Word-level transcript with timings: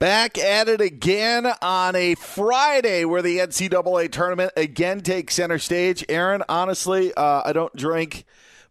Back 0.00 0.38
at 0.38 0.66
it 0.66 0.80
again 0.80 1.46
on 1.60 1.94
a 1.94 2.14
Friday 2.14 3.04
where 3.04 3.20
the 3.20 3.36
NCAA 3.36 4.10
tournament 4.10 4.50
again 4.56 5.02
takes 5.02 5.34
center 5.34 5.58
stage. 5.58 6.06
Aaron, 6.08 6.42
honestly, 6.48 7.12
uh, 7.12 7.42
I 7.44 7.52
don't 7.52 7.76
drink, 7.76 8.24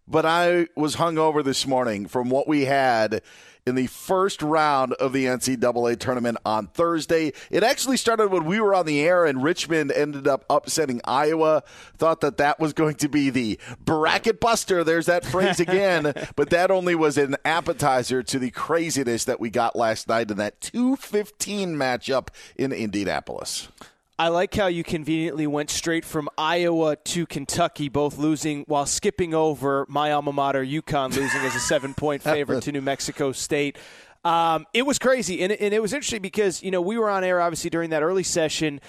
but 0.07 0.25
I 0.25 0.69
was 0.75 0.95
hungover 0.95 1.43
this 1.43 1.67
morning 1.67 2.07
from 2.07 2.31
what 2.31 2.47
we 2.47 2.65
had 2.65 3.21
in 3.69 3.75
the 3.75 3.87
first 3.87 4.41
round 4.41 4.93
of 4.93 5.13
the 5.13 5.25
NCAA 5.25 5.97
tournament 5.99 6.37
on 6.43 6.67
Thursday. 6.67 7.31
It 7.49 7.63
actually 7.63 7.95
started 7.95 8.29
when 8.29 8.43
we 8.43 8.59
were 8.59 8.73
on 8.73 8.85
the 8.85 8.99
air 8.99 9.25
and 9.25 9.41
Richmond 9.41 9.91
ended 9.91 10.27
up 10.27 10.43
upsetting 10.49 10.99
Iowa. 11.05 11.63
Thought 11.97 12.21
that 12.21 12.37
that 12.37 12.59
was 12.59 12.73
going 12.73 12.95
to 12.95 13.07
be 13.07 13.29
the 13.29 13.59
bracket 13.85 14.39
buster. 14.39 14.83
There's 14.83 15.05
that 15.05 15.23
phrase 15.23 15.59
again, 15.59 16.13
but 16.35 16.49
that 16.49 16.71
only 16.71 16.95
was 16.95 17.17
an 17.17 17.37
appetizer 17.45 18.23
to 18.23 18.39
the 18.39 18.51
craziness 18.51 19.23
that 19.25 19.39
we 19.39 19.49
got 19.49 19.75
last 19.75 20.09
night 20.09 20.31
in 20.31 20.37
that 20.37 20.59
215 20.59 21.75
matchup 21.75 22.29
in 22.57 22.71
Indianapolis. 22.71 23.69
I 24.19 24.27
like 24.27 24.53
how 24.53 24.67
you 24.67 24.83
conveniently 24.83 25.47
went 25.47 25.69
straight 25.69 26.03
from 26.03 26.27
Iowa 26.37 26.97
to 26.97 27.25
Kentucky, 27.25 27.87
both 27.87 28.17
losing 28.17 28.65
while 28.67 28.85
skipping 28.85 29.33
over 29.33 29.85
my 29.87 30.11
alma 30.11 30.33
mater, 30.33 30.61
UConn, 30.63 31.15
losing 31.15 31.39
as 31.39 31.55
a 31.55 31.59
seven 31.59 31.93
point 31.93 32.21
favorite 32.23 32.63
to 32.63 32.73
New 32.73 32.81
Mexico 32.81 33.31
State. 33.31 33.77
Um, 34.25 34.65
it 34.73 34.85
was 34.85 34.99
crazy, 34.99 35.41
and, 35.41 35.53
and 35.53 35.73
it 35.73 35.81
was 35.81 35.93
interesting 35.93 36.21
because 36.21 36.61
you 36.61 36.69
know 36.69 36.81
we 36.81 36.97
were 36.97 37.09
on 37.09 37.23
air 37.23 37.39
obviously 37.39 37.69
during 37.69 37.91
that 37.91 38.03
early 38.03 38.23
session, 38.23 38.81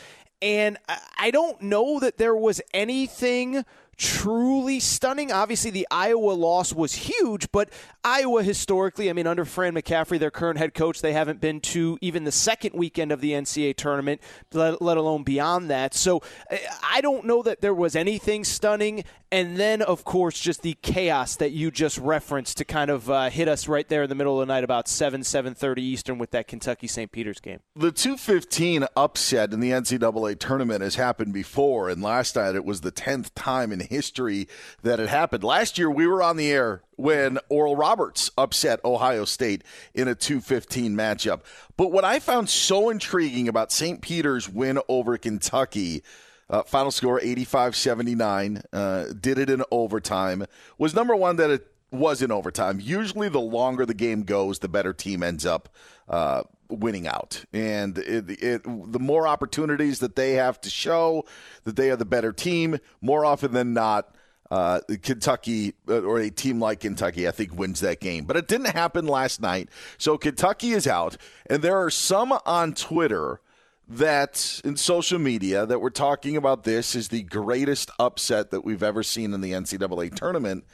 and 0.42 0.76
I- 0.88 0.98
I 1.16 1.30
don't 1.30 1.62
know 1.62 2.00
that 2.00 2.18
there 2.18 2.34
was 2.34 2.60
anything 2.74 3.64
truly 4.00 4.80
stunning. 4.80 5.30
Obviously, 5.30 5.70
the 5.70 5.86
Iowa 5.90 6.32
loss 6.32 6.72
was 6.72 6.94
huge, 6.94 7.52
but 7.52 7.68
Iowa 8.02 8.42
historically, 8.42 9.10
I 9.10 9.12
mean, 9.12 9.26
under 9.26 9.44
Fran 9.44 9.74
McCaffery, 9.74 10.18
their 10.18 10.30
current 10.30 10.58
head 10.58 10.72
coach, 10.72 11.02
they 11.02 11.12
haven't 11.12 11.38
been 11.40 11.60
to 11.60 11.98
even 12.00 12.24
the 12.24 12.32
second 12.32 12.74
weekend 12.74 13.12
of 13.12 13.20
the 13.20 13.32
NCAA 13.32 13.76
tournament, 13.76 14.22
let, 14.54 14.80
let 14.80 14.96
alone 14.96 15.22
beyond 15.22 15.68
that. 15.70 15.92
So 15.94 16.22
I- 16.50 17.00
don't 17.00 17.24
know 17.24 17.42
that 17.42 17.62
there 17.62 17.72
was 17.74 17.96
anything 17.96 18.44
stunning. 18.44 19.04
And 19.32 19.56
then, 19.56 19.80
of 19.80 20.04
course, 20.04 20.38
just 20.40 20.62
the 20.62 20.76
chaos 20.82 21.36
that 21.36 21.52
you 21.52 21.70
just 21.70 21.98
referenced 21.98 22.58
to 22.58 22.64
kind 22.64 22.90
of 22.90 23.08
uh, 23.08 23.30
hit 23.30 23.46
us 23.46 23.68
right 23.68 23.88
there 23.88 24.02
in 24.02 24.08
the 24.08 24.14
middle 24.16 24.40
of 24.40 24.46
the 24.46 24.52
night, 24.52 24.64
about 24.64 24.88
seven 24.88 25.22
seven 25.22 25.54
thirty 25.54 25.82
Eastern, 25.82 26.18
with 26.18 26.32
that 26.32 26.48
Kentucky 26.48 26.88
St. 26.88 27.12
Peter's 27.12 27.38
game. 27.38 27.60
The 27.76 27.92
215 27.92 28.86
upset 28.96 29.52
in 29.52 29.60
the 29.60 29.70
NCAA 29.70 30.38
tournament 30.38 30.82
has 30.82 30.96
happened 30.96 31.32
before, 31.32 31.88
and 31.88 32.02
last 32.02 32.34
night 32.34 32.56
it 32.56 32.64
was 32.64 32.80
the 32.80 32.90
10th 32.90 33.30
time 33.36 33.70
in 33.72 33.80
history 33.90 34.48
that 34.82 34.98
had 34.98 35.08
happened. 35.08 35.44
Last 35.44 35.76
year 35.76 35.90
we 35.90 36.06
were 36.06 36.22
on 36.22 36.36
the 36.36 36.50
air 36.50 36.82
when 36.96 37.38
Oral 37.48 37.76
Roberts 37.76 38.30
upset 38.38 38.82
Ohio 38.84 39.24
State 39.24 39.62
in 39.92 40.08
a 40.08 40.14
215 40.14 40.96
matchup. 40.96 41.40
But 41.76 41.92
what 41.92 42.04
I 42.04 42.18
found 42.18 42.48
so 42.48 42.88
intriguing 42.88 43.48
about 43.48 43.72
St. 43.72 44.00
Peter's 44.00 44.48
win 44.48 44.78
over 44.88 45.18
Kentucky. 45.18 46.02
Uh, 46.48 46.64
final 46.64 46.90
score 46.90 47.20
85 47.20 47.76
79. 47.76 48.62
Uh, 48.72 49.04
did 49.20 49.38
it 49.38 49.50
in 49.50 49.62
overtime. 49.70 50.46
Was 50.78 50.94
number 50.94 51.14
one 51.14 51.36
that 51.36 51.50
it 51.50 51.66
was 51.92 52.22
in 52.22 52.30
overtime. 52.30 52.80
Usually, 52.80 53.28
the 53.28 53.40
longer 53.40 53.84
the 53.84 53.94
game 53.94 54.22
goes, 54.22 54.60
the 54.60 54.68
better 54.68 54.92
team 54.92 55.22
ends 55.22 55.44
up 55.44 55.68
uh, 56.08 56.42
winning 56.70 57.06
out. 57.06 57.44
And 57.52 57.98
it, 57.98 58.30
it, 58.42 58.62
the 58.64 58.98
more 58.98 59.26
opportunities 59.26 59.98
that 60.00 60.16
they 60.16 60.32
have 60.32 60.60
to 60.62 60.70
show 60.70 61.24
that 61.64 61.76
they 61.76 61.90
are 61.90 61.96
the 61.96 62.04
better 62.04 62.32
team, 62.32 62.78
more 63.00 63.24
often 63.24 63.52
than 63.52 63.74
not, 63.74 64.14
uh, 64.50 64.80
Kentucky 65.02 65.74
uh, 65.88 66.00
or 66.00 66.18
a 66.18 66.30
team 66.30 66.60
like 66.60 66.80
Kentucky, 66.80 67.28
I 67.28 67.30
think, 67.30 67.56
wins 67.56 67.80
that 67.80 68.00
game. 68.00 68.24
But 68.24 68.36
it 68.36 68.48
didn't 68.48 68.70
happen 68.70 69.06
last 69.06 69.40
night. 69.40 69.68
So 69.96 70.18
Kentucky 70.18 70.72
is 70.72 70.86
out. 70.86 71.16
And 71.48 71.62
there 71.62 71.76
are 71.76 71.90
some 71.90 72.36
on 72.44 72.74
Twitter 72.74 73.40
that 73.88 74.60
in 74.64 74.76
social 74.76 75.18
media 75.18 75.66
that 75.66 75.80
we're 75.80 75.90
talking 75.90 76.36
about 76.36 76.62
this 76.62 76.94
is 76.94 77.08
the 77.08 77.22
greatest 77.22 77.90
upset 77.98 78.50
that 78.50 78.64
we've 78.64 78.82
ever 78.82 79.02
seen 79.02 79.34
in 79.34 79.40
the 79.40 79.52
NCAA 79.52 80.14
tournament, 80.14 80.64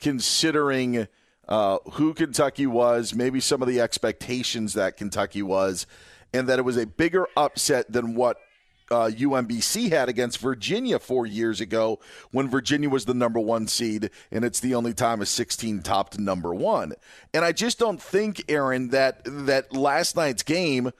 considering 0.00 1.08
uh, 1.50 1.78
who 1.92 2.14
Kentucky 2.14 2.66
was, 2.66 3.14
maybe 3.14 3.40
some 3.40 3.60
of 3.60 3.68
the 3.68 3.80
expectations 3.80 4.74
that 4.74 4.96
Kentucky 4.96 5.42
was, 5.42 5.86
and 6.32 6.48
that 6.48 6.58
it 6.58 6.62
was 6.62 6.76
a 6.76 6.86
bigger 6.86 7.26
upset 7.36 7.90
than 7.92 8.14
what 8.14 8.38
uh, 8.90 9.10
UMBC 9.12 9.90
had 9.90 10.08
against 10.08 10.38
Virginia 10.38 10.98
four 10.98 11.26
years 11.26 11.60
ago 11.60 12.00
when 12.32 12.48
Virginia 12.48 12.88
was 12.88 13.04
the 13.04 13.14
number 13.14 13.38
one 13.38 13.66
seed, 13.66 14.10
and 14.30 14.44
it's 14.44 14.60
the 14.60 14.74
only 14.74 14.94
time 14.94 15.20
a 15.20 15.26
16 15.26 15.82
topped 15.82 16.18
number 16.18 16.54
one. 16.54 16.94
And 17.32 17.44
I 17.44 17.52
just 17.52 17.78
don't 17.78 18.00
think, 18.00 18.44
Aaron, 18.48 18.88
that 18.88 19.22
that 19.24 19.72
last 19.72 20.16
night's 20.16 20.42
game 20.42 20.92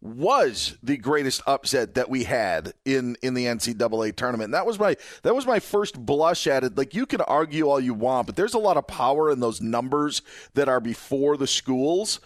was 0.00 0.76
the 0.82 0.96
greatest 0.96 1.42
upset 1.46 1.94
that 1.94 2.08
we 2.08 2.24
had 2.24 2.72
in 2.84 3.16
in 3.22 3.34
the 3.34 3.46
NCAA 3.46 4.14
tournament. 4.14 4.46
And 4.46 4.54
that 4.54 4.66
was 4.66 4.78
my 4.78 4.96
that 5.22 5.34
was 5.34 5.46
my 5.46 5.58
first 5.58 6.04
blush 6.04 6.46
at 6.46 6.64
it. 6.64 6.76
Like 6.76 6.94
you 6.94 7.06
can 7.06 7.20
argue 7.22 7.68
all 7.68 7.80
you 7.80 7.94
want, 7.94 8.26
but 8.26 8.36
there's 8.36 8.54
a 8.54 8.58
lot 8.58 8.76
of 8.76 8.86
power 8.86 9.30
in 9.30 9.40
those 9.40 9.60
numbers 9.60 10.22
that 10.54 10.68
are 10.68 10.80
before 10.80 11.36
the 11.36 11.46
schools. 11.46 12.20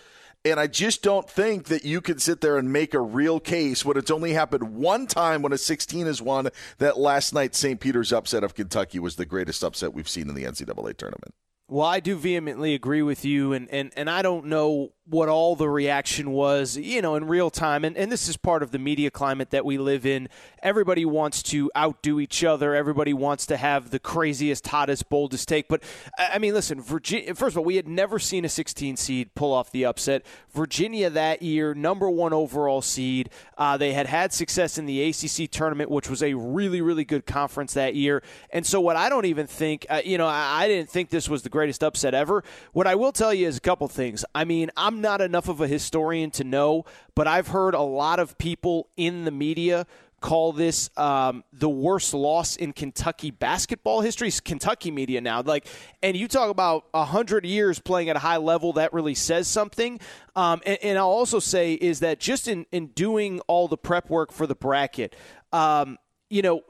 And 0.44 0.58
I 0.58 0.66
just 0.66 1.02
don't 1.02 1.30
think 1.30 1.66
that 1.66 1.84
you 1.84 2.00
can 2.00 2.18
sit 2.18 2.40
there 2.40 2.58
and 2.58 2.72
make 2.72 2.94
a 2.94 3.00
real 3.00 3.38
case 3.38 3.84
when 3.84 3.96
it's 3.96 4.10
only 4.10 4.32
happened 4.32 4.74
one 4.74 5.06
time 5.06 5.40
when 5.40 5.52
a 5.52 5.58
16 5.58 6.08
is 6.08 6.20
won. 6.20 6.48
That 6.78 6.98
last 6.98 7.32
night 7.32 7.54
St. 7.54 7.78
Peter's 7.78 8.12
upset 8.12 8.42
of 8.42 8.54
Kentucky 8.54 8.98
was 8.98 9.14
the 9.14 9.24
greatest 9.24 9.62
upset 9.62 9.94
we've 9.94 10.08
seen 10.08 10.28
in 10.28 10.34
the 10.34 10.42
NCAA 10.42 10.96
tournament. 10.96 11.34
Well, 11.68 11.86
I 11.86 12.00
do 12.00 12.16
vehemently 12.16 12.74
agree 12.74 13.02
with 13.02 13.24
you, 13.24 13.54
and, 13.54 13.66
and, 13.70 13.92
and 13.96 14.10
I 14.10 14.20
don't 14.20 14.46
know 14.46 14.92
what 15.06 15.28
all 15.28 15.56
the 15.56 15.68
reaction 15.68 16.30
was, 16.30 16.76
you 16.76 17.02
know, 17.02 17.16
in 17.16 17.26
real 17.26 17.50
time. 17.50 17.84
And, 17.84 17.96
and 17.96 18.10
this 18.10 18.28
is 18.28 18.36
part 18.36 18.62
of 18.62 18.70
the 18.70 18.78
media 18.78 19.10
climate 19.10 19.50
that 19.50 19.64
we 19.64 19.76
live 19.76 20.06
in. 20.06 20.28
Everybody 20.62 21.04
wants 21.04 21.42
to 21.44 21.70
outdo 21.76 22.20
each 22.20 22.44
other. 22.44 22.74
Everybody 22.74 23.12
wants 23.12 23.44
to 23.46 23.56
have 23.56 23.90
the 23.90 23.98
craziest, 23.98 24.66
hottest, 24.68 25.08
boldest 25.08 25.48
take. 25.48 25.66
But, 25.68 25.82
I 26.16 26.38
mean, 26.38 26.54
listen, 26.54 26.80
Virginia, 26.80 27.34
first 27.34 27.54
of 27.54 27.58
all, 27.58 27.64
we 27.64 27.76
had 27.76 27.88
never 27.88 28.18
seen 28.18 28.44
a 28.44 28.48
16 28.48 28.96
seed 28.96 29.34
pull 29.34 29.52
off 29.52 29.72
the 29.72 29.84
upset. 29.84 30.24
Virginia 30.52 31.10
that 31.10 31.42
year, 31.42 31.74
number 31.74 32.08
one 32.08 32.32
overall 32.32 32.80
seed. 32.80 33.28
Uh, 33.58 33.76
they 33.76 33.92
had 33.92 34.06
had 34.06 34.32
success 34.32 34.78
in 34.78 34.86
the 34.86 35.02
ACC 35.02 35.50
tournament, 35.50 35.90
which 35.90 36.08
was 36.08 36.22
a 36.22 36.34
really, 36.34 36.80
really 36.80 37.04
good 37.04 37.26
conference 37.26 37.74
that 37.74 37.94
year. 37.96 38.22
And 38.50 38.64
so, 38.64 38.80
what 38.80 38.96
I 38.96 39.08
don't 39.08 39.26
even 39.26 39.46
think, 39.46 39.84
uh, 39.90 40.00
you 40.04 40.16
know, 40.16 40.26
I, 40.26 40.62
I 40.62 40.68
didn't 40.68 40.90
think 40.90 41.10
this 41.10 41.28
was 41.28 41.42
the 41.42 41.48
greatest 41.48 41.82
upset 41.82 42.14
ever. 42.14 42.44
What 42.72 42.86
I 42.86 42.94
will 42.94 43.12
tell 43.12 43.34
you 43.34 43.48
is 43.48 43.56
a 43.56 43.60
couple 43.60 43.88
things. 43.88 44.24
I 44.34 44.44
mean, 44.44 44.70
I'm 44.76 45.01
not 45.02 45.20
enough 45.20 45.48
of 45.48 45.60
a 45.60 45.66
historian 45.66 46.30
to 46.32 46.44
know, 46.44 46.84
but 47.14 47.26
I've 47.26 47.48
heard 47.48 47.74
a 47.74 47.82
lot 47.82 48.18
of 48.18 48.38
people 48.38 48.88
in 48.96 49.24
the 49.24 49.30
media 49.30 49.86
call 50.22 50.52
this 50.52 50.88
um, 50.96 51.44
the 51.52 51.68
worst 51.68 52.14
loss 52.14 52.56
in 52.56 52.72
Kentucky 52.72 53.30
basketball 53.30 54.00
history. 54.00 54.28
It's 54.28 54.40
Kentucky 54.40 54.90
media 54.90 55.20
now, 55.20 55.42
like, 55.42 55.66
and 56.02 56.16
you 56.16 56.28
talk 56.28 56.48
about 56.48 56.84
hundred 56.94 57.44
years 57.44 57.78
playing 57.78 58.08
at 58.08 58.16
a 58.16 58.20
high 58.20 58.38
level. 58.38 58.74
That 58.74 58.94
really 58.94 59.14
says 59.14 59.48
something. 59.48 60.00
Um, 60.34 60.62
and, 60.64 60.78
and 60.82 60.98
I'll 60.98 61.06
also 61.08 61.40
say 61.40 61.74
is 61.74 62.00
that 62.00 62.20
just 62.20 62.48
in 62.48 62.64
in 62.72 62.86
doing 62.88 63.40
all 63.40 63.68
the 63.68 63.76
prep 63.76 64.08
work 64.08 64.32
for 64.32 64.46
the 64.46 64.54
bracket. 64.54 65.14
Um, 65.52 65.98
you 66.30 66.40
know, 66.40 66.62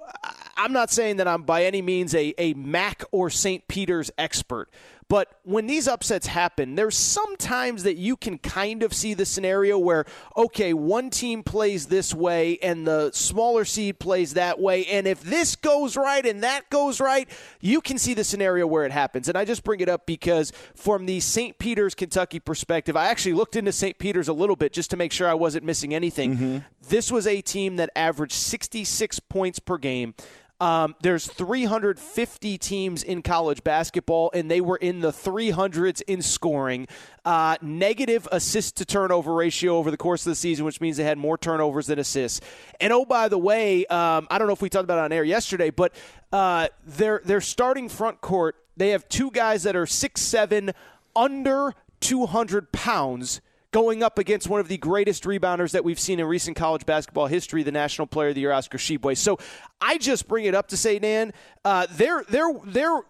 I'm 0.57 0.73
not 0.73 0.91
saying 0.91 1.19
that 1.19 1.29
I'm 1.29 1.45
by 1.45 1.67
any 1.67 1.83
means 1.83 2.17
a, 2.17 2.35
a 2.37 2.55
MAAC 2.55 3.05
or 3.13 3.31
St. 3.31 3.69
Peter's 3.69 4.11
expert, 4.19 4.69
but 5.13 5.29
when 5.43 5.67
these 5.67 5.89
upsets 5.89 6.27
happen, 6.27 6.75
there's 6.75 6.97
sometimes 6.97 7.83
that 7.83 7.99
you 7.99 8.17
can 8.17 8.39
kind 8.39 8.83
of 8.83 8.95
see 8.95 9.13
the 9.13 9.27
scenario 9.27 9.79
where, 9.79 10.07
okay, 10.39 10.73
one 10.73 11.11
team 11.11 11.43
plays 11.43 11.85
this 11.85 12.15
way 12.15 12.59
and 12.63 12.87
the 12.87 13.11
smaller 13.13 13.67
seed 13.67 13.99
plays 13.99 14.33
that 14.33 14.59
way. 14.59 14.87
And 14.87 15.07
if 15.07 15.23
this 15.23 15.55
goes 15.55 15.99
right 15.99 16.25
and 16.25 16.43
that 16.45 16.71
goes 16.71 16.99
right, 16.99 17.29
you 17.61 17.83
can 17.83 17.99
see 17.99 18.15
the 18.15 18.25
scenario 18.25 18.67
where 18.67 18.87
it 18.87 18.93
happens. 18.93 19.29
And 19.29 19.37
I 19.37 19.45
just 19.45 19.65
bring 19.65 19.81
it 19.81 19.89
up 19.91 20.07
because 20.07 20.51
from 20.75 21.05
the 21.05 21.21
St. 21.21 21.59
Peter's, 21.59 21.95
Kentucky 21.95 22.41
perspective, 22.41 22.97
I 22.97 23.09
actually 23.09 23.35
looked 23.35 23.55
into 23.55 23.71
St. 23.71 23.99
Peter's 23.99 24.29
a 24.29 24.33
little 24.33 24.57
bit 24.57 24.73
just 24.73 24.89
to 24.93 24.97
make 24.97 25.13
sure 25.13 25.29
I 25.29 25.35
wasn't 25.35 25.67
missing 25.67 25.93
anything. 25.93 26.33
Mm-hmm. 26.33 26.59
This 26.89 27.13
was 27.13 27.27
a 27.27 27.43
team 27.43 27.77
that 27.77 27.91
averaged 27.95 28.33
66 28.33 29.21
points 29.21 29.59
per 29.59 29.77
game. 29.77 30.15
Um, 30.63 30.95
there's 31.03 31.27
350 31.27 32.57
teams 32.57 33.03
in 33.03 33.23
college 33.23 33.65
basketball, 33.65 34.31
and 34.33 34.49
they 34.49 34.61
were 34.61 34.77
in 34.77 35.01
the 35.01 35.11
300s 35.11 36.03
in 36.07 36.23
scoring. 36.23 36.87
Uh, 37.25 37.57
negative 37.61 38.29
assist 38.31 38.77
to 38.77 38.85
turnover 38.85 39.35
ratio 39.35 39.77
over 39.77 39.91
the 39.91 39.97
course 39.97 40.25
of 40.25 40.31
the 40.31 40.37
season, 40.37 40.65
which 40.65 40.81
means 40.81 40.99
they 40.99 41.03
had 41.03 41.19
more 41.19 41.37
turnovers 41.37 41.89
than 41.89 41.99
assists. 41.99 42.41
And 42.81 42.93
oh, 42.93 43.05
by 43.05 43.27
the 43.27 43.39
way, 43.39 43.87
um, 43.87 44.29
I 44.31 44.39
don't 44.39 44.47
know 44.47 44.53
if 44.53 44.63
we 44.63 44.69
talked 44.69 44.85
about 44.85 44.99
it 44.99 45.05
on 45.07 45.11
air 45.11 45.25
yesterday, 45.25 45.71
but 45.71 45.93
uh, 46.31 46.69
their 46.87 47.21
their 47.25 47.41
starting 47.41 47.89
front 47.89 48.21
court, 48.21 48.55
they 48.77 48.91
have 48.91 49.09
two 49.09 49.33
guys 49.33 49.65
that 49.65 49.75
are 49.75 49.85
six 49.87 50.21
seven, 50.21 50.71
under 51.17 51.75
200 51.99 52.71
pounds 52.71 53.41
going 53.73 54.03
up 54.03 54.19
against 54.19 54.49
one 54.49 54.61
of 54.61 54.69
the 54.69 54.77
greatest 54.77 55.25
rebounders 55.25 55.73
that 55.73 55.83
we've 55.85 55.99
seen 55.99 56.21
in 56.21 56.27
recent 56.27 56.57
college 56.57 56.87
basketball 56.87 57.27
history, 57.27 57.63
the 57.63 57.73
National 57.73 58.07
Player 58.07 58.29
of 58.29 58.35
the 58.35 58.43
Year, 58.43 58.53
Oscar 58.53 58.79
Tshiebwe. 58.79 59.17
So 59.17 59.39
I 59.81 59.99
just 59.99 60.29
bring 60.29 60.45
it 60.45 60.55
up 60.55 60.69
to 60.69 60.77
say, 60.77 60.99
Dan, 60.99 61.33
uh, 61.65 61.87
there, 61.91 62.25
there, 62.29 62.53
there 62.65 63.01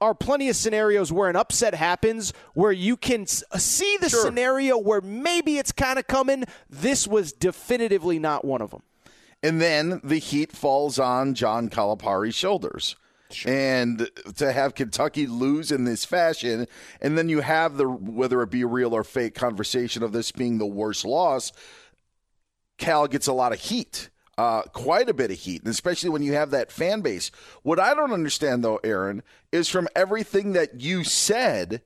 are 0.00 0.14
plenty 0.14 0.48
of 0.50 0.56
scenarios 0.56 1.10
where 1.10 1.30
an 1.30 1.36
upset 1.36 1.74
happens 1.74 2.32
where 2.52 2.72
you 2.72 2.96
can 2.96 3.26
see 3.26 3.96
the 4.00 4.10
sure. 4.10 4.22
scenario 4.22 4.76
where 4.76 5.00
maybe 5.00 5.56
it's 5.56 5.72
kind 5.72 5.98
of 5.98 6.06
coming. 6.06 6.44
This 6.68 7.08
was 7.08 7.32
definitively 7.32 8.18
not 8.18 8.44
one 8.44 8.60
of 8.60 8.70
them. 8.70 8.82
And 9.42 9.60
then 9.60 10.00
the 10.04 10.18
heat 10.18 10.52
falls 10.52 10.98
on 10.98 11.34
John 11.34 11.68
Calipari's 11.68 12.34
shoulders. 12.34 12.96
Sure. 13.34 13.52
And 13.52 14.08
to 14.36 14.52
have 14.52 14.74
Kentucky 14.74 15.26
lose 15.26 15.72
in 15.72 15.84
this 15.84 16.04
fashion, 16.04 16.66
and 17.00 17.18
then 17.18 17.28
you 17.28 17.40
have 17.40 17.76
the 17.76 17.88
whether 17.88 18.42
it 18.42 18.50
be 18.50 18.64
real 18.64 18.94
or 18.94 19.04
fake 19.04 19.34
conversation 19.34 20.02
of 20.02 20.12
this 20.12 20.32
being 20.32 20.58
the 20.58 20.66
worst 20.66 21.04
loss, 21.04 21.52
Cal 22.78 23.06
gets 23.06 23.26
a 23.26 23.32
lot 23.32 23.52
of 23.52 23.60
heat. 23.60 24.10
Uh, 24.36 24.62
quite 24.62 25.08
a 25.08 25.14
bit 25.14 25.30
of 25.30 25.38
heat, 25.38 25.62
especially 25.64 26.10
when 26.10 26.22
you 26.22 26.32
have 26.32 26.50
that 26.50 26.72
fan 26.72 27.02
base. 27.02 27.30
What 27.62 27.78
I 27.78 27.94
don't 27.94 28.12
understand, 28.12 28.64
though, 28.64 28.80
Aaron, 28.82 29.22
is 29.52 29.68
from 29.68 29.86
everything 29.94 30.54
that 30.54 30.80
you 30.80 31.04
said, 31.04 31.82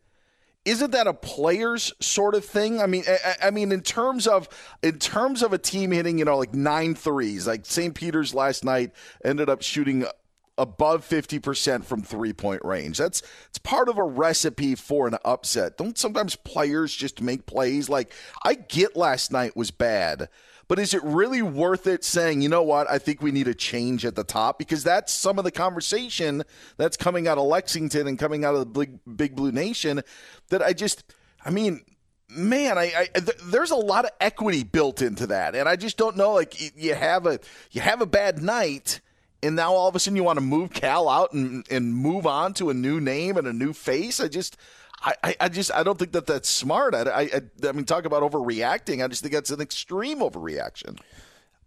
isn't 0.65 0.91
that 0.93 1.07
a 1.07 1.15
players 1.15 1.93
sort 2.01 2.35
of 2.35 2.45
thing? 2.45 2.81
I 2.81 2.87
mean, 2.87 3.05
I, 3.07 3.49
I, 3.49 3.51
mean, 3.51 3.73
in 3.73 3.83
terms 3.83 4.27
of 4.27 4.49
in 4.83 4.99
terms 4.99 5.43
of 5.43 5.53
a 5.53 5.59
team 5.59 5.93
hitting, 5.93 6.19
you 6.19 6.25
know, 6.25 6.37
like 6.37 6.55
nine 6.55 6.95
threes, 6.95 7.47
like 7.47 7.65
St. 7.65 7.95
Peter's 7.95 8.35
last 8.35 8.65
night 8.65 8.93
ended 9.25 9.49
up 9.49 9.63
shooting 9.63 10.07
above 10.59 11.09
50% 11.09 11.85
from 11.85 12.03
three 12.03 12.33
point 12.33 12.65
range. 12.65 12.99
That's 12.99 13.23
it's 13.49 13.59
part 13.59 13.89
of 13.89 13.97
a 13.97 14.05
recipe 14.05 14.75
for 14.75 15.07
an 15.07 15.17
upset. 15.25 15.79
Don't 15.79 15.97
sometimes 15.97 16.37
players 16.37 16.95
just 16.95 17.23
make 17.23 17.47
plays 17.47 17.89
like 17.89 18.13
I 18.43 18.55
get 18.55 18.97
last 18.97 19.33
night 19.33 19.57
was 19.57 19.71
bad, 19.71 20.29
but 20.69 20.79
is 20.79 20.93
it 20.93 21.03
really 21.03 21.41
worth 21.41 21.87
it 21.87 22.05
saying, 22.05 22.43
you 22.43 22.49
know 22.49 22.63
what, 22.63 22.91
I 22.91 22.99
think 22.99 23.23
we 23.23 23.33
need 23.33 23.49
a 23.49 23.55
change 23.55 24.05
at 24.05 24.15
the 24.15 24.25
top? 24.25 24.59
Because 24.59 24.85
that's 24.85 25.13
some 25.13 25.39
of 25.39 25.45
the 25.45 25.51
conversation 25.51 26.43
that's 26.77 26.97
coming 26.97 27.27
out 27.27 27.39
of 27.39 27.45
Lexington 27.45 28.07
and 28.07 28.19
coming 28.19 28.45
out 28.45 28.55
of 28.55 28.61
the 28.61 28.67
big, 28.67 28.99
big 29.17 29.35
Blue 29.35 29.51
Nation 29.51 30.03
that 30.51 30.63
I 30.63 30.75
just, 30.75 31.05
I 31.43 31.51
mean, 31.51 31.81
man, 32.29 32.77
I, 32.77 33.09
I 33.15 33.19
th- 33.19 33.39
there's 33.47 33.71
a 33.71 33.77
lot 33.77 34.05
of 34.05 34.11
equity 34.21 34.63
built 34.63 35.01
into 35.03 35.29
that, 35.29 35.55
and 35.55 35.69
I 35.69 35.77
just 35.77 35.97
don't 35.97 36.17
know. 36.17 36.35
Like 36.35 36.77
you 36.77 36.95
have 36.95 37.27
a 37.27 37.41
you 37.71 37.81
have 37.81 38.01
a 38.01 38.07
bad 38.07 38.43
night, 38.43 39.01
and 39.43 39.57
now 39.57 39.73
all 39.73 39.89
of 39.89 39.95
a 39.95 39.99
sudden 39.99 40.17
you 40.17 40.25
want 40.25 40.39
to 40.39 40.45
move 40.45 40.73
Cal 40.73 41.09
out 41.09 41.33
and, 41.33 41.67
and 41.71 41.95
move 41.95 42.27
on 42.27 42.55
to 42.55 42.71
a 42.71 42.75
new 42.75 43.01
name 43.01 43.37
and 43.37 43.47
a 43.47 43.53
new 43.53 43.73
face. 43.73 44.21
I 44.21 44.29
just, 44.29 44.57
I, 45.01 45.37
I 45.41 45.49
just, 45.49 45.73
I 45.73 45.83
don't 45.83 45.99
think 45.99 46.13
that 46.13 46.27
that's 46.27 46.49
smart. 46.49 46.95
I, 46.95 47.11
I, 47.11 47.41
I 47.69 47.73
mean, 47.73 47.85
talk 47.85 48.05
about 48.05 48.23
overreacting. 48.23 49.05
I 49.05 49.09
just 49.09 49.23
think 49.23 49.33
that's 49.33 49.51
an 49.51 49.61
extreme 49.61 50.19
overreaction. 50.19 50.99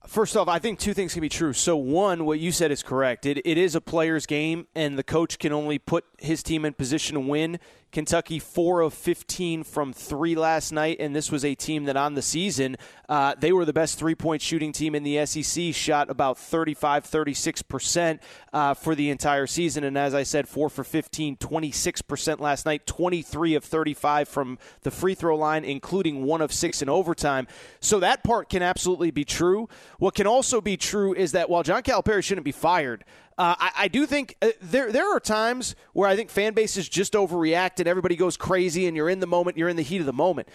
First 0.08 0.36
off, 0.36 0.48
I 0.48 0.58
think 0.60 0.80
two 0.80 0.94
things 0.94 1.14
can 1.14 1.22
be 1.22 1.30
true. 1.30 1.54
So, 1.54 1.78
one, 1.78 2.26
what 2.26 2.40
you 2.40 2.52
said 2.52 2.72
is 2.72 2.82
correct. 2.82 3.26
It, 3.26 3.38
it 3.46 3.58
is 3.58 3.76
a 3.76 3.82
player's 3.82 4.26
game, 4.26 4.66
and 4.74 4.98
the 4.98 5.04
coach 5.04 5.38
can 5.38 5.54
only 5.54 5.78
put 5.78 6.06
his 6.18 6.42
team 6.42 6.66
in 6.66 6.74
position 6.74 7.14
to 7.14 7.20
win 7.20 7.60
Kentucky 7.92 8.40
four 8.40 8.82
of 8.82 8.94
15 8.94 9.64
from 9.64 9.92
three 9.92 10.36
last 10.36 10.72
night, 10.72 10.98
and 11.00 11.16
this 11.16 11.32
was 11.32 11.44
a 11.44 11.56
team 11.56 11.86
that 11.86 11.98
on 11.98 12.16
the 12.16 12.22
season 12.22 12.78
uh, 13.10 13.36
they 13.38 13.52
were 13.52 13.66
the 13.66 13.74
best 13.74 14.00
three 14.00 14.16
point 14.16 14.42
shooting 14.42 14.72
team 14.72 14.96
in 14.96 15.04
the 15.04 15.26
SEC, 15.26 15.74
shot 15.74 16.10
about 16.10 16.38
35, 16.38 17.06
36 17.06 17.62
percent 17.64 18.22
uh, 18.54 18.74
for 18.74 18.96
the 18.96 19.10
entire 19.10 19.46
season, 19.48 19.84
and 19.84 19.98
as 19.98 20.14
I 20.14 20.24
said, 20.24 20.48
four 20.48 20.70
for 20.70 20.84
15, 20.84 21.36
26 21.36 22.02
percent 22.04 22.40
last 22.40 22.66
night, 22.66 22.88
23 22.88 23.56
of 23.56 23.64
35 23.64 24.30
from 24.30 24.58
the 24.84 24.92
free 24.92 25.14
throw 25.14 25.36
line, 25.36 25.66
including 25.66 26.24
one 26.24 26.42
of 26.42 26.54
six 26.54 26.82
in 26.82 26.88
overtime. 26.90 27.48
So 27.82 28.00
that 28.00 28.24
part 28.24 28.50
can 28.50 28.62
absolutely 28.62 29.12
be 29.12 29.26
true. 29.26 29.68
What 30.00 30.16
can 30.16 30.28
also 30.28 30.62
be 30.62 30.78
true 30.78 31.14
is 31.14 31.34
that 31.34 31.50
while 31.50 31.64
John 31.64 31.84
Calipari 31.84 32.24
shouldn't 32.24 32.46
be 32.46 32.52
fired, 32.52 33.04
uh, 33.38 33.56
I, 33.58 33.72
I, 33.78 33.88
do 33.88 34.06
think 34.06 34.36
uh, 34.42 34.50
there 34.62 34.92
there 34.92 35.16
are 35.16 35.20
times 35.20 35.76
where 35.94 36.08
I 36.08 36.16
think 36.16 36.30
fan 36.30 36.54
bases 36.54 36.88
just 36.88 37.14
overreact 37.14 37.80
and 37.80 37.88
everybody 37.88 38.16
goes 38.16 38.38
crazy 38.38 38.88
and 38.88 38.96
you're 38.96 39.10
in 39.10 39.20
the 39.20 39.28
moment, 39.28 39.58
you're 39.58 39.70
in 39.70 39.78
the 39.78 39.84
heat 39.84 40.00
of 40.00 40.06
the 40.06 40.14
moment. 40.14 40.48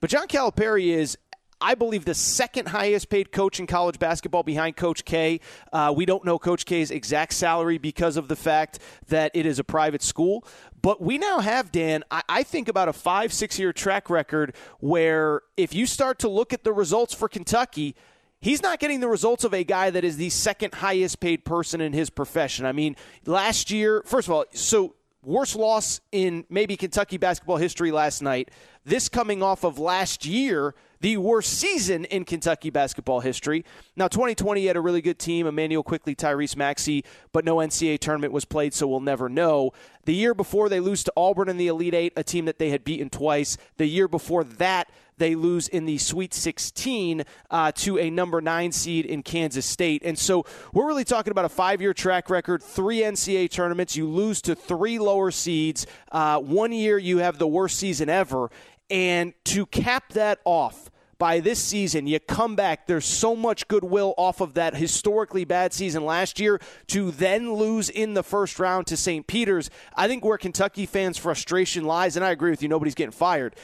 But 0.00 0.10
John 0.10 0.28
Calipari 0.28 0.88
is 0.88 1.18
I 1.60 1.74
believe 1.74 2.04
the 2.04 2.14
second 2.14 2.68
highest 2.68 3.08
paid 3.08 3.32
coach 3.32 3.58
in 3.58 3.66
college 3.66 3.98
basketball 3.98 4.42
behind 4.42 4.76
Coach 4.76 5.04
K. 5.04 5.40
Uh, 5.72 5.92
we 5.96 6.06
don't 6.06 6.24
know 6.24 6.38
Coach 6.38 6.64
K's 6.64 6.90
exact 6.90 7.32
salary 7.32 7.78
because 7.78 8.16
of 8.16 8.28
the 8.28 8.36
fact 8.36 8.78
that 9.08 9.32
it 9.34 9.44
is 9.44 9.58
a 9.58 9.64
private 9.64 10.02
school. 10.02 10.46
But 10.80 11.00
we 11.00 11.18
now 11.18 11.40
have, 11.40 11.72
Dan, 11.72 12.04
I, 12.10 12.22
I 12.28 12.42
think 12.44 12.68
about 12.68 12.88
a 12.88 12.92
five, 12.92 13.32
six 13.32 13.58
year 13.58 13.72
track 13.72 14.08
record 14.08 14.54
where 14.78 15.42
if 15.56 15.74
you 15.74 15.86
start 15.86 16.20
to 16.20 16.28
look 16.28 16.52
at 16.52 16.62
the 16.62 16.72
results 16.72 17.12
for 17.12 17.28
Kentucky, 17.28 17.96
he's 18.40 18.62
not 18.62 18.78
getting 18.78 19.00
the 19.00 19.08
results 19.08 19.44
of 19.44 19.54
a 19.54 19.64
guy 19.64 19.90
that 19.90 20.04
is 20.04 20.16
the 20.16 20.30
second 20.30 20.74
highest 20.74 21.20
paid 21.20 21.44
person 21.44 21.80
in 21.80 21.92
his 21.92 22.10
profession. 22.10 22.66
I 22.66 22.72
mean, 22.72 22.96
last 23.26 23.70
year, 23.70 24.02
first 24.04 24.28
of 24.28 24.34
all, 24.34 24.44
so 24.52 24.94
worst 25.22 25.56
loss 25.56 26.00
in 26.12 26.44
maybe 26.48 26.76
Kentucky 26.76 27.16
basketball 27.16 27.56
history 27.56 27.90
last 27.90 28.22
night. 28.22 28.50
This 28.84 29.08
coming 29.08 29.42
off 29.42 29.64
of 29.64 29.78
last 29.78 30.24
year, 30.24 30.74
the 31.00 31.16
worst 31.16 31.58
season 31.58 32.04
in 32.06 32.24
Kentucky 32.24 32.70
basketball 32.70 33.20
history. 33.20 33.64
Now, 33.96 34.08
2020 34.08 34.66
had 34.66 34.76
a 34.76 34.80
really 34.80 35.00
good 35.00 35.18
team, 35.18 35.46
Immanuel 35.46 35.82
Quickley, 35.82 36.14
Tyrese 36.14 36.56
Maxey, 36.56 37.04
but 37.32 37.44
no 37.44 37.56
NCAA 37.56 37.98
tournament 37.98 38.32
was 38.32 38.44
played, 38.44 38.74
so 38.74 38.86
we'll 38.86 39.00
never 39.00 39.28
know. 39.28 39.72
The 40.04 40.14
year 40.14 40.34
before, 40.34 40.68
they 40.68 40.80
lose 40.80 41.04
to 41.04 41.12
Auburn 41.16 41.48
in 41.48 41.56
the 41.56 41.68
Elite 41.68 41.94
Eight, 41.94 42.12
a 42.16 42.24
team 42.24 42.46
that 42.46 42.58
they 42.58 42.70
had 42.70 42.84
beaten 42.84 43.10
twice. 43.10 43.56
The 43.76 43.86
year 43.86 44.08
before 44.08 44.44
that, 44.44 44.88
they 45.18 45.34
lose 45.34 45.68
in 45.68 45.84
the 45.84 45.98
Sweet 45.98 46.32
16 46.32 47.24
uh, 47.50 47.72
to 47.72 47.98
a 47.98 48.08
number 48.08 48.40
nine 48.40 48.72
seed 48.72 49.04
in 49.04 49.22
Kansas 49.22 49.66
State. 49.66 50.02
And 50.04 50.18
so 50.18 50.46
we're 50.72 50.86
really 50.86 51.04
talking 51.04 51.30
about 51.30 51.44
a 51.44 51.50
five 51.50 51.80
year 51.80 51.92
track 51.92 52.30
record, 52.30 52.62
three 52.62 53.00
NCAA 53.00 53.50
tournaments. 53.50 53.96
You 53.96 54.08
lose 54.08 54.40
to 54.42 54.54
three 54.54 54.98
lower 54.98 55.30
seeds. 55.30 55.86
Uh, 56.10 56.38
one 56.38 56.72
year 56.72 56.98
you 56.98 57.18
have 57.18 57.38
the 57.38 57.48
worst 57.48 57.78
season 57.78 58.08
ever. 58.08 58.50
And 58.90 59.34
to 59.46 59.66
cap 59.66 60.12
that 60.14 60.40
off, 60.44 60.90
by 61.18 61.40
this 61.40 61.58
season, 61.58 62.06
you 62.06 62.20
come 62.20 62.54
back. 62.54 62.86
There's 62.86 63.04
so 63.04 63.34
much 63.34 63.66
goodwill 63.66 64.14
off 64.16 64.40
of 64.40 64.54
that 64.54 64.76
historically 64.76 65.44
bad 65.44 65.72
season 65.72 66.04
last 66.04 66.38
year 66.38 66.60
to 66.88 67.10
then 67.10 67.54
lose 67.54 67.90
in 67.90 68.14
the 68.14 68.22
first 68.22 68.60
round 68.60 68.86
to 68.86 68.96
St. 68.96 69.26
Peter's. 69.26 69.68
I 69.96 70.06
think 70.06 70.24
where 70.24 70.38
Kentucky 70.38 70.86
fans' 70.86 71.18
frustration 71.18 71.84
lies, 71.84 72.14
and 72.14 72.24
I 72.24 72.30
agree 72.30 72.50
with 72.50 72.62
you, 72.62 72.68
nobody's 72.68 72.94
getting 72.94 73.10
fired 73.10 73.56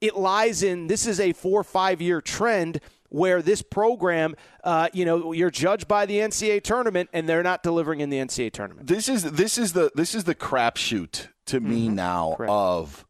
it 0.00 0.16
lies 0.16 0.62
in 0.62 0.86
this 0.86 1.06
is 1.06 1.20
a 1.20 1.32
four 1.32 1.60
or 1.60 1.64
five 1.64 2.00
year 2.00 2.20
trend 2.20 2.80
where 3.08 3.42
this 3.42 3.60
program, 3.60 4.36
uh, 4.62 4.88
you 4.92 5.04
know, 5.04 5.32
you're 5.32 5.50
judged 5.50 5.88
by 5.88 6.06
the 6.06 6.18
NCAA 6.18 6.62
tournament, 6.62 7.10
and 7.12 7.28
they're 7.28 7.42
not 7.42 7.62
delivering 7.62 8.00
in 8.00 8.08
the 8.08 8.18
NCAA 8.18 8.52
tournament. 8.52 8.86
This 8.86 9.08
is 9.08 9.24
this 9.24 9.58
is 9.58 9.72
the 9.72 9.90
this 9.94 10.14
is 10.14 10.24
the 10.24 10.34
crapshoot 10.34 11.28
to 11.46 11.60
me 11.60 11.86
mm-hmm. 11.86 11.96
now 11.96 12.34
Correct. 12.36 12.50
of 12.50 13.06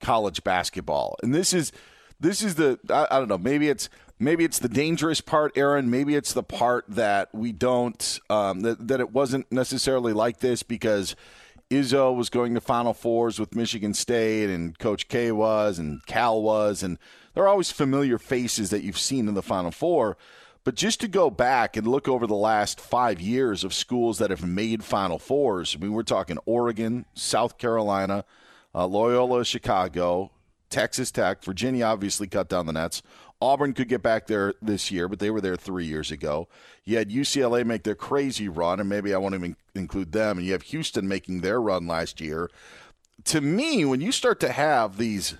college 0.00 0.44
basketball, 0.44 1.16
and 1.22 1.34
this 1.34 1.52
is 1.52 1.72
this 2.20 2.42
is 2.42 2.54
the 2.54 2.78
I, 2.90 3.06
I, 3.10 3.18
don't 3.18 3.28
know 3.28 3.38
maybe 3.38 3.68
it's 3.68 3.88
maybe 4.18 4.44
it's 4.44 4.58
the 4.58 4.68
dangerous 4.68 5.20
part, 5.20 5.56
Aaron. 5.56 5.90
Maybe 5.90 6.14
it's 6.14 6.32
the 6.32 6.42
part 6.42 6.84
that 6.88 7.34
we 7.34 7.52
don't 7.52 8.20
um, 8.30 8.60
that 8.60 8.88
that 8.88 9.00
it 9.00 9.12
wasn't 9.12 9.50
necessarily 9.50 10.12
like 10.12 10.40
this 10.40 10.62
because 10.62 11.16
Izzo 11.70 12.14
was 12.14 12.30
going 12.30 12.54
to 12.54 12.60
Final 12.60 12.94
Fours 12.94 13.38
with 13.38 13.54
Michigan 13.54 13.94
State, 13.94 14.50
and 14.50 14.78
Coach 14.78 15.08
K 15.08 15.32
was, 15.32 15.78
and 15.78 16.04
Cal 16.06 16.40
was, 16.40 16.82
and 16.82 16.98
there 17.34 17.44
are 17.44 17.48
always 17.48 17.70
familiar 17.70 18.18
faces 18.18 18.70
that 18.70 18.82
you've 18.82 18.98
seen 18.98 19.28
in 19.28 19.34
the 19.34 19.42
Final 19.42 19.70
Four. 19.70 20.16
But 20.64 20.74
just 20.74 21.00
to 21.00 21.08
go 21.08 21.30
back 21.30 21.76
and 21.76 21.86
look 21.86 22.08
over 22.08 22.26
the 22.26 22.34
last 22.34 22.80
five 22.80 23.20
years 23.20 23.62
of 23.62 23.72
schools 23.72 24.18
that 24.18 24.30
have 24.30 24.44
made 24.44 24.82
Final 24.82 25.18
Fours, 25.18 25.76
I 25.76 25.82
mean, 25.82 25.92
we're 25.92 26.02
talking 26.02 26.38
Oregon, 26.44 27.04
South 27.14 27.56
Carolina, 27.56 28.24
uh, 28.76 28.86
Loyola 28.86 29.44
Chicago, 29.44 30.30
Texas 30.68 31.10
Tech, 31.10 31.42
Virginia 31.42 31.86
obviously 31.86 32.26
cut 32.26 32.48
down 32.48 32.66
the 32.66 32.72
nets. 32.72 33.02
Auburn 33.40 33.72
could 33.72 33.88
get 33.88 34.02
back 34.02 34.26
there 34.26 34.54
this 34.62 34.90
year, 34.90 35.08
but 35.08 35.18
they 35.18 35.30
were 35.30 35.40
there 35.40 35.56
three 35.56 35.86
years 35.86 36.10
ago. 36.10 36.48
You 36.84 36.96
had 36.98 37.10
UCLA 37.10 37.64
make 37.64 37.82
their 37.82 37.94
crazy 37.94 38.48
run, 38.48 38.80
and 38.80 38.88
maybe 38.88 39.14
I 39.14 39.18
won't 39.18 39.34
even 39.34 39.56
include 39.74 40.12
them. 40.12 40.38
And 40.38 40.46
you 40.46 40.52
have 40.52 40.62
Houston 40.62 41.08
making 41.08 41.40
their 41.40 41.60
run 41.60 41.86
last 41.86 42.20
year. 42.20 42.50
To 43.24 43.40
me, 43.40 43.84
when 43.84 44.00
you 44.00 44.12
start 44.12 44.40
to 44.40 44.52
have 44.52 44.96
these 44.96 45.36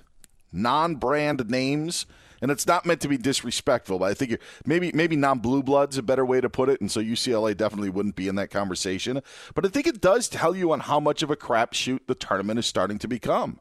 non 0.53 0.97
brand 0.97 1.49
names 1.49 2.07
And 2.41 2.51
it's 2.51 2.67
not 2.67 2.87
meant 2.87 3.01
to 3.03 3.09
be 3.09 3.17
disrespectful, 3.17 3.99
but 3.99 4.11
I 4.11 4.15
think 4.15 4.39
maybe 4.65 4.93
maybe 4.93 5.17
non-blue 5.17 5.63
blood's 5.63 5.99
a 5.99 6.03
better 6.03 6.25
way 6.25 6.41
to 6.41 6.51
put 6.51 6.69
it, 6.69 6.81
and 6.81 6.91
so 6.91 7.01
UCLA 7.01 7.57
definitely 7.57 7.91
wouldn't 7.91 8.17
be 8.17 8.29
in 8.29 8.35
that 8.37 8.51
conversation. 8.51 9.23
But 9.55 9.65
I 9.65 9.69
think 9.69 9.87
it 9.87 10.01
does 10.01 10.29
tell 10.29 10.55
you 10.55 10.73
on 10.73 10.81
how 10.81 11.01
much 11.01 11.23
of 11.23 11.31
a 11.31 11.37
crapshoot 11.37 12.01
the 12.07 12.15
tournament 12.15 12.59
is 12.59 12.67
starting 12.67 12.99
to 12.99 13.09
become. 13.09 13.61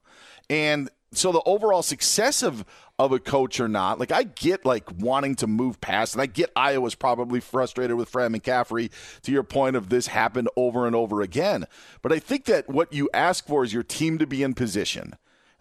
And 0.50 0.90
so 1.12 1.32
the 1.32 1.42
overall 1.46 1.82
success 1.82 2.44
of 2.44 2.66
of 2.98 3.12
a 3.12 3.20
coach 3.20 3.60
or 3.60 3.68
not, 3.68 4.00
like 4.00 4.12
I 4.12 4.24
get 4.24 4.66
like 4.66 4.90
wanting 5.00 5.36
to 5.36 5.48
move 5.48 5.82
past, 5.82 6.14
and 6.14 6.22
I 6.22 6.28
get 6.28 6.52
Iowa's 6.56 6.96
probably 6.96 7.40
frustrated 7.40 7.98
with 7.98 8.10
Fran 8.10 8.34
McCaffery 8.34 8.90
to 9.24 9.32
your 9.32 9.44
point 9.44 9.76
of 9.76 9.90
this 9.90 10.08
happened 10.08 10.50
over 10.56 10.88
and 10.88 10.96
over 10.96 11.22
again. 11.22 11.66
But 12.02 12.14
I 12.14 12.20
think 12.20 12.46
that 12.46 12.70
what 12.70 12.94
you 12.94 13.10
ask 13.14 13.46
for 13.48 13.64
is 13.64 13.74
your 13.74 13.84
team 13.84 14.18
to 14.20 14.28
be 14.28 14.44
in 14.44 14.54
position. 14.54 15.16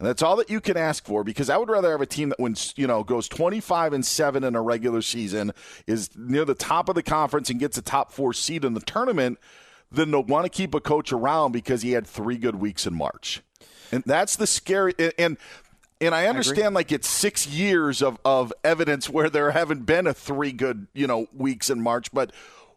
And 0.05 0.11
that's 0.11 0.21
all 0.21 0.37
that 0.37 0.51
you 0.51 0.61
can 0.61 0.77
ask 0.77 1.07
for 1.07 1.25
because 1.25 1.49
I 1.49 1.57
would 1.57 1.71
rather 1.71 1.91
have 1.91 2.03
a 2.03 2.07
team 2.07 2.29
that 2.29 2.39
wins, 2.39 2.75
you 2.77 2.87
know, 2.87 3.03
goes 3.03 3.27
25 3.27 3.95
and 3.95 4.05
7 4.05 4.45
in 4.45 4.55
a 4.55 4.61
regular 4.61 5.01
season, 5.01 5.51
is 5.87 6.11
near 6.15 6.45
the 6.45 6.55
top 6.55 6.91
of 6.91 6.95
the 6.95 7.03
conference 7.03 7.49
and 7.49 7.59
gets 7.59 7.79
a 7.79 7.83
top 7.83 8.13
4 8.13 8.35
seed 8.35 8.67
in 8.67 8.75
the 8.75 8.81
tournament 8.81 9.39
than 9.91 10.11
to 10.11 10.21
want 10.21 10.45
to 10.45 10.51
keep 10.51 10.75
a 10.75 10.81
coach 10.81 11.11
around 11.11 11.53
because 11.53 11.81
he 11.81 11.93
had 11.93 12.07
3 12.07 12.37
good 12.37 12.57
weeks 12.57 12.87
in 12.87 12.93
March. 12.93 13.43
And 13.91 14.05
that's 14.05 14.37
the 14.37 14.47
scary 14.47 14.93
and 15.19 15.39
and 16.03 16.15
I 16.15 16.27
understand 16.27 16.75
I 16.75 16.81
like 16.81 16.93
it's 16.93 17.09
six 17.09 17.47
years 17.47 18.03
of, 18.03 18.19
of 18.27 18.53
evidence 18.63 19.09
where 19.09 19.31
there 19.31 19.53
haven't 19.53 19.87
been 19.87 20.07
a 20.07 20.13
three 20.13 20.53
good, 20.53 20.87
you 20.93 21.07
know, 21.07 21.29
weeks 21.33 21.71
in 21.71 21.81
March, 21.81 22.13
but 22.13 22.31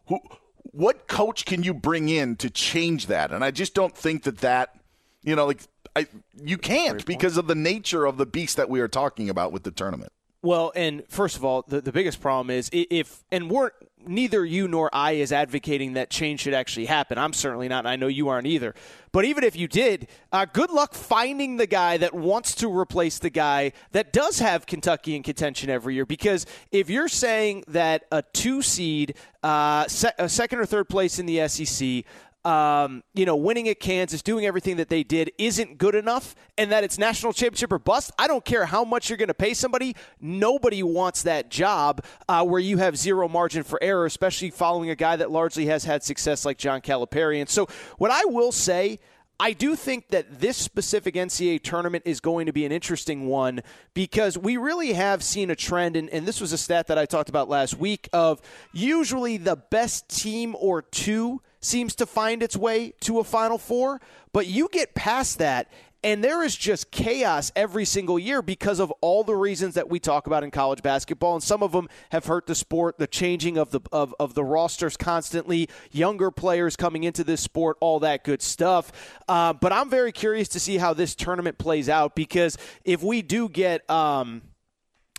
who 0.06 0.20
what 0.62 1.08
coach 1.08 1.44
can 1.44 1.62
you 1.62 1.74
bring 1.74 2.08
in 2.08 2.36
to 2.36 2.48
change 2.48 3.06
that? 3.08 3.32
And 3.32 3.44
I 3.44 3.50
just 3.50 3.74
don't 3.74 3.94
think 3.94 4.22
that 4.22 4.38
that, 4.38 4.76
you 5.22 5.36
know, 5.36 5.44
like 5.44 5.60
I 5.98 6.06
you 6.42 6.58
can't 6.58 7.04
because 7.04 7.36
of 7.36 7.46
the 7.46 7.54
nature 7.54 8.06
of 8.06 8.16
the 8.16 8.26
beast 8.26 8.56
that 8.56 8.70
we 8.70 8.80
are 8.80 8.88
talking 8.88 9.28
about 9.28 9.52
with 9.52 9.64
the 9.64 9.70
tournament. 9.70 10.12
Well, 10.40 10.72
and 10.76 11.02
first 11.08 11.36
of 11.36 11.44
all, 11.44 11.64
the, 11.66 11.80
the 11.80 11.90
biggest 11.90 12.20
problem 12.20 12.50
is 12.50 12.70
if, 12.72 13.24
and 13.32 13.50
we're, 13.50 13.72
neither 14.06 14.44
you 14.44 14.68
nor 14.68 14.88
I 14.92 15.12
is 15.12 15.32
advocating 15.32 15.94
that 15.94 16.10
change 16.10 16.40
should 16.40 16.54
actually 16.54 16.86
happen. 16.86 17.18
I'm 17.18 17.32
certainly 17.32 17.66
not, 17.66 17.80
and 17.80 17.88
I 17.88 17.96
know 17.96 18.06
you 18.06 18.28
aren't 18.28 18.46
either. 18.46 18.74
But 19.10 19.24
even 19.24 19.42
if 19.42 19.56
you 19.56 19.66
did, 19.66 20.06
uh, 20.30 20.44
good 20.44 20.70
luck 20.70 20.94
finding 20.94 21.56
the 21.56 21.66
guy 21.66 21.96
that 21.96 22.14
wants 22.14 22.54
to 22.56 22.68
replace 22.72 23.18
the 23.18 23.30
guy 23.30 23.72
that 23.90 24.12
does 24.12 24.38
have 24.38 24.64
Kentucky 24.66 25.16
in 25.16 25.24
contention 25.24 25.70
every 25.70 25.94
year. 25.94 26.06
Because 26.06 26.46
if 26.70 26.88
you're 26.88 27.08
saying 27.08 27.64
that 27.66 28.04
a 28.12 28.22
two 28.22 28.62
seed, 28.62 29.14
uh, 29.42 29.88
se- 29.88 30.12
a 30.18 30.28
second 30.28 30.60
or 30.60 30.66
third 30.66 30.88
place 30.88 31.18
in 31.18 31.26
the 31.26 31.48
SEC, 31.48 32.04
um, 32.48 33.02
you 33.12 33.26
know, 33.26 33.36
winning 33.36 33.68
at 33.68 33.78
Kansas, 33.78 34.22
doing 34.22 34.46
everything 34.46 34.76
that 34.78 34.88
they 34.88 35.02
did 35.02 35.30
isn't 35.36 35.76
good 35.76 35.94
enough, 35.94 36.34
and 36.56 36.72
that 36.72 36.82
it's 36.82 36.96
national 36.96 37.34
championship 37.34 37.70
or 37.70 37.78
bust. 37.78 38.10
I 38.18 38.26
don't 38.26 38.42
care 38.42 38.64
how 38.64 38.84
much 38.84 39.10
you're 39.10 39.18
going 39.18 39.28
to 39.28 39.34
pay 39.34 39.52
somebody. 39.52 39.94
Nobody 40.18 40.82
wants 40.82 41.24
that 41.24 41.50
job 41.50 42.02
uh, 42.26 42.42
where 42.46 42.58
you 42.58 42.78
have 42.78 42.96
zero 42.96 43.28
margin 43.28 43.64
for 43.64 43.78
error, 43.82 44.06
especially 44.06 44.48
following 44.48 44.88
a 44.88 44.96
guy 44.96 45.16
that 45.16 45.30
largely 45.30 45.66
has 45.66 45.84
had 45.84 46.02
success 46.02 46.46
like 46.46 46.56
John 46.56 46.80
Calipari. 46.80 47.38
And 47.38 47.50
so, 47.50 47.68
what 47.98 48.10
I 48.10 48.24
will 48.24 48.52
say. 48.52 48.98
I 49.40 49.52
do 49.52 49.76
think 49.76 50.08
that 50.08 50.40
this 50.40 50.56
specific 50.56 51.14
NCAA 51.14 51.62
tournament 51.62 52.02
is 52.04 52.18
going 52.18 52.46
to 52.46 52.52
be 52.52 52.66
an 52.66 52.72
interesting 52.72 53.28
one 53.28 53.60
because 53.94 54.36
we 54.36 54.56
really 54.56 54.94
have 54.94 55.22
seen 55.22 55.48
a 55.52 55.54
trend, 55.54 55.94
and, 55.94 56.10
and, 56.10 56.26
this 56.26 56.40
was 56.40 56.52
a 56.52 56.58
stat 56.58 56.88
that 56.88 56.98
I 56.98 57.06
talked 57.06 57.28
about 57.28 57.48
last 57.48 57.78
week 57.78 58.08
of 58.12 58.40
usually 58.72 59.36
the 59.36 59.54
best 59.54 60.08
team 60.08 60.56
or 60.58 60.82
two 60.82 61.40
seems 61.60 61.94
to 61.96 62.06
find 62.06 62.42
its 62.42 62.56
way 62.56 62.92
to 63.00 63.18
a 63.18 63.24
Final 63.24 63.58
Four. 63.58 64.00
But 64.32 64.46
you 64.46 64.68
get 64.70 64.94
past 64.94 65.38
that, 65.38 65.70
and 66.04 66.22
there 66.22 66.44
is 66.44 66.54
just 66.54 66.90
chaos 66.92 67.50
every 67.56 67.84
single 67.84 68.18
year 68.18 68.40
because 68.40 68.78
of 68.78 68.92
all 69.00 69.24
the 69.24 69.34
reasons 69.34 69.74
that 69.74 69.90
we 69.90 69.98
talk 69.98 70.26
about 70.28 70.44
in 70.44 70.50
college 70.50 70.82
basketball. 70.82 71.34
And 71.34 71.42
some 71.42 71.62
of 71.62 71.72
them 71.72 71.88
have 72.10 72.26
hurt 72.26 72.46
the 72.46 72.54
sport, 72.54 72.98
the 72.98 73.06
changing 73.06 73.56
of 73.58 73.72
the 73.72 73.80
of, 73.90 74.14
of 74.20 74.34
the 74.34 74.44
rosters 74.44 74.96
constantly, 74.96 75.68
younger 75.90 76.30
players 76.30 76.76
coming 76.76 77.04
into 77.04 77.24
this 77.24 77.40
sport, 77.40 77.76
all 77.80 78.00
that 78.00 78.22
good 78.22 78.42
stuff. 78.42 78.92
Uh, 79.26 79.52
but 79.52 79.72
I'm 79.72 79.90
very 79.90 80.12
curious 80.12 80.48
to 80.48 80.60
see 80.60 80.78
how 80.78 80.94
this 80.94 81.14
tournament 81.14 81.58
plays 81.58 81.88
out 81.88 82.14
because 82.14 82.56
if 82.84 83.02
we 83.02 83.22
do 83.22 83.48
get 83.48 83.88
um, 83.90 84.42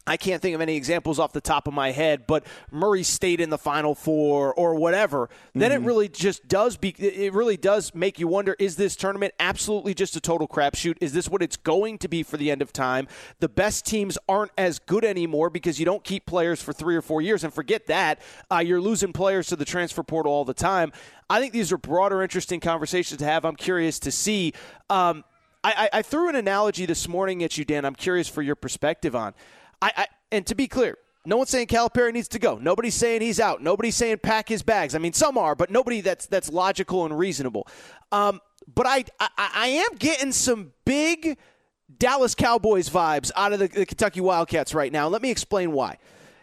I 0.09 0.17
can't 0.17 0.41
think 0.41 0.55
of 0.55 0.61
any 0.61 0.75
examples 0.75 1.19
off 1.19 1.33
the 1.33 1.39
top 1.39 1.67
of 1.67 1.73
my 1.75 1.91
head, 1.91 2.25
but 2.25 2.43
Murray 2.71 3.03
State 3.03 3.39
in 3.39 3.51
the 3.51 3.59
Final 3.59 3.93
Four 3.93 4.55
or 4.55 4.73
whatever, 4.73 5.29
then 5.53 5.69
mm-hmm. 5.69 5.83
it 5.83 5.85
really 5.85 6.09
just 6.09 6.47
does 6.47 6.77
be, 6.77 6.89
it 6.97 7.31
really 7.31 7.57
does 7.57 7.93
make 7.93 8.17
you 8.17 8.27
wonder: 8.27 8.55
Is 8.57 8.75
this 8.75 8.95
tournament 8.95 9.35
absolutely 9.39 9.93
just 9.93 10.15
a 10.15 10.19
total 10.19 10.47
crapshoot? 10.47 10.97
Is 10.99 11.13
this 11.13 11.29
what 11.29 11.43
it's 11.43 11.57
going 11.57 11.99
to 11.99 12.07
be 12.07 12.23
for 12.23 12.37
the 12.37 12.49
end 12.49 12.63
of 12.63 12.73
time? 12.73 13.07
The 13.39 13.47
best 13.47 13.85
teams 13.85 14.17
aren't 14.27 14.51
as 14.57 14.79
good 14.79 15.05
anymore 15.05 15.51
because 15.51 15.77
you 15.79 15.85
don't 15.85 16.03
keep 16.03 16.25
players 16.25 16.59
for 16.59 16.73
three 16.73 16.95
or 16.95 17.03
four 17.03 17.21
years, 17.21 17.43
and 17.43 17.53
forget 17.53 17.85
that 17.85 18.19
uh, 18.49 18.63
you're 18.65 18.81
losing 18.81 19.13
players 19.13 19.45
to 19.49 19.55
the 19.55 19.65
transfer 19.65 20.01
portal 20.01 20.31
all 20.31 20.43
the 20.43 20.55
time. 20.55 20.91
I 21.29 21.39
think 21.39 21.53
these 21.53 21.71
are 21.71 21.77
broader, 21.77 22.23
interesting 22.23 22.59
conversations 22.59 23.19
to 23.19 23.25
have. 23.25 23.45
I'm 23.45 23.55
curious 23.55 23.99
to 23.99 24.11
see. 24.11 24.53
Um, 24.89 25.23
I, 25.63 25.89
I, 25.91 26.01
threw 26.01 26.29
an 26.29 26.35
analogy 26.35 26.85
this 26.85 27.07
morning 27.09 27.43
at 27.43 27.57
you, 27.57 27.65
Dan. 27.65 27.83
I'm 27.83 27.93
curious 27.93 28.29
for 28.29 28.41
your 28.41 28.55
perspective 28.55 29.13
on. 29.13 29.33
I, 29.81 29.91
I 29.95 30.07
and 30.31 30.45
to 30.47 30.55
be 30.55 30.67
clear, 30.67 30.97
no 31.25 31.37
one's 31.37 31.49
saying 31.49 31.67
Calipari 31.67 32.13
needs 32.13 32.27
to 32.29 32.39
go. 32.39 32.57
Nobody's 32.57 32.95
saying 32.95 33.21
he's 33.21 33.39
out. 33.39 33.61
Nobody's 33.61 33.95
saying 33.95 34.19
pack 34.19 34.49
his 34.49 34.63
bags. 34.63 34.95
I 34.95 34.99
mean, 34.99 35.13
some 35.13 35.37
are, 35.37 35.55
but 35.55 35.69
nobody 35.69 36.01
that's 36.01 36.25
that's 36.25 36.49
logical 36.49 37.05
and 37.05 37.17
reasonable. 37.17 37.67
Um, 38.11 38.41
but 38.73 38.87
I, 38.87 39.05
I, 39.19 39.29
I 39.37 39.67
am 39.67 39.95
getting 39.97 40.31
some 40.31 40.73
big 40.85 41.37
Dallas 41.97 42.35
Cowboys 42.35 42.89
vibes 42.89 43.31
out 43.35 43.53
of 43.53 43.59
the, 43.59 43.67
the 43.67 43.85
Kentucky 43.85 44.21
Wildcats 44.21 44.73
right 44.73 44.91
now. 44.91 45.07
Let 45.07 45.21
me 45.21 45.31
explain 45.31 45.71
why. 45.71 45.97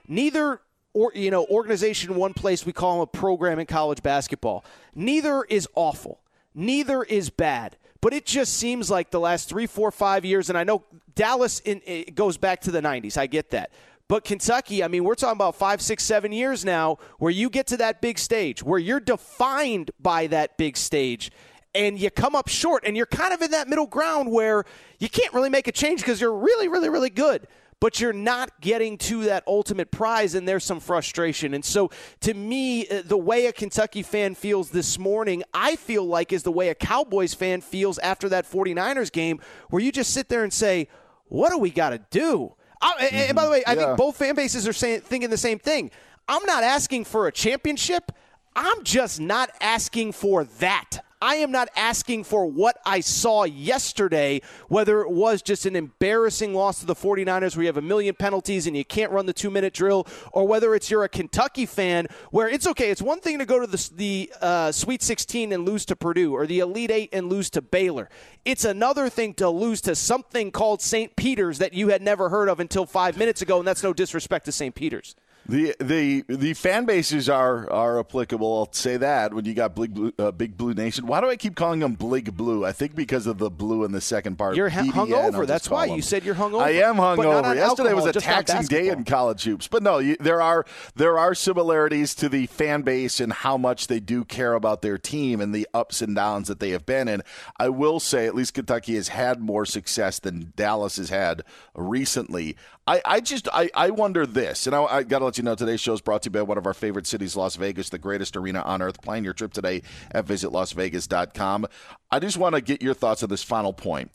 Neither 0.09 0.61
or 0.93 1.13
you 1.15 1.31
know 1.31 1.47
organization 1.47 2.15
one 2.15 2.33
place 2.33 2.65
we 2.65 2.73
call 2.73 2.95
them 2.95 3.01
a 3.03 3.07
program 3.07 3.59
in 3.59 3.67
college 3.67 4.03
basketball. 4.03 4.65
Neither 4.95 5.45
is 5.45 5.69
awful. 5.75 6.21
Neither 6.55 7.03
is 7.03 7.31
bad. 7.31 7.77
But 8.07 8.15
it 8.15 8.25
just 8.25 8.55
seems 8.55 8.89
like 8.89 9.11
the 9.11 9.19
last 9.19 9.49
three, 9.49 9.67
four, 9.67 9.91
five 9.91 10.25
years, 10.25 10.49
and 10.49 10.57
I 10.57 10.63
know 10.63 10.85
Dallas 11.17 11.59
in, 11.59 11.83
it 11.85 12.15
goes 12.15 12.37
back 12.37 12.61
to 12.61 12.71
the 12.71 12.81
90s. 12.81 13.19
I 13.19 13.27
get 13.27 13.51
that. 13.51 13.73
But 14.07 14.23
Kentucky, 14.23 14.85
I 14.85 14.87
mean, 14.87 15.03
we're 15.03 15.17
talking 15.17 15.37
about 15.37 15.57
five, 15.57 15.83
six, 15.83 16.05
seven 16.05 16.31
years 16.31 16.65
now 16.65 16.99
where 17.19 17.33
you 17.33 17.51
get 17.51 17.67
to 17.67 17.77
that 17.79 18.01
big 18.01 18.21
stage, 18.21 18.63
where 18.63 18.79
you're 18.79 19.01
defined 19.01 19.91
by 19.99 20.29
that 20.29 20.57
big 20.57 20.77
stage, 20.77 21.33
and 21.75 21.99
you 21.99 22.09
come 22.13 22.37
up 22.37 22.47
short, 22.47 22.85
and 22.87 22.97
you're 22.97 23.07
kind 23.07 23.35
of 23.35 23.43
in 23.43 23.51
that 23.51 23.67
middle 23.67 23.89
ground 23.89 24.31
where 24.31 24.63
you 25.01 25.09
can't 25.09 25.35
really 25.35 25.51
make 25.51 25.67
a 25.67 25.73
change 25.73 25.99
because 25.99 26.21
you're 26.21 26.33
really, 26.33 26.69
really, 26.69 26.89
really 26.89 27.11
good 27.11 27.49
but 27.81 28.01
you're 28.01 28.13
not 28.13 28.61
getting 28.61 28.97
to 28.97 29.25
that 29.25 29.45
ultimate 29.47 29.91
prize, 29.91 30.35
and 30.35 30.49
there's 30.49 30.65
some 30.65 30.81
frustration. 30.81 31.55
And 31.55 31.65
so, 31.65 31.91
to 32.21 32.33
me, 32.35 32.89
uh, 32.89 33.03
the 33.05 33.19
way 33.19 33.47
a 33.47 33.53
Kentucky 33.53 34.03
fan 34.03 34.35
feels 34.35 34.71
this 34.71 34.99
morning, 34.99 35.43
I 35.53 35.77
feel 35.77 36.05
like 36.05 36.33
is 36.33 36.43
the 36.43 36.53
way 36.53 36.69
a 36.69 36.75
Cowboys 36.75 37.35
fan 37.35 37.61
feels 37.61 37.99
after 37.99 38.29
that 38.31 38.51
49ers 38.51 39.13
game, 39.13 39.41
where 39.71 39.83
you 39.83 39.93
just 39.93 40.13
sit 40.13 40.29
there 40.29 40.43
and 40.43 40.53
say, 40.53 40.89
What 41.29 41.51
do 41.51 41.59
we 41.59 41.71
got 41.71 41.91
to 41.91 42.01
do? 42.11 42.55
I, 42.81 43.07
and 43.07 43.37
by 43.37 43.45
the 43.45 43.51
way, 43.51 43.65
I 43.65 43.73
yeah. 43.73 43.87
think 43.87 43.99
both 43.99 44.17
fan 44.17 44.35
bases 44.35 44.67
are 44.69 44.73
saying, 44.73 45.01
thinking 45.01 45.31
the 45.31 45.39
same 45.39 45.59
thing. 45.59 45.91
I'm 46.29 46.45
not 46.45 46.63
asking 46.63 47.05
for 47.05 47.27
a 47.27 47.33
championship. 47.33 48.13
I'm 48.55 48.85
just 48.85 49.21
not 49.21 49.51
asking 49.61 50.13
for 50.13 50.45
that. 50.45 50.99
I 51.21 51.37
am 51.37 51.51
not 51.51 51.69
asking 51.77 52.25
for 52.25 52.47
what 52.47 52.79
I 52.85 53.01
saw 53.01 53.45
yesterday, 53.45 54.43
whether 54.69 55.01
it 55.01 55.11
was 55.11 55.41
just 55.43 55.65
an 55.65 55.75
embarrassing 55.75 56.55
loss 56.55 56.81
to 56.81 56.87
the 56.87 56.95
49ers 56.95 57.57
where 57.57 57.63
you 57.63 57.69
have 57.69 57.77
a 57.77 57.83
million 57.83 58.15
penalties 58.15 58.67
and 58.67 58.77
you 58.77 58.85
can't 58.85 59.11
run 59.13 59.27
the 59.27 59.33
two 59.33 59.51
minute 59.51 59.73
drill, 59.73 60.07
or 60.33 60.47
whether 60.47 60.75
it's 60.75 60.91
you're 60.91 61.05
a 61.05 61.09
Kentucky 61.09 61.65
fan 61.67 62.07
where 62.31 62.49
it's 62.49 62.67
okay. 62.67 62.91
It's 62.91 63.03
one 63.03 63.21
thing 63.21 63.39
to 63.39 63.47
go 63.47 63.59
to 63.59 63.67
the, 63.67 63.91
the 63.95 64.33
uh, 64.41 64.73
Sweet 64.73 65.03
16 65.03 65.53
and 65.53 65.65
lose 65.65 65.87
to 65.87 65.97
Purdue 65.97 66.35
or 66.35 66.47
the 66.47 66.59
Elite 66.59 66.91
Eight 66.91 67.11
and 67.13 67.29
lose 67.29 67.49
to 67.51 67.63
Baylor. 67.63 68.09
It's 68.45 68.65
another 68.65 69.09
thing 69.09 69.35
to 69.35 69.49
lose 69.49 69.81
to 69.83 69.95
something 69.95 70.51
called 70.51 70.83
St. 70.83 71.17
Peter's 71.17 71.59
that 71.59 71.73
you 71.73 71.89
had 71.89 72.03
never 72.03 72.29
heard 72.29 72.49
of 72.49 72.61
until 72.61 72.87
five 72.87 73.17
minutes 73.17 73.43
ago, 73.43 73.59
and 73.59 73.67
that's 73.67 73.83
no 73.83 73.93
disrespect 73.93 74.45
to 74.45 74.53
St. 74.53 74.75
Peter's. 74.75 75.17
The 75.49 75.77
the 75.79 76.25
the 76.29 76.55
fan 76.55 76.87
bases 76.87 77.29
are 77.29 77.71
are 77.71 78.01
applicable. 78.01 78.59
I'll 78.59 78.73
say 78.73 78.97
that 78.97 79.33
when 79.33 79.45
you 79.45 79.55
got 79.55 79.77
Big 79.77 79.95
Blue, 79.95 80.13
uh, 80.19 80.33
Big 80.33 80.57
Blue 80.57 80.75
Nation. 80.75 81.07
Why 81.07 81.21
do 81.21 81.29
I 81.29 81.37
keep 81.37 81.55
calling 81.55 81.81
them 81.81 81.95
Big 81.95 82.37
Blue? 82.37 82.65
I 82.65 82.73
think 82.73 82.97
because 82.97 83.29
of 83.29 83.39
the 83.39 83.49
blue 83.49 83.85
in 83.85 83.93
the 83.93 84.01
second 84.01 84.37
part. 84.37 84.57
You're 84.57 84.69
hung 84.69 85.13
over. 85.13 85.47
That's 85.47 85.71
why 85.71 85.87
them. 85.87 85.97
you 85.97 86.03
said 86.03 86.25
you're 86.25 86.35
hung 86.35 86.55
over. 86.55 86.65
I 86.65 86.71
am 86.71 86.97
hung 86.97 87.21
over. 87.21 87.55
Yesterday 87.55 87.91
alcohol, 87.91 88.07
was 88.07 88.17
a 88.17 88.21
taxing 88.21 88.63
day 88.63 88.89
in 88.89 89.05
college 89.05 89.45
hoops, 89.45 89.69
but 89.69 89.83
no, 89.83 89.99
you, 89.99 90.17
there 90.19 90.43
are 90.43 90.67
there 90.97 91.17
are 91.17 91.35
similarities 91.35 92.15
to 92.17 92.29
the 92.29 92.47
fan 92.47 92.83
base 92.83 93.21
and 93.21 93.33
how 93.33 93.57
much 93.57 93.87
they 93.87 94.01
do 94.01 94.25
care 94.25 94.55
about 94.55 94.83
their 94.83 94.99
team 94.99 95.41
and 95.41 95.55
the 95.55 95.69
ups 95.73 96.03
and 96.03 96.17
downs 96.17 96.49
that 96.49 96.59
they 96.59 96.71
have 96.71 96.85
been 96.85 97.07
in. 97.07 97.23
I 97.59 97.69
will 97.69 98.01
say, 98.01 98.27
at 98.27 98.35
least 98.35 98.55
Kentucky 98.55 98.97
has 98.97 99.09
had 99.09 99.41
more 99.41 99.65
success 99.65 100.19
than 100.19 100.53
Dallas 100.57 100.97
has 100.97 101.11
had 101.11 101.45
recently. 101.75 102.57
I, 102.89 103.03
I 103.05 103.21
just 103.21 103.49
I, 103.53 103.69
I 103.75 103.91
wonder 103.91 104.27
this, 104.27 104.67
and 104.67 104.77
I, 104.77 104.85
I 104.85 105.03
got 105.03 105.19
to 105.19 105.25
let 105.25 105.39
you 105.39 105.45
know 105.45 105.57
today's 105.57 105.81
show 105.81 105.93
is 105.93 106.01
brought 106.01 106.23
to 106.23 106.29
you 106.29 106.33
by 106.33 106.43
one 106.43 106.57
of 106.57 106.67
our 106.67 106.75
favorite 106.75 107.07
cities, 107.07 107.35
Las 107.35 107.57
Vegas, 107.57 107.89
the 107.89 107.99
greatest 107.99 108.37
arena 108.37 108.61
on 108.61 108.81
earth. 108.81 109.03
Plan 109.03 109.25
your 109.25 109.33
trip 109.33 109.53
today 109.53 109.83
at 110.13 110.27
visitlasvegas.com. 110.27 111.67
I 112.13 112.19
just 112.21 112.37
want 112.37 112.55
to 112.55 112.61
get 112.61 112.83
your 112.83 112.95
thoughts 112.95 113.25
on 113.25 113.29
this 113.29 113.43
final 113.43 113.73
point. 113.73 114.13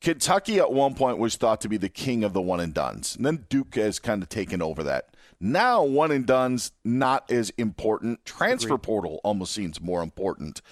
Kentucky 0.00 0.58
at 0.58 0.72
one 0.72 0.94
point 0.94 1.18
was 1.18 1.36
thought 1.36 1.60
to 1.60 1.68
be 1.68 1.76
the 1.76 1.88
king 1.88 2.24
of 2.24 2.32
the 2.32 2.40
one 2.40 2.60
and 2.60 2.72
duns. 2.72 3.16
And 3.16 3.26
then 3.26 3.44
Duke 3.50 3.74
has 3.74 3.98
kind 3.98 4.22
of 4.22 4.28
taken 4.28 4.62
over 4.62 4.82
that. 4.84 5.14
Now 5.40 5.82
one 5.82 6.10
and 6.10 6.24
duns 6.24 6.72
not 6.84 7.30
as 7.30 7.50
important. 7.50 8.24
Transfer 8.24 8.74
Agreed. 8.74 8.82
portal 8.82 9.20
almost 9.24 9.52
seems 9.52 9.80
more 9.80 10.02
important. 10.02 10.62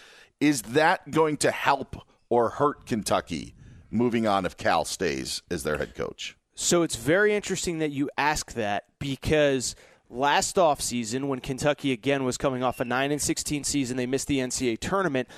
Is 0.41 0.63
that 0.63 1.11
going 1.11 1.37
to 1.39 1.51
help 1.51 1.97
or 2.29 2.51
hurt 2.51 2.87
Kentucky 2.87 3.55
moving 3.91 4.27
on 4.27 4.47
if 4.47 4.57
Cal 4.57 4.85
stays 4.85 5.43
as 5.51 5.63
their 5.63 5.79
head 5.79 5.95
coach? 5.95 6.37
So 6.59 6.83
it's 6.83 6.97
very 6.97 7.35
interesting 7.35 7.81
that 7.81 7.93
you 7.93 8.09
ask 8.17 8.55
that 8.55 8.85
because 8.99 9.77
last 10.09 10.57
offseason 10.57 11.29
when 11.29 11.41
Kentucky 11.41 11.93
again 11.93 12.25
was 12.25 12.39
coming 12.39 12.63
off 12.63 12.81
a 12.81 12.85
9 12.87 13.13
and 13.13 13.21
16 13.21 13.63
season, 13.63 13.99
they 13.99 14.07
missed 14.07 14.27
the 14.27 14.39
NCAA 14.39 14.79
tournament 14.81 15.29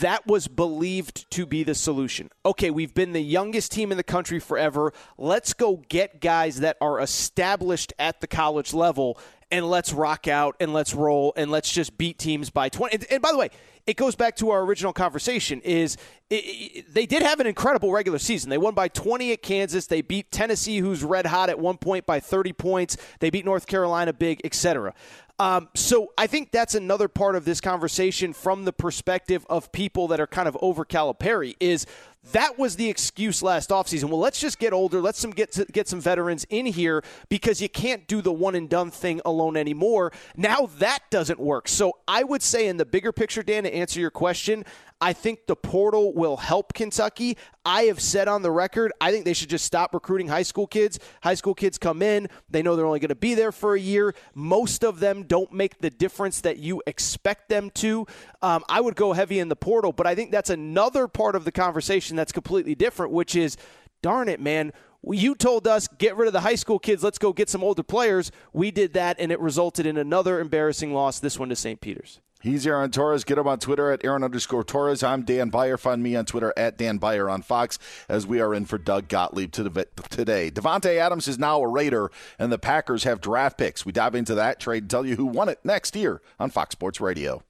that 0.00 0.26
was 0.26 0.48
believed 0.48 1.30
to 1.30 1.46
be 1.46 1.62
the 1.62 1.74
solution. 1.74 2.28
Okay, 2.44 2.70
we've 2.70 2.94
been 2.94 3.12
the 3.12 3.22
youngest 3.22 3.70
team 3.70 3.92
in 3.92 3.96
the 3.96 4.02
country 4.02 4.40
forever. 4.40 4.92
Let's 5.16 5.52
go 5.52 5.82
get 5.88 6.20
guys 6.20 6.60
that 6.60 6.76
are 6.80 7.00
established 7.00 7.92
at 7.98 8.20
the 8.20 8.26
college 8.26 8.74
level 8.74 9.18
and 9.50 9.68
let's 9.68 9.92
rock 9.92 10.28
out 10.28 10.56
and 10.60 10.72
let's 10.72 10.94
roll 10.94 11.32
and 11.36 11.50
let's 11.50 11.70
just 11.70 11.96
beat 11.96 12.18
teams 12.18 12.50
by 12.50 12.68
20. 12.68 12.94
And, 12.94 13.06
and 13.10 13.22
by 13.22 13.32
the 13.32 13.38
way, 13.38 13.50
it 13.86 13.96
goes 13.96 14.16
back 14.16 14.34
to 14.36 14.50
our 14.50 14.62
original 14.62 14.92
conversation 14.92 15.60
is 15.60 15.96
it, 16.28 16.34
it, 16.34 16.94
they 16.94 17.06
did 17.06 17.22
have 17.22 17.38
an 17.38 17.46
incredible 17.46 17.92
regular 17.92 18.18
season. 18.18 18.50
They 18.50 18.58
won 18.58 18.74
by 18.74 18.88
20 18.88 19.32
at 19.32 19.42
Kansas. 19.42 19.86
They 19.86 20.02
beat 20.02 20.32
Tennessee 20.32 20.78
who's 20.78 21.04
red 21.04 21.26
hot 21.26 21.50
at 21.50 21.58
one 21.58 21.76
point 21.76 22.04
by 22.04 22.18
30 22.18 22.52
points. 22.52 22.96
They 23.20 23.30
beat 23.30 23.44
North 23.44 23.66
Carolina 23.66 24.12
big, 24.12 24.40
etc. 24.42 24.92
Um, 25.38 25.68
so 25.74 26.12
I 26.16 26.26
think 26.26 26.50
that's 26.50 26.74
another 26.74 27.08
part 27.08 27.36
of 27.36 27.44
this 27.44 27.60
conversation 27.60 28.32
from 28.32 28.64
the 28.64 28.72
perspective 28.72 29.46
of 29.50 29.70
people 29.70 30.08
that 30.08 30.18
are 30.18 30.26
kind 30.26 30.48
of 30.48 30.56
over 30.62 30.84
Calipari 30.84 31.54
is 31.60 31.86
that 32.32 32.58
was 32.58 32.76
the 32.76 32.88
excuse 32.88 33.42
last 33.42 33.70
offseason. 33.70 34.04
Well, 34.04 34.18
let's 34.18 34.40
just 34.40 34.58
get 34.58 34.72
older. 34.72 35.00
Let's 35.00 35.18
some 35.18 35.30
get 35.30 35.58
get 35.72 35.88
some 35.88 36.00
veterans 36.00 36.44
in 36.50 36.66
here 36.66 37.02
because 37.28 37.60
you 37.60 37.68
can't 37.68 38.06
do 38.06 38.20
the 38.20 38.32
one 38.32 38.54
and 38.54 38.68
done 38.68 38.90
thing 38.90 39.20
alone 39.24 39.56
anymore. 39.56 40.12
Now 40.36 40.68
that 40.78 41.00
doesn't 41.10 41.38
work. 41.38 41.68
So 41.68 41.98
I 42.08 42.22
would 42.24 42.42
say 42.42 42.68
in 42.68 42.76
the 42.76 42.86
bigger 42.86 43.12
picture, 43.12 43.42
Dan, 43.42 43.64
to 43.64 43.74
answer 43.74 44.00
your 44.00 44.10
question, 44.10 44.64
I 45.00 45.12
think 45.12 45.46
the 45.46 45.56
portal 45.56 46.14
will 46.14 46.38
help 46.38 46.72
Kentucky. 46.72 47.36
I 47.66 47.82
have 47.84 48.00
said 48.00 48.28
on 48.28 48.40
the 48.40 48.50
record, 48.50 48.92
I 49.00 49.10
think 49.10 49.26
they 49.26 49.34
should 49.34 49.50
just 49.50 49.66
stop 49.66 49.92
recruiting 49.92 50.28
high 50.28 50.42
school 50.42 50.66
kids. 50.66 50.98
High 51.22 51.34
school 51.34 51.54
kids 51.54 51.76
come 51.76 52.00
in, 52.00 52.28
they 52.48 52.62
know 52.62 52.76
they're 52.76 52.86
only 52.86 53.00
going 53.00 53.10
to 53.10 53.14
be 53.14 53.34
there 53.34 53.52
for 53.52 53.74
a 53.74 53.80
year. 53.80 54.14
Most 54.34 54.84
of 54.84 55.00
them 55.00 55.24
don't 55.24 55.52
make 55.52 55.78
the 55.80 55.90
difference 55.90 56.40
that 56.40 56.58
you 56.58 56.82
expect 56.86 57.50
them 57.50 57.70
to. 57.74 58.06
Um, 58.40 58.64
I 58.68 58.80
would 58.80 58.96
go 58.96 59.12
heavy 59.12 59.38
in 59.38 59.48
the 59.48 59.56
portal, 59.56 59.92
but 59.92 60.06
I 60.06 60.14
think 60.14 60.30
that's 60.30 60.50
another 60.50 61.08
part 61.08 61.36
of 61.36 61.44
the 61.44 61.52
conversation 61.52 62.16
that's 62.16 62.32
completely 62.32 62.74
different, 62.74 63.12
which 63.12 63.36
is 63.36 63.58
darn 64.02 64.28
it, 64.30 64.40
man. 64.40 64.72
You 65.08 65.34
told 65.34 65.68
us 65.68 65.88
get 65.98 66.16
rid 66.16 66.26
of 66.26 66.32
the 66.32 66.40
high 66.40 66.54
school 66.54 66.78
kids. 66.78 67.04
Let's 67.04 67.18
go 67.18 67.32
get 67.32 67.50
some 67.50 67.62
older 67.62 67.82
players. 67.82 68.32
We 68.52 68.70
did 68.70 68.94
that, 68.94 69.16
and 69.20 69.30
it 69.30 69.40
resulted 69.40 69.84
in 69.84 69.98
another 69.98 70.40
embarrassing 70.40 70.94
loss. 70.94 71.20
This 71.20 71.38
one 71.38 71.50
to 71.50 71.56
St. 71.56 71.80
Peter's. 71.80 72.20
He's 72.46 72.64
Aaron 72.64 72.92
Torres. 72.92 73.24
Get 73.24 73.38
him 73.38 73.48
on 73.48 73.58
Twitter 73.58 73.90
at 73.90 74.04
Aaron 74.04 74.22
underscore 74.22 74.62
Torres. 74.62 75.02
I'm 75.02 75.22
Dan 75.22 75.48
Beyer. 75.48 75.76
Find 75.76 76.00
me 76.00 76.14
on 76.14 76.26
Twitter 76.26 76.54
at 76.56 76.78
Dan 76.78 76.98
Beyer 76.98 77.28
on 77.28 77.42
Fox 77.42 77.76
as 78.08 78.24
we 78.24 78.40
are 78.40 78.54
in 78.54 78.66
for 78.66 78.78
Doug 78.78 79.08
Gottlieb 79.08 79.50
today. 79.50 80.52
Davante 80.52 80.96
Adams 80.96 81.26
is 81.26 81.40
now 81.40 81.60
a 81.60 81.66
Raider, 81.66 82.08
and 82.38 82.52
the 82.52 82.58
Packers 82.58 83.02
have 83.02 83.20
draft 83.20 83.58
picks. 83.58 83.84
We 83.84 83.90
dive 83.90 84.14
into 84.14 84.36
that 84.36 84.60
trade 84.60 84.84
and 84.84 84.90
tell 84.90 85.04
you 85.04 85.16
who 85.16 85.26
won 85.26 85.48
it 85.48 85.58
next 85.64 85.96
year 85.96 86.22
on 86.38 86.50
Fox 86.50 86.70
Sports 86.70 87.00
Radio. 87.00 87.42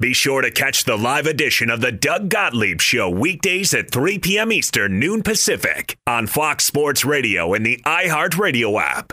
Be 0.00 0.14
sure 0.14 0.40
to 0.40 0.50
catch 0.50 0.84
the 0.84 0.96
live 0.96 1.26
edition 1.26 1.68
of 1.68 1.82
the 1.82 1.92
Doug 1.92 2.30
Gottlieb 2.30 2.80
Show 2.80 3.10
weekdays 3.10 3.74
at 3.74 3.90
3 3.90 4.18
p.m. 4.18 4.50
Eastern, 4.50 4.98
noon 4.98 5.22
Pacific 5.22 5.98
on 6.06 6.26
Fox 6.26 6.64
Sports 6.64 7.04
Radio 7.04 7.52
and 7.52 7.66
the 7.66 7.82
iHeartRadio 7.84 8.80
app. 8.80 9.12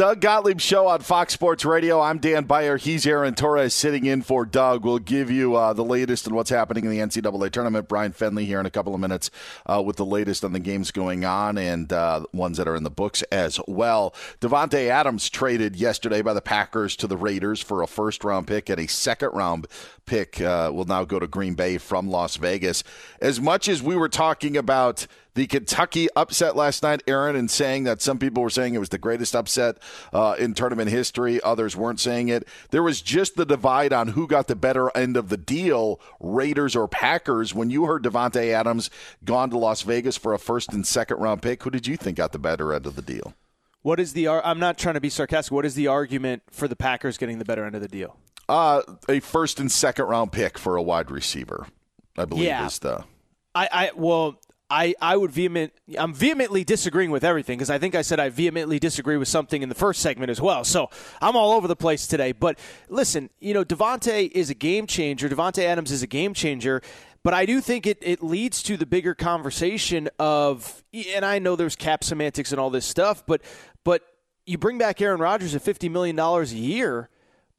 Doug 0.00 0.22
Gottlieb 0.22 0.62
Show 0.62 0.86
on 0.86 1.00
Fox 1.00 1.34
Sports 1.34 1.62
Radio. 1.66 2.00
I'm 2.00 2.20
Dan 2.20 2.44
Beyer. 2.44 2.78
He's 2.78 3.06
Aaron 3.06 3.34
Torres 3.34 3.74
sitting 3.74 4.06
in 4.06 4.22
for 4.22 4.46
Doug. 4.46 4.82
We'll 4.82 4.98
give 4.98 5.30
you 5.30 5.56
uh, 5.56 5.74
the 5.74 5.84
latest 5.84 6.26
on 6.26 6.34
what's 6.34 6.48
happening 6.48 6.86
in 6.86 6.90
the 6.90 7.00
NCAA 7.00 7.50
tournament. 7.50 7.86
Brian 7.86 8.14
Fenley 8.14 8.46
here 8.46 8.58
in 8.58 8.64
a 8.64 8.70
couple 8.70 8.94
of 8.94 9.00
minutes 9.02 9.30
uh, 9.66 9.82
with 9.84 9.96
the 9.96 10.06
latest 10.06 10.42
on 10.42 10.54
the 10.54 10.58
games 10.58 10.90
going 10.90 11.26
on 11.26 11.58
and 11.58 11.92
uh, 11.92 12.24
ones 12.32 12.56
that 12.56 12.66
are 12.66 12.76
in 12.76 12.82
the 12.82 12.88
books 12.88 13.20
as 13.24 13.60
well. 13.68 14.14
Davante 14.40 14.88
Adams 14.88 15.28
traded 15.28 15.76
yesterday 15.76 16.22
by 16.22 16.32
the 16.32 16.40
Packers 16.40 16.96
to 16.96 17.06
the 17.06 17.18
Raiders 17.18 17.60
for 17.60 17.82
a 17.82 17.86
first 17.86 18.24
round 18.24 18.46
pick 18.46 18.70
and 18.70 18.80
a 18.80 18.88
second 18.88 19.32
round 19.34 19.66
pick 20.06 20.40
uh, 20.40 20.70
will 20.72 20.86
now 20.86 21.04
go 21.04 21.18
to 21.18 21.26
Green 21.26 21.52
Bay 21.52 21.76
from 21.76 22.08
Las 22.08 22.36
Vegas. 22.36 22.82
As 23.20 23.38
much 23.38 23.68
as 23.68 23.82
we 23.82 23.96
were 23.96 24.08
talking 24.08 24.56
about 24.56 25.06
the 25.34 25.46
Kentucky 25.46 26.08
upset 26.16 26.56
last 26.56 26.82
night, 26.82 27.02
Aaron, 27.06 27.36
and 27.36 27.50
saying 27.50 27.84
that 27.84 28.02
some 28.02 28.18
people 28.18 28.42
were 28.42 28.50
saying 28.50 28.74
it 28.74 28.78
was 28.78 28.88
the 28.88 28.98
greatest 28.98 29.34
upset 29.34 29.78
uh, 30.12 30.34
in 30.38 30.54
tournament 30.54 30.90
history, 30.90 31.40
others 31.42 31.76
weren't 31.76 32.00
saying 32.00 32.28
it. 32.28 32.46
There 32.70 32.82
was 32.82 33.00
just 33.00 33.36
the 33.36 33.46
divide 33.46 33.92
on 33.92 34.08
who 34.08 34.26
got 34.26 34.48
the 34.48 34.56
better 34.56 34.94
end 34.96 35.16
of 35.16 35.28
the 35.28 35.36
deal, 35.36 36.00
Raiders 36.18 36.74
or 36.74 36.88
Packers. 36.88 37.54
When 37.54 37.70
you 37.70 37.84
heard 37.84 38.02
Davante 38.02 38.52
Adams 38.52 38.90
gone 39.24 39.50
to 39.50 39.58
Las 39.58 39.82
Vegas 39.82 40.16
for 40.16 40.34
a 40.34 40.38
first 40.38 40.72
and 40.72 40.86
second 40.86 41.18
round 41.18 41.42
pick, 41.42 41.62
who 41.62 41.70
did 41.70 41.86
you 41.86 41.96
think 41.96 42.16
got 42.16 42.32
the 42.32 42.38
better 42.38 42.72
end 42.72 42.86
of 42.86 42.96
the 42.96 43.02
deal? 43.02 43.34
What 43.82 43.98
is 43.98 44.12
the? 44.12 44.28
I'm 44.28 44.58
not 44.58 44.76
trying 44.76 44.94
to 44.94 45.00
be 45.00 45.08
sarcastic. 45.08 45.52
What 45.52 45.64
is 45.64 45.74
the 45.74 45.86
argument 45.86 46.42
for 46.50 46.68
the 46.68 46.76
Packers 46.76 47.16
getting 47.16 47.38
the 47.38 47.44
better 47.44 47.64
end 47.64 47.74
of 47.74 47.80
the 47.80 47.88
deal? 47.88 48.16
Uh, 48.48 48.82
a 49.08 49.20
first 49.20 49.58
and 49.60 49.70
second 49.70 50.06
round 50.06 50.32
pick 50.32 50.58
for 50.58 50.76
a 50.76 50.82
wide 50.82 51.10
receiver, 51.10 51.66
I 52.18 52.24
believe 52.26 52.44
yeah. 52.44 52.66
is 52.66 52.80
the. 52.80 53.04
I, 53.54 53.68
I 53.72 53.90
well, 53.94 54.40
I, 54.70 54.94
I 55.02 55.16
would 55.16 55.32
vehement 55.32 55.72
I'm 55.98 56.14
vehemently 56.14 56.62
disagreeing 56.62 57.10
with 57.10 57.24
everything 57.24 57.58
because 57.58 57.70
I 57.70 57.78
think 57.78 57.94
I 57.94 58.02
said 58.02 58.20
I 58.20 58.28
vehemently 58.28 58.78
disagree 58.78 59.16
with 59.16 59.26
something 59.26 59.62
in 59.62 59.68
the 59.68 59.74
first 59.74 60.00
segment 60.00 60.30
as 60.30 60.40
well. 60.40 60.62
So 60.64 60.88
I'm 61.20 61.36
all 61.36 61.52
over 61.52 61.66
the 61.66 61.76
place 61.76 62.06
today. 62.06 62.32
But 62.32 62.58
listen, 62.88 63.30
you 63.40 63.52
know, 63.52 63.64
Davante 63.64 64.30
is 64.30 64.48
a 64.48 64.54
game 64.54 64.86
changer. 64.86 65.28
Davante 65.28 65.64
Adams 65.64 65.90
is 65.90 66.02
a 66.02 66.06
game 66.06 66.34
changer. 66.34 66.80
But 67.22 67.34
I 67.34 67.44
do 67.44 67.60
think 67.60 67.86
it, 67.86 67.98
it 68.00 68.22
leads 68.22 68.62
to 68.62 68.76
the 68.76 68.86
bigger 68.86 69.14
conversation 69.14 70.08
of 70.18 70.84
and 71.14 71.24
I 71.24 71.40
know 71.40 71.56
there's 71.56 71.76
cap 71.76 72.04
semantics 72.04 72.52
and 72.52 72.60
all 72.60 72.70
this 72.70 72.86
stuff, 72.86 73.26
but 73.26 73.42
but 73.84 74.02
you 74.46 74.56
bring 74.56 74.78
back 74.78 75.00
Aaron 75.02 75.20
Rodgers 75.20 75.54
at 75.54 75.62
fifty 75.62 75.88
million 75.88 76.16
dollars 76.16 76.52
a 76.52 76.56
year 76.56 77.10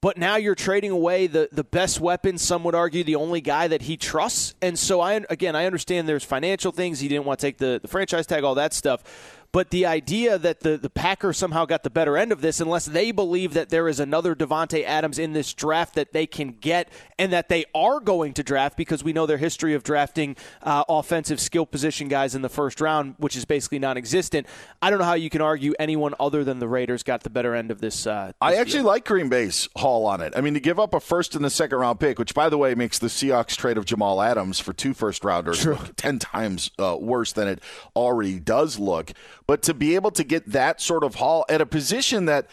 but 0.02 0.18
now 0.18 0.36
you're 0.36 0.56
trading 0.56 0.90
away 0.90 1.28
the, 1.28 1.48
the 1.52 1.64
best 1.64 2.00
weapon, 2.00 2.40
some 2.40 2.64
would 2.64 2.74
argue 2.74 3.04
the 3.04 3.16
only 3.16 3.40
guy 3.40 3.68
that 3.68 3.84
he 3.84 3.98
trusts. 3.98 4.56
And 4.62 4.78
so, 4.78 5.00
I 5.00 5.14
again, 5.30 5.56
I 5.56 5.66
understand 5.66 6.10
there's 6.10 6.24
financial 6.24 6.72
things. 6.72 7.00
He 7.00 7.08
didn't 7.08 7.26
want 7.26 7.40
to 7.40 7.46
take 7.46 7.60
the, 7.60 7.80
the 7.82 7.88
franchise 7.88 8.26
tag, 8.26 8.44
all 8.44 8.56
that 8.56 8.74
stuff. 8.74 9.04
But 9.52 9.70
the 9.70 9.86
idea 9.86 10.38
that 10.38 10.62
the, 10.62 10.78
the 10.78 10.90
Packers 10.90 11.38
somehow 11.38 11.66
got 11.66 11.84
the 11.84 11.90
better 11.90 12.18
end 12.18 12.32
of 12.32 12.42
this, 12.42 12.62
unless 12.62 12.86
they 12.86 13.12
believe 13.12 13.54
that 13.54 13.70
there 13.70 13.90
is 13.90 14.00
another 14.00 14.34
Davante 14.34 14.84
Adams 14.86 15.20
in 15.20 15.34
this 15.34 15.54
draft 15.54 15.96
that 15.96 16.14
they 16.14 16.26
can 16.26 16.54
get 16.54 16.90
and 17.20 17.34
that 17.34 17.50
they 17.50 17.66
are 17.76 18.00
going 18.00 18.34
to 18.34 18.44
draft, 18.44 18.78
because 18.78 19.04
we 19.04 19.12
know 19.12 19.26
their 19.26 19.38
history 19.38 19.74
of 19.74 19.84
drafting 19.84 20.38
uh, 20.64 20.84
offensive 20.88 21.40
skill 21.40 21.66
position 21.66 22.08
guys 22.08 22.34
in 22.34 22.42
the 22.42 22.50
first 22.50 22.80
round, 22.80 23.16
which 23.18 23.36
is 23.36 23.44
basically 23.44 23.80
non-existent. 23.80 24.48
I 24.82 24.90
don't 24.90 25.00
know 25.00 25.06
how 25.06 25.16
you 25.16 25.30
can 25.30 25.42
argue 25.42 25.74
anyone 25.80 26.14
other 26.20 26.44
than 26.44 26.60
the 26.60 26.68
Raiders 26.68 27.04
got 27.04 27.24
the 27.24 27.30
better 27.30 27.54
end 27.54 27.72
of 27.72 27.82
this. 27.82 28.08
Uh, 28.08 28.28
this 28.28 28.36
I 28.42 28.56
actually 28.56 28.80
deal. 28.80 28.88
like 28.88 29.06
Green 29.06 29.28
Bay's 29.28 29.68
haul 29.76 30.06
on 30.06 30.22
it. 30.22 30.34
I 30.36 30.42
mean, 30.42 30.54
to 30.54 30.60
give 30.60 30.80
up 30.80 30.94
a 30.94 31.00
first 31.00 31.36
and 31.36 31.46
a 31.46 31.50
second 31.50 31.78
round 31.78 32.00
pick, 32.00 32.18
which 32.18 32.34
by 32.34 32.48
the 32.48 32.58
way 32.58 32.74
makes 32.76 33.00
the 33.00 33.08
Seahawks 33.08 33.58
trade 33.58 33.78
of 33.78 33.86
Jamal 33.86 34.22
Adams 34.22 34.60
for 34.60 34.72
two 34.72 34.94
first 34.94 35.24
rounders 35.26 35.66
look 35.66 35.94
ten 35.98 36.20
times 36.20 36.72
uh, 36.80 36.98
worse 37.00 37.34
than 37.34 37.48
it 37.48 37.62
already 37.96 38.40
does 38.40 38.80
look. 38.80 39.12
But 39.48 39.62
to 39.64 39.74
be 39.74 39.96
able 39.96 40.12
to 40.12 40.24
get 40.24 40.46
that 40.52 40.82
sort 40.82 41.04
of 41.04 41.16
haul 41.16 41.46
at 41.50 41.62
a 41.62 41.66
position 41.66 42.26
that 42.26 42.48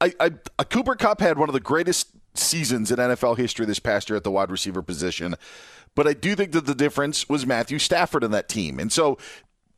I, 0.00 0.14
I, 0.18 0.30
a 0.58 0.64
Cooper 0.64 0.94
Kupp 0.94 1.20
had 1.20 1.38
one 1.38 1.48
of 1.48 1.52
the 1.52 1.60
greatest 1.60 2.08
seasons 2.34 2.90
in 2.90 2.98
NFL 2.98 3.36
history 3.36 3.66
this 3.66 3.78
past 3.78 4.08
year 4.08 4.16
at 4.16 4.24
the 4.24 4.30
wide 4.30 4.50
receiver 4.50 4.82
position. 4.82 5.34
But 5.94 6.06
I 6.06 6.14
do 6.14 6.34
think 6.34 6.52
that 6.52 6.66
the 6.66 6.74
difference 6.74 7.28
was 7.28 7.44
Matthew 7.44 7.78
Stafford 7.78 8.24
in 8.24 8.30
that 8.30 8.48
team. 8.48 8.78
And 8.78 8.92
so 8.92 9.18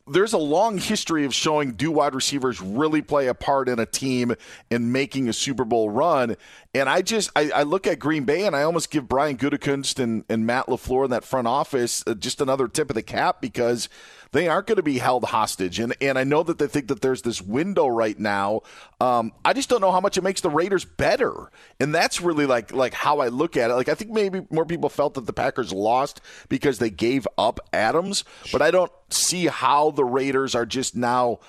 there's 0.05 0.33
a 0.33 0.37
long 0.37 0.77
history 0.77 1.25
of 1.25 1.33
showing 1.33 1.71
do 1.71 1.89
wide 1.91 2.13
receivers 2.13 2.61
really 2.61 3.01
play 3.01 3.27
a 3.27 3.33
part 3.33 3.69
in 3.69 3.79
a 3.79 3.85
team 3.85 4.35
in 4.69 4.91
making 4.91 5.29
a 5.29 5.33
Super 5.33 5.65
Bowl 5.65 5.89
run. 5.89 6.35
And 6.73 6.89
I 6.89 7.01
just 7.01 7.31
I, 7.35 7.49
I 7.51 7.63
look 7.63 7.87
at 7.87 7.99
Green 7.99 8.25
Bay 8.25 8.45
and 8.45 8.55
I 8.55 8.63
almost 8.63 8.91
give 8.91 9.07
Brian 9.07 9.37
Gutekunst 9.37 10.01
and, 10.01 10.23
and 10.29 10.45
Matt 10.45 10.67
LaFleur 10.67 11.05
in 11.05 11.11
that 11.11 11.23
front 11.23 11.47
office 11.47 12.03
uh, 12.05 12.13
just 12.13 12.41
another 12.41 12.67
tip 12.67 12.89
of 12.89 12.95
the 12.95 13.03
cap 13.03 13.41
because– 13.41 13.89
they 14.33 14.47
aren't 14.47 14.67
going 14.67 14.77
to 14.77 14.83
be 14.83 14.97
held 14.97 15.23
hostage. 15.23 15.79
And 15.79 15.95
and 16.01 16.17
I 16.17 16.23
know 16.25 16.43
that 16.43 16.57
they 16.57 16.67
think 16.67 16.89
that 16.89 17.01
there's 17.01 17.21
this 17.21 17.41
window 17.41 17.87
right 17.87 18.19
now. 18.19 18.61
Um, 18.99 19.31
I 19.45 19.53
just 19.53 19.69
don't 19.69 19.79
know 19.79 19.91
how 19.91 20.01
much 20.01 20.17
it 20.17 20.23
makes 20.23 20.41
the 20.41 20.49
Raiders 20.49 20.83
better, 20.83 21.51
and 21.79 21.95
that's 21.95 22.19
really 22.19 22.45
like 22.45 22.73
like 22.73 22.93
how 22.93 23.19
I 23.19 23.29
look 23.29 23.55
at 23.55 23.69
it. 23.69 23.75
Like 23.75 23.89
I 23.89 23.95
think 23.95 24.11
maybe 24.11 24.45
more 24.49 24.65
people 24.65 24.89
felt 24.89 25.13
that 25.13 25.25
the 25.25 25.33
Packers 25.33 25.71
lost 25.71 26.19
because 26.49 26.79
they 26.79 26.89
gave 26.89 27.27
up 27.37 27.59
Adams, 27.71 28.25
but 28.51 28.61
I 28.61 28.71
don't 28.71 28.91
see 29.09 29.45
how 29.47 29.91
the 29.91 30.03
Raiders 30.03 30.55
are 30.55 30.65
just 30.65 30.95
now 30.95 31.39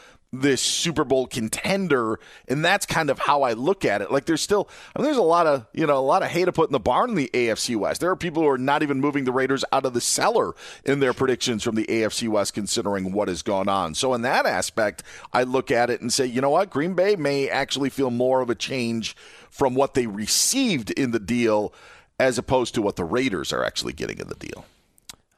this 0.41 0.61
Super 0.61 1.05
Bowl 1.05 1.27
contender, 1.27 2.19
and 2.49 2.65
that's 2.65 2.87
kind 2.87 3.11
of 3.11 3.19
how 3.19 3.43
I 3.43 3.53
look 3.53 3.85
at 3.85 4.03
it. 4.03 4.11
Like 4.11 4.27
there's 4.27 4.41
still, 4.41 4.69
I 4.95 4.99
mean, 4.99 5.07
there's 5.07 5.17
a 5.17 5.23
lot 5.23 5.47
of 5.47 5.67
you 5.73 5.87
know 5.87 5.99
a 5.99 6.01
lot 6.01 6.23
of 6.23 6.29
hay 6.29 6.45
to 6.45 6.53
put 6.53 6.69
in 6.69 6.73
the 6.73 6.81
barn 6.81 7.11
in 7.11 7.17
the 7.17 7.31
AFC 7.33 7.77
West. 7.77 8.01
There 8.01 8.11
are 8.11 8.17
people 8.17 8.43
who 8.43 8.49
are 8.49 8.59
not 8.59 8.83
even 8.83 9.01
moving 9.01 9.25
the 9.25 9.33
Raiders 9.33 9.65
out 9.73 9.85
of 9.85 9.95
the 9.95 10.01
cellar 10.01 10.55
in 10.85 11.01
their 11.01 11.13
predictions 11.13 11.63
from 11.63 11.75
the 11.75 11.87
AFC 11.87 12.29
West, 12.29 12.55
considering 12.55 13.13
what 13.13 13.29
has 13.29 13.43
gone 13.43 13.69
on. 13.69 13.95
So 13.95 14.15
in 14.15 14.23
that 14.23 14.47
aspect, 14.47 15.03
I 15.33 15.43
look 15.43 15.71
at 15.71 15.91
it 15.91 16.01
and 16.01 16.13
say, 16.13 16.27
you 16.27 16.41
know 16.41 16.51
what, 16.51 16.71
Green 16.71 16.95
Bay 16.95 17.17
may 17.17 17.49
actually 17.49 17.91
feel 17.91 18.11
more 18.11 18.41
of 18.41 18.51
a 18.51 18.55
change 18.55 19.17
from 19.51 19.75
what 19.75 19.95
they 19.95 20.07
received 20.07 20.91
in 20.91 21.11
the 21.13 21.21
deal 21.21 21.73
as 22.19 22.39
opposed 22.39 22.75
to 22.75 22.83
what 22.83 22.97
the 22.97 23.05
Raiders 23.05 23.53
are 23.53 23.65
actually 23.65 23.93
getting 23.93 24.19
in 24.19 24.29
the 24.29 24.35
deal. 24.35 24.65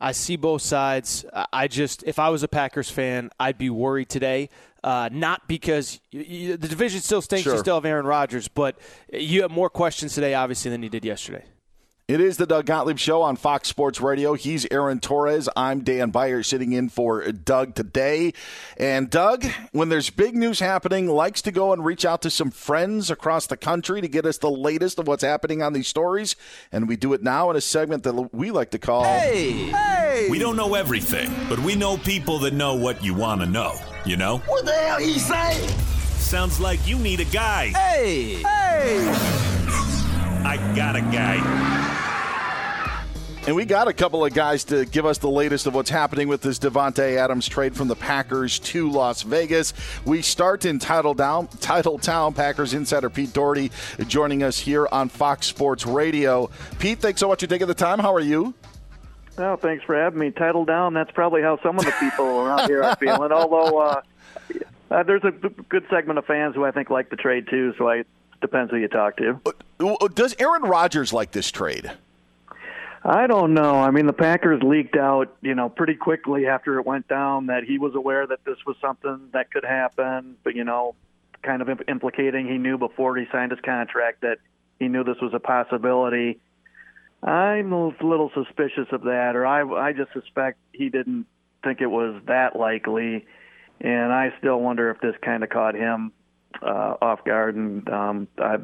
I 0.07 0.13
see 0.13 0.37
both 0.37 0.63
sides. 0.63 1.25
I 1.53 1.67
just, 1.67 2.05
if 2.05 2.21
I 2.21 2.29
was 2.29 2.45
a 2.45 2.49
Packers 2.49 2.89
fan, 2.89 3.29
I'd 3.41 3.59
be 3.59 3.71
worried 3.71 4.09
today. 4.09 4.51
Uh, 4.85 5.09
not 5.11 5.49
because 5.49 5.99
the 6.13 6.57
division 6.57 7.01
still 7.01 7.21
stinks, 7.21 7.43
sure. 7.43 7.55
you 7.55 7.59
still 7.59 7.75
have 7.75 7.85
Aaron 7.85 8.07
Rodgers, 8.07 8.47
but 8.47 8.79
you 9.13 9.43
have 9.43 9.51
more 9.51 9.69
questions 9.69 10.15
today, 10.15 10.35
obviously, 10.35 10.71
than 10.71 10.85
you 10.85 10.89
did 10.89 11.05
yesterday. 11.05 11.45
It 12.09 12.21
is 12.21 12.37
the 12.37 12.47
Doug 12.47 12.67
Gottlieb 12.67 12.99
Show 12.99 13.23
on 13.23 13.35
Fox 13.35 13.69
Sports 13.69 14.01
Radio. 14.01 14.35
He's 14.35 14.65
Aaron 14.71 15.01
Torres. 15.01 15.49
I'm 15.57 15.81
Dan 15.81 16.11
Beyer 16.11 16.45
sitting 16.45 16.71
in 16.71 16.89
for 16.89 17.33
Doug 17.33 17.75
today. 17.75 18.33
And 18.77 19.11
Doug, 19.11 19.45
when 19.73 19.89
there's 19.89 20.09
big 20.11 20.37
news 20.37 20.61
happening, 20.61 21.09
likes 21.09 21.43
to 21.43 21.51
go 21.51 21.73
and 21.73 21.85
reach 21.85 22.05
out 22.05 22.23
to 22.23 22.31
some 22.31 22.53
friends 22.53 23.11
across 23.11 23.49
the 23.49 23.57
country 23.57 24.01
to 24.01 24.07
get 24.07 24.25
us 24.25 24.39
the 24.39 24.49
latest 24.49 25.01
of 25.01 25.09
what's 25.09 25.25
happening 25.25 25.63
on 25.63 25.73
these 25.73 25.89
stories. 25.89 26.37
And 26.71 26.87
we 26.87 26.95
do 26.95 27.13
it 27.13 27.25
now 27.25 27.51
in 27.51 27.57
a 27.57 27.61
segment 27.61 28.05
that 28.05 28.13
we 28.33 28.53
like 28.53 28.71
to 28.71 28.79
call 28.79 29.03
Hey! 29.03 29.51
Hey! 29.73 30.29
We 30.31 30.39
don't 30.39 30.55
know 30.55 30.77
everything, 30.77 31.35
but 31.49 31.59
we 31.59 31.75
know 31.75 31.97
people 31.97 32.39
that 32.39 32.55
know 32.55 32.77
what 32.77 33.03
you 33.03 33.15
want 33.15 33.41
to 33.41 33.49
know. 33.49 33.75
You 34.05 34.17
know? 34.17 34.39
What 34.47 34.65
the 34.65 34.71
hell 34.71 35.01
he 35.01 35.19
say? 35.19 35.55
Sounds 36.19 36.61
like 36.61 36.87
you 36.87 37.01
need 37.01 37.19
a 37.19 37.25
guy. 37.25 37.71
Hey! 37.71 38.35
Hey! 38.45 39.09
I 40.45 40.75
got 40.77 40.95
a 40.95 41.01
guy. 41.01 41.86
And 43.47 43.55
we 43.55 43.65
got 43.65 43.87
a 43.87 43.93
couple 43.93 44.25
of 44.25 44.35
guys 44.35 44.65
to 44.65 44.85
give 44.87 45.07
us 45.07 45.19
the 45.19 45.31
latest 45.31 45.69
of 45.69 45.75
what's 45.75 45.89
happening 45.89 46.27
with 46.27 46.41
this 46.41 46.59
Davante 46.59 47.17
Adams 47.17 47.47
trade 47.47 47.77
from 47.77 47.87
the 47.87 47.95
Packers 47.95 48.59
to 48.59 48.91
Las 48.91 49.23
Vegas. 49.23 49.73
We 50.05 50.21
start 50.21 50.65
in 50.65 50.81
Title 50.81 51.15
Down, 51.15 51.47
Title 51.61 51.97
Town. 51.97 52.35
Packers 52.35 52.75
insider 52.75 53.09
Pete 53.09 53.33
Dougherty 53.33 53.71
joining 54.09 54.43
us 54.43 54.59
here 54.59 54.89
on 54.91 55.09
Fox 55.09 55.47
Sports 55.47 55.87
Radio. 55.87 56.51
Pete, 56.81 56.99
thanks 56.99 57.21
so 57.21 57.29
much 57.29 57.39
for 57.39 57.47
taking 57.47 57.69
the 57.69 57.75
time. 57.75 58.01
How 58.01 58.13
are 58.13 58.21
you? 58.21 58.53
Oh, 59.39 59.55
thanks 59.55 59.85
for 59.85 59.95
having 59.95 60.19
me. 60.19 60.33
Title 60.33 60.65
down. 60.65 60.93
That's 60.95 61.13
probably 61.13 61.43
how 61.43 61.61
some 61.63 61.79
of 61.79 61.85
the 61.85 61.95
people 62.01 62.41
around 62.41 62.67
here 62.67 62.83
are 62.83 62.97
feeling. 62.97 63.31
Although 63.31 63.79
uh, 63.79 64.01
uh, 64.91 65.03
there's 65.05 65.23
a 65.23 65.31
good 65.31 65.87
segment 65.89 66.19
of 66.19 66.25
fans 66.25 66.57
who 66.57 66.65
I 66.65 66.73
think 66.73 66.91
like 66.91 67.11
the 67.11 67.17
trade 67.17 67.47
too. 67.49 67.75
So 67.79 67.89
it 67.91 68.09
depends 68.41 68.73
who 68.73 68.79
you 68.79 68.89
talk 68.89 69.19
to. 69.19 69.41
Uh, 69.79 70.09
does 70.09 70.35
Aaron 70.41 70.63
Rodgers 70.63 71.13
like 71.13 71.31
this 71.31 71.53
trade? 71.53 71.93
I 73.09 73.29
don't 73.29 73.55
know. 73.55 73.77
I 73.77 73.93
mean, 73.93 74.07
the 74.07 74.13
Packers 74.13 74.61
leaked 74.65 74.97
out, 74.97 75.37
you 75.41 75.55
know, 75.55 75.69
pretty 75.69 75.95
quickly 75.95 76.49
after 76.49 76.81
it 76.81 76.85
went 76.85 77.07
down 77.07 77.47
that 77.47 77.63
he 77.63 77.79
was 77.79 77.95
aware 77.95 78.27
that 78.27 78.45
this 78.45 78.57
was 78.67 78.75
something 78.81 79.29
that 79.33 79.53
could 79.53 79.65
happen, 79.65 80.37
but 80.43 80.57
you 80.57 80.65
know, 80.65 80.97
kind 81.41 81.63
of 81.63 81.69
implicating 81.87 82.49
he 82.49 82.59
knew 82.59 82.77
before 82.77 83.17
he 83.17 83.27
signed 83.31 83.53
his 83.53 83.61
contract 83.61 84.23
that 84.23 84.39
he 84.81 84.89
knew 84.89 85.05
this 85.05 85.19
was 85.23 85.33
a 85.35 85.39
possibility. 85.39 86.41
I'm 87.23 87.73
a 87.73 87.87
little 88.01 88.33
suspicious 88.35 88.89
of 88.91 89.03
that, 89.03 89.37
or 89.37 89.47
I, 89.47 89.63
I 89.63 89.93
just 89.93 90.13
suspect 90.13 90.59
he 90.73 90.89
didn't 90.89 91.27
think 91.63 91.81
it 91.81 91.87
was 91.87 92.21
that 92.27 92.57
likely, 92.57 93.25
and 93.81 94.13
I 94.13 94.35
still 94.41 94.61
wonder 94.61 94.91
if 94.91 95.01
this 95.01 95.15
kind 95.23 95.45
of 95.45 95.51
caught 95.51 95.77
him 95.77 96.11
uh, 96.61 96.95
off 97.01 97.25
guard. 97.25 97.55
And 97.55 97.89
um, 97.89 98.29
I, 98.37 98.57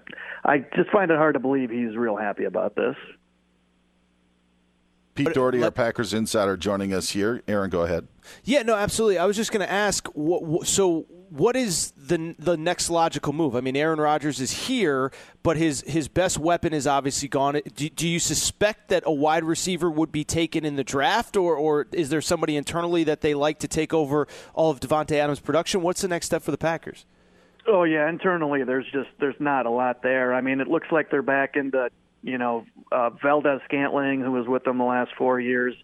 I 0.45 0.59
just 0.75 0.91
find 0.91 1.13
it 1.13 1.17
hard 1.17 1.35
to 1.35 1.41
believe 1.41 1.71
he's 1.71 1.95
real 1.95 2.17
happy 2.17 2.43
about 2.43 2.75
this. 2.75 2.97
Pete 5.15 5.27
but, 5.27 5.35
Dougherty, 5.35 5.59
let, 5.59 5.67
our 5.67 5.71
Packers 5.71 6.15
insider, 6.15 6.57
joining 6.57 6.95
us 6.95 7.11
here. 7.11 7.43
Aaron, 7.47 7.69
go 7.69 7.83
ahead. 7.83 8.09
Yeah, 8.45 8.63
no, 8.63 8.75
absolutely. 8.75 9.19
I 9.19 9.27
was 9.27 9.37
just 9.37 9.53
going 9.53 9.61
to 9.61 9.71
ask. 9.71 10.09
What, 10.15 10.67
so, 10.67 11.07
what 11.29 11.55
is 11.55 11.93
the 11.93 12.35
the 12.39 12.57
next 12.57 12.89
logical 12.89 13.33
move? 13.33 13.55
I 13.55 13.61
mean, 13.61 13.77
Aaron 13.77 14.01
Rodgers 14.01 14.41
is 14.41 14.69
here, 14.69 15.13
but 15.43 15.59
his 15.59 15.83
his 15.83 16.09
best 16.09 16.39
weapon 16.39 16.73
is 16.73 16.87
obviously 16.87 17.29
gone. 17.29 17.61
Do, 17.75 17.89
do 17.91 18.09
you 18.09 18.19
suspect 18.19 18.89
that 18.89 19.03
a 19.05 19.13
wide 19.13 19.45
receiver 19.45 19.91
would 19.91 20.13
be 20.13 20.25
taken 20.25 20.65
in 20.65 20.77
the 20.77 20.85
draft, 20.85 21.37
or 21.37 21.57
or 21.57 21.87
is 21.93 22.09
there 22.09 22.23
somebody 22.23 22.57
internally 22.57 23.05
that 23.05 23.21
they 23.21 23.35
like 23.35 23.59
to 23.59 23.69
take 23.69 23.93
over 23.93 24.27
all 24.55 24.71
of 24.71 24.81
Davante 24.81 25.17
Adams' 25.17 25.41
production? 25.41 25.83
What's 25.83 26.01
the 26.01 26.09
next 26.09 26.27
step 26.27 26.43
for 26.43 26.53
the 26.53 26.59
Packers? 26.59 27.05
Oh 27.67 27.85
yeah, 27.85 28.09
internally 28.09 28.65
there's 28.65 28.87
just 28.87 29.11
there's 29.21 29.39
not 29.39 29.67
a 29.67 29.71
lot 29.71 30.03
there. 30.03 30.33
I 30.33 30.41
mean, 30.41 30.61
it 30.61 30.69
looks 30.69 30.89
like 30.91 31.11
they're 31.11 31.23
back 31.23 31.57
into 31.57 31.91
you 32.23 32.39
know, 32.39 32.65
uh, 32.91 33.11
Valdes-Scantling, 33.11 34.21
who 34.21 34.33
was 34.33 34.47
with 34.47 34.65
them 34.65 34.79
the 34.79 34.85
last 34.85 35.11
four 35.19 35.41
years, 35.41 35.75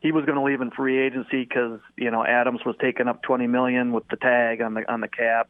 he 0.00 0.10
was 0.10 0.24
going 0.24 0.36
to 0.36 0.44
leave 0.44 0.60
in 0.60 0.70
free 0.70 0.98
agency 0.98 1.44
because 1.44 1.78
you 1.96 2.10
know 2.10 2.24
Adams 2.24 2.60
was 2.66 2.74
taking 2.80 3.06
up 3.08 3.22
20 3.22 3.46
million 3.46 3.92
with 3.92 4.06
the 4.08 4.16
tag 4.16 4.60
on 4.60 4.74
the 4.74 4.90
on 4.92 5.00
the 5.00 5.08
cap. 5.08 5.48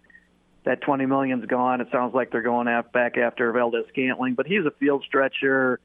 That 0.65 0.81
20 0.83 1.07
million's 1.07 1.47
gone. 1.47 1.81
It 1.81 1.89
sounds 1.91 2.15
like 2.15 2.31
they're 2.31 2.43
going 2.43 2.67
back 2.93 3.17
after 3.17 3.51
Valdes-Scantling, 3.51 4.35
but 4.35 4.47
he's 4.47 4.65
a 4.65 4.71
field 4.79 5.05
stretcher. 5.07 5.81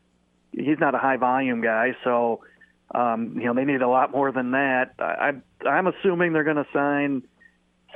He's 0.51 0.77
not 0.79 0.93
a 0.93 0.99
high 0.99 1.17
volume 1.17 1.61
guy, 1.61 1.95
so 2.03 2.41
um, 2.93 3.33
you 3.35 3.45
know 3.45 3.53
they 3.53 3.65
need 3.65 3.81
a 3.81 3.87
lot 3.87 4.11
more 4.11 4.31
than 4.31 4.51
that. 4.51 4.93
I, 4.99 5.33
I'm 5.67 5.87
assuming 5.87 6.33
they're 6.33 6.43
going 6.43 6.57
to 6.57 6.67
sign 6.73 7.23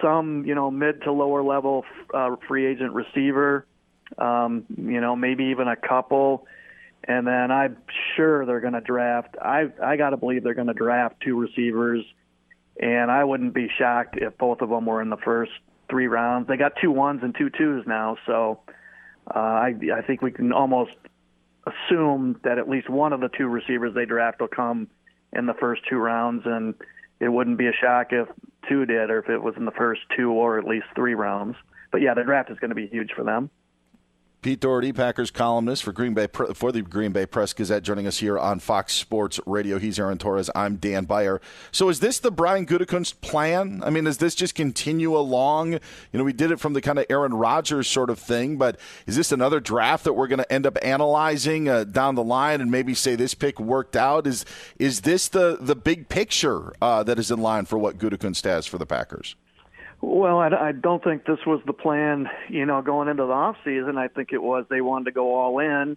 some 0.02 0.46
you 0.46 0.56
know 0.56 0.72
mid 0.72 1.02
to 1.04 1.12
lower 1.12 1.44
level 1.44 1.86
uh, 2.14 2.36
free 2.48 2.66
agent 2.66 2.94
receiver 2.94 3.66
um, 4.18 4.66
you 4.78 5.02
know, 5.02 5.16
maybe 5.16 5.46
even 5.46 5.68
a 5.68 5.76
couple. 5.76 6.46
And 7.04 7.26
then 7.26 7.52
I'm 7.52 7.78
sure 8.16 8.46
they're 8.46 8.60
going 8.60 8.74
to 8.74 8.82
draft. 8.82 9.36
I 9.42 9.72
I 9.84 9.98
got 9.98 10.12
to 10.12 10.18
believe 10.18 10.44
they're 10.44 10.54
going 10.54 10.68
to 10.68 10.74
draft 10.74 11.16
two 11.22 11.40
receivers, 11.40 12.06
and 12.80 13.10
I 13.10 13.24
wouldn't 13.24 13.54
be 13.54 13.70
shocked 13.76 14.18
if 14.18 14.38
both 14.38 14.62
of 14.62 14.70
them 14.70 14.86
were 14.86 15.02
in 15.02 15.10
the 15.10 15.18
first 15.18 15.52
three 15.90 16.08
rounds. 16.08 16.48
They 16.48 16.58
got 16.58 16.74
two 16.80 16.92
ones 16.92 17.22
and 17.24 17.36
two 17.36 17.50
twos 17.50 17.88
now, 17.88 18.18
so 18.28 18.60
uh, 19.36 19.40
I 19.40 19.76
I 19.96 20.02
think 20.06 20.22
we 20.22 20.32
can 20.32 20.54
almost 20.54 20.92
assume 21.66 22.40
that 22.44 22.58
at 22.58 22.70
least 22.70 22.90
one 22.90 23.14
of 23.14 23.20
the 23.20 23.30
two 23.30 23.48
receivers 23.48 23.94
they 23.96 24.06
draft 24.06 24.40
will 24.40 24.48
come 24.48 24.88
in 25.34 25.46
the 25.48 25.54
first 25.56 25.82
two 25.90 25.98
rounds, 25.98 26.44
and 26.46 26.76
it 27.20 27.30
wouldn't 27.30 27.58
be 27.58 27.68
a 27.68 27.74
shock 27.74 28.08
if 28.12 28.28
two 28.68 28.86
did, 28.86 29.10
or 29.10 29.20
if 29.20 29.30
it 29.30 29.42
was 29.42 29.56
in 29.58 29.66
the 29.66 29.72
first 29.72 30.02
two 30.16 30.32
or 30.32 30.60
at 30.60 30.66
least 30.66 30.86
three 30.96 31.16
rounds. 31.16 31.56
But 31.92 32.02
yeah, 32.02 32.14
the 32.14 32.24
draft 32.24 32.52
is 32.52 32.60
going 32.60 32.70
to 32.70 32.76
be 32.76 32.88
huge 32.88 33.12
for 33.16 33.24
them. 33.24 33.50
Pete 34.42 34.60
Dougherty, 34.60 34.92
Packers 34.92 35.30
columnist 35.30 35.84
for 35.84 35.92
Green 35.92 36.16
Bay 36.16 36.26
for 36.56 36.72
the 36.72 36.82
Green 36.82 37.12
Bay 37.12 37.28
Press 37.28 37.54
Gazette, 37.54 37.84
joining 37.84 38.08
us 38.08 38.18
here 38.18 38.40
on 38.40 38.58
Fox 38.58 38.94
Sports 38.94 39.40
Radio. 39.46 39.78
He's 39.78 40.00
Aaron 40.00 40.18
Torres. 40.18 40.50
I'm 40.56 40.78
Dan 40.78 41.06
Beyer. 41.06 41.40
So, 41.72 41.90
is 41.90 42.00
this 42.00 42.18
the 42.18 42.32
Brian 42.32 42.66
Gutekunst 42.66 43.22
plan? 43.22 43.84
I 43.86 43.92
mean, 43.92 44.06
does 44.06 44.18
this 44.18 44.34
just 44.34 44.56
continue 44.56 45.16
along? 45.16 45.74
You 45.74 45.80
know, 46.14 46.24
we 46.24 46.34
did 46.34 46.50
it 46.50 46.60
from 46.60 46.74
the 46.74 46.82
kind 46.82 46.98
of 46.98 47.06
Aaron 47.08 47.36
Rodgers 47.36 47.88
sort 47.88 48.10
of 48.10 48.18
thing, 48.18 48.58
but 48.58 48.80
is 49.06 49.16
this 49.16 49.32
another 49.32 49.60
draft 49.60 50.06
that 50.06 50.14
we're 50.14 50.26
going 50.26 50.40
to 50.40 50.52
end 50.52 50.66
up 50.66 50.76
analyzing 50.82 51.70
uh, 51.70 51.84
down 51.84 52.16
the 52.16 52.24
line 52.24 52.62
and 52.62 52.72
maybe 52.72 52.96
say 52.96 53.16
this 53.16 53.36
pick 53.36 53.60
worked 53.60 53.96
out? 53.96 54.26
Is 54.26 54.44
is 54.80 55.02
this 55.02 55.28
the 55.28 55.60
the 55.62 55.76
big 55.76 56.10
picture 56.10 56.74
uh, 56.82 57.04
that 57.04 57.20
is 57.20 57.30
in 57.30 57.44
line 57.44 57.66
for 57.66 57.78
what 57.78 58.00
Gutekunst 58.00 58.46
has 58.46 58.66
for 58.66 58.80
the 58.80 58.88
Packers? 58.88 59.36
Well, 60.02 60.40
I, 60.40 60.48
I 60.48 60.72
don't 60.72 61.04
think 61.04 61.26
this 61.26 61.40
was 61.46 61.62
the 61.66 61.74
plan, 61.74 62.28
you 62.50 62.66
know, 62.66 62.82
going 62.82 63.08
into 63.08 63.24
the 63.24 63.32
off 63.32 63.56
season. 63.64 63.98
I 63.98 64.08
think 64.08 64.34
it 64.34 64.42
was 64.42 64.66
they 64.70 64.82
wanted 64.82 65.06
to 65.06 65.12
go 65.12 65.36
all 65.36 65.60
in, 65.60 65.96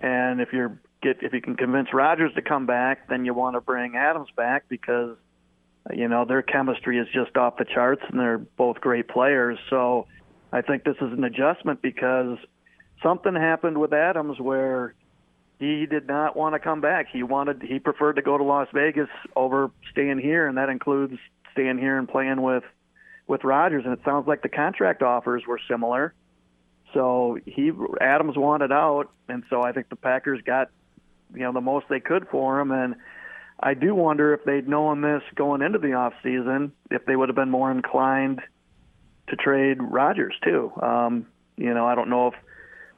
and 0.00 0.40
if 0.40 0.52
you're 0.52 0.80
get 1.00 1.18
if 1.22 1.32
you 1.32 1.40
can 1.40 1.56
convince 1.56 1.94
Rodgers 1.94 2.32
to 2.34 2.42
come 2.42 2.66
back, 2.66 3.08
then 3.08 3.24
you 3.24 3.32
want 3.32 3.54
to 3.54 3.60
bring 3.60 3.96
Adams 3.96 4.28
back 4.36 4.64
because 4.68 5.16
you 5.94 6.08
know 6.08 6.24
their 6.24 6.42
chemistry 6.42 6.98
is 6.98 7.06
just 7.14 7.36
off 7.36 7.56
the 7.56 7.64
charts, 7.64 8.02
and 8.08 8.18
they're 8.18 8.38
both 8.38 8.80
great 8.80 9.08
players. 9.08 9.58
So 9.70 10.06
I 10.52 10.62
think 10.62 10.82
this 10.82 10.96
is 10.96 11.12
an 11.12 11.22
adjustment 11.22 11.82
because 11.82 12.36
something 13.00 13.34
happened 13.34 13.78
with 13.78 13.92
Adams 13.92 14.40
where 14.40 14.94
he 15.60 15.86
did 15.86 16.08
not 16.08 16.36
want 16.36 16.54
to 16.54 16.58
come 16.58 16.80
back. 16.80 17.06
He 17.12 17.22
wanted 17.22 17.62
he 17.62 17.78
preferred 17.78 18.14
to 18.14 18.22
go 18.22 18.36
to 18.36 18.44
Las 18.44 18.66
Vegas 18.74 19.08
over 19.36 19.70
staying 19.92 20.18
here, 20.18 20.48
and 20.48 20.58
that 20.58 20.68
includes 20.68 21.14
staying 21.52 21.78
here 21.78 21.96
and 21.96 22.08
playing 22.08 22.42
with 22.42 22.64
with 23.30 23.44
Rodgers, 23.44 23.84
and 23.84 23.92
it 23.92 24.00
sounds 24.04 24.26
like 24.26 24.42
the 24.42 24.48
contract 24.48 25.02
offers 25.02 25.44
were 25.46 25.60
similar. 25.70 26.12
So 26.92 27.38
he 27.46 27.70
Adams 28.00 28.36
wanted 28.36 28.72
out, 28.72 29.08
and 29.28 29.44
so 29.48 29.62
I 29.62 29.70
think 29.70 29.88
the 29.88 29.94
Packers 29.94 30.40
got 30.44 30.68
you 31.32 31.42
know 31.42 31.52
the 31.52 31.60
most 31.60 31.86
they 31.88 32.00
could 32.00 32.26
for 32.28 32.58
him. 32.58 32.72
And 32.72 32.96
I 33.60 33.74
do 33.74 33.94
wonder 33.94 34.34
if 34.34 34.44
they'd 34.44 34.68
known 34.68 35.00
this 35.00 35.22
going 35.36 35.62
into 35.62 35.78
the 35.78 35.92
off 35.92 36.12
season, 36.24 36.72
if 36.90 37.06
they 37.06 37.14
would 37.14 37.28
have 37.28 37.36
been 37.36 37.50
more 37.50 37.70
inclined 37.70 38.40
to 39.28 39.36
trade 39.36 39.78
Rodgers 39.80 40.34
too. 40.42 40.72
Um, 40.82 41.26
you 41.56 41.72
know, 41.72 41.86
I 41.86 41.94
don't 41.94 42.10
know 42.10 42.28
if 42.28 42.34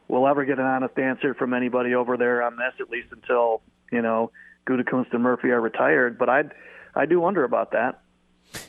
we'll 0.09 0.27
ever 0.27 0.47
get 0.47 0.59
an 0.59 0.64
honest 0.64 0.99
answer 0.99 1.35
from 1.35 1.53
anybody 1.53 1.95
over 1.95 2.16
there 2.16 2.42
on 2.42 2.57
this, 2.57 2.73
at 2.81 2.88
least 2.88 3.09
until 3.12 3.61
you 3.92 4.01
know 4.01 4.31
Gutekunst 4.66 5.12
and 5.12 5.23
Murphy 5.23 5.51
are 5.51 5.61
retired. 5.61 6.16
But 6.16 6.31
I 6.31 6.45
I 6.95 7.05
do 7.05 7.21
wonder 7.21 7.45
about 7.45 7.73
that. 7.73 8.02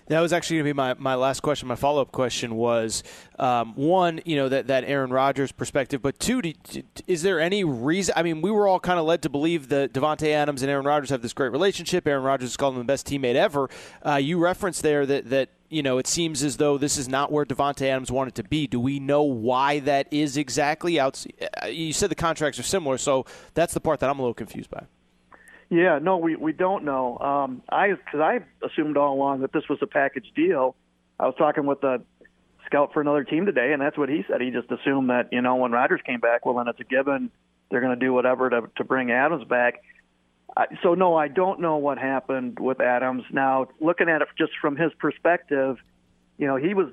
That 0.07 0.21
was 0.21 0.33
actually 0.33 0.57
going 0.57 0.65
to 0.65 0.73
be 0.73 0.77
my, 0.77 0.93
my 0.95 1.15
last 1.15 1.41
question. 1.41 1.67
My 1.67 1.75
follow 1.75 2.01
up 2.01 2.11
question 2.11 2.55
was 2.55 3.03
um, 3.39 3.73
one, 3.75 4.21
you 4.25 4.35
know, 4.35 4.49
that, 4.49 4.67
that 4.67 4.83
Aaron 4.85 5.11
Rodgers 5.11 5.51
perspective, 5.51 6.01
but 6.01 6.19
two, 6.19 6.41
is 7.07 7.21
there 7.21 7.39
any 7.39 7.63
reason? 7.63 8.13
I 8.17 8.23
mean, 8.23 8.41
we 8.41 8.51
were 8.51 8.67
all 8.67 8.79
kind 8.79 8.99
of 8.99 9.05
led 9.05 9.21
to 9.23 9.29
believe 9.29 9.69
that 9.69 9.93
Davante 9.93 10.29
Adams 10.29 10.61
and 10.61 10.69
Aaron 10.69 10.85
Rodgers 10.85 11.09
have 11.09 11.21
this 11.21 11.33
great 11.33 11.51
relationship. 11.51 12.07
Aaron 12.07 12.23
Rodgers 12.23 12.51
is 12.51 12.57
calling 12.57 12.75
him 12.75 12.81
the 12.81 12.91
best 12.91 13.07
teammate 13.07 13.35
ever. 13.35 13.69
Uh, 14.05 14.15
you 14.15 14.37
referenced 14.37 14.83
there 14.83 15.05
that, 15.05 15.29
that, 15.29 15.49
you 15.69 15.81
know, 15.81 15.97
it 15.97 16.05
seems 16.05 16.43
as 16.43 16.57
though 16.57 16.77
this 16.77 16.97
is 16.97 17.07
not 17.07 17.31
where 17.31 17.45
Davante 17.45 17.87
Adams 17.87 18.11
wanted 18.11 18.35
to 18.35 18.43
be. 18.43 18.67
Do 18.67 18.79
we 18.79 18.99
know 18.99 19.23
why 19.23 19.79
that 19.79 20.07
is 20.11 20.37
exactly? 20.37 20.99
Out, 20.99 21.25
uh, 21.61 21.67
you 21.67 21.93
said 21.93 22.11
the 22.11 22.15
contracts 22.15 22.59
are 22.59 22.63
similar, 22.63 22.97
so 22.97 23.25
that's 23.55 23.73
the 23.73 23.79
part 23.79 23.99
that 24.01 24.09
I'm 24.09 24.19
a 24.19 24.21
little 24.21 24.35
confused 24.35 24.69
by. 24.69 24.85
Yeah, 25.73 25.97
no, 25.99 26.17
we 26.17 26.35
we 26.35 26.53
don't 26.53 26.83
know. 26.85 27.17
Um, 27.17 27.63
I 27.67 27.89
because 27.89 28.19
I 28.19 28.39
assumed 28.63 28.95
all 28.95 29.15
along 29.15 29.41
that 29.41 29.51
this 29.51 29.63
was 29.67 29.79
a 29.81 29.87
package 29.87 30.31
deal. 30.35 30.75
I 31.19 31.25
was 31.25 31.33
talking 31.35 31.65
with 31.65 31.83
a 31.83 31.99
scout 32.67 32.93
for 32.93 33.01
another 33.01 33.23
team 33.23 33.47
today, 33.47 33.73
and 33.73 33.81
that's 33.81 33.97
what 33.97 34.07
he 34.07 34.23
said. 34.29 34.39
He 34.39 34.51
just 34.51 34.69
assumed 34.71 35.09
that 35.09 35.29
you 35.31 35.41
know 35.41 35.55
when 35.55 35.71
Rodgers 35.71 36.01
came 36.05 36.19
back, 36.19 36.45
well 36.45 36.55
then 36.55 36.67
it's 36.67 36.79
a 36.79 36.83
given. 36.83 37.31
They're 37.71 37.81
going 37.81 37.97
to 37.97 38.05
do 38.05 38.13
whatever 38.13 38.51
to 38.51 38.69
to 38.77 38.83
bring 38.83 39.09
Adams 39.09 39.45
back. 39.45 39.81
Uh, 40.55 40.65
so 40.83 40.93
no, 40.93 41.15
I 41.15 41.27
don't 41.27 41.59
know 41.59 41.77
what 41.77 41.97
happened 41.97 42.59
with 42.59 42.79
Adams. 42.79 43.23
Now 43.31 43.69
looking 43.81 44.09
at 44.09 44.21
it 44.21 44.27
just 44.37 44.51
from 44.61 44.75
his 44.75 44.91
perspective, 44.99 45.77
you 46.37 46.45
know 46.45 46.55
he 46.55 46.75
was 46.75 46.89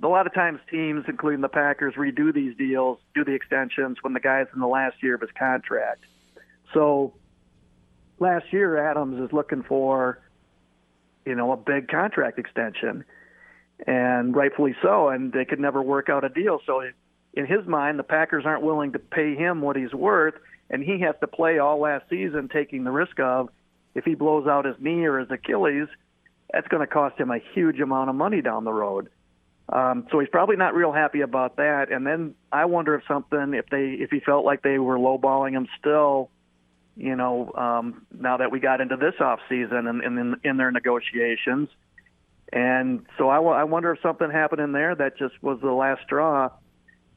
a 0.00 0.06
lot 0.06 0.28
of 0.28 0.34
times 0.34 0.60
teams, 0.70 1.06
including 1.08 1.40
the 1.40 1.48
Packers, 1.48 1.94
redo 1.94 2.32
these 2.32 2.56
deals, 2.56 2.98
do 3.16 3.24
the 3.24 3.32
extensions 3.32 3.96
when 4.02 4.12
the 4.12 4.20
guy's 4.20 4.46
in 4.54 4.60
the 4.60 4.68
last 4.68 5.02
year 5.02 5.16
of 5.16 5.22
his 5.22 5.30
contract. 5.36 6.04
So 6.72 7.14
last 8.22 8.46
year 8.52 8.88
Adams 8.90 9.20
is 9.20 9.32
looking 9.32 9.62
for, 9.62 10.18
you 11.26 11.34
know, 11.34 11.52
a 11.52 11.56
big 11.56 11.88
contract 11.88 12.38
extension, 12.38 13.04
and 13.86 14.34
rightfully 14.34 14.74
so. 14.80 15.08
And 15.08 15.32
they 15.32 15.44
could 15.44 15.60
never 15.60 15.82
work 15.82 16.08
out 16.08 16.24
a 16.24 16.28
deal. 16.30 16.60
So 16.64 16.82
in 17.34 17.46
his 17.46 17.66
mind, 17.66 17.98
the 17.98 18.04
Packers 18.04 18.44
aren't 18.46 18.62
willing 18.62 18.92
to 18.92 18.98
pay 18.98 19.34
him 19.34 19.60
what 19.60 19.76
he's 19.76 19.92
worth, 19.92 20.34
and 20.70 20.82
he 20.82 21.00
has 21.00 21.14
to 21.20 21.26
play 21.26 21.58
all 21.58 21.80
last 21.80 22.08
season, 22.08 22.48
taking 22.48 22.84
the 22.84 22.90
risk 22.90 23.20
of 23.20 23.50
if 23.94 24.04
he 24.04 24.14
blows 24.14 24.46
out 24.46 24.64
his 24.64 24.76
knee 24.78 25.04
or 25.04 25.18
his 25.18 25.30
Achilles, 25.30 25.88
that's 26.50 26.68
going 26.68 26.80
to 26.80 26.86
cost 26.86 27.18
him 27.18 27.30
a 27.30 27.38
huge 27.54 27.80
amount 27.80 28.08
of 28.08 28.16
money 28.16 28.40
down 28.40 28.64
the 28.64 28.72
road. 28.72 29.08
Um, 29.68 30.06
so 30.10 30.18
he's 30.18 30.28
probably 30.28 30.56
not 30.56 30.74
real 30.74 30.92
happy 30.92 31.20
about 31.20 31.56
that. 31.56 31.90
And 31.90 32.06
then 32.06 32.34
I 32.50 32.64
wonder 32.66 32.94
if 32.94 33.04
something, 33.06 33.54
if 33.54 33.66
they, 33.70 33.96
if 34.00 34.10
he 34.10 34.20
felt 34.20 34.44
like 34.44 34.62
they 34.62 34.78
were 34.78 34.98
lowballing 34.98 35.52
him 35.52 35.66
still 35.78 36.30
you 36.96 37.16
know, 37.16 37.52
um, 37.54 38.06
now 38.12 38.36
that 38.36 38.50
we 38.50 38.60
got 38.60 38.80
into 38.80 38.96
this 38.96 39.14
off 39.20 39.40
season 39.48 39.86
and, 39.86 40.02
and 40.02 40.18
in, 40.18 40.36
in 40.44 40.56
their 40.56 40.70
negotiations. 40.70 41.68
And 42.52 43.06
so 43.16 43.30
I, 43.30 43.36
w- 43.36 43.54
I 43.54 43.64
wonder 43.64 43.92
if 43.92 44.00
something 44.02 44.30
happened 44.30 44.60
in 44.60 44.72
there 44.72 44.94
that 44.94 45.16
just 45.16 45.42
was 45.42 45.58
the 45.60 45.72
last 45.72 46.02
straw. 46.02 46.50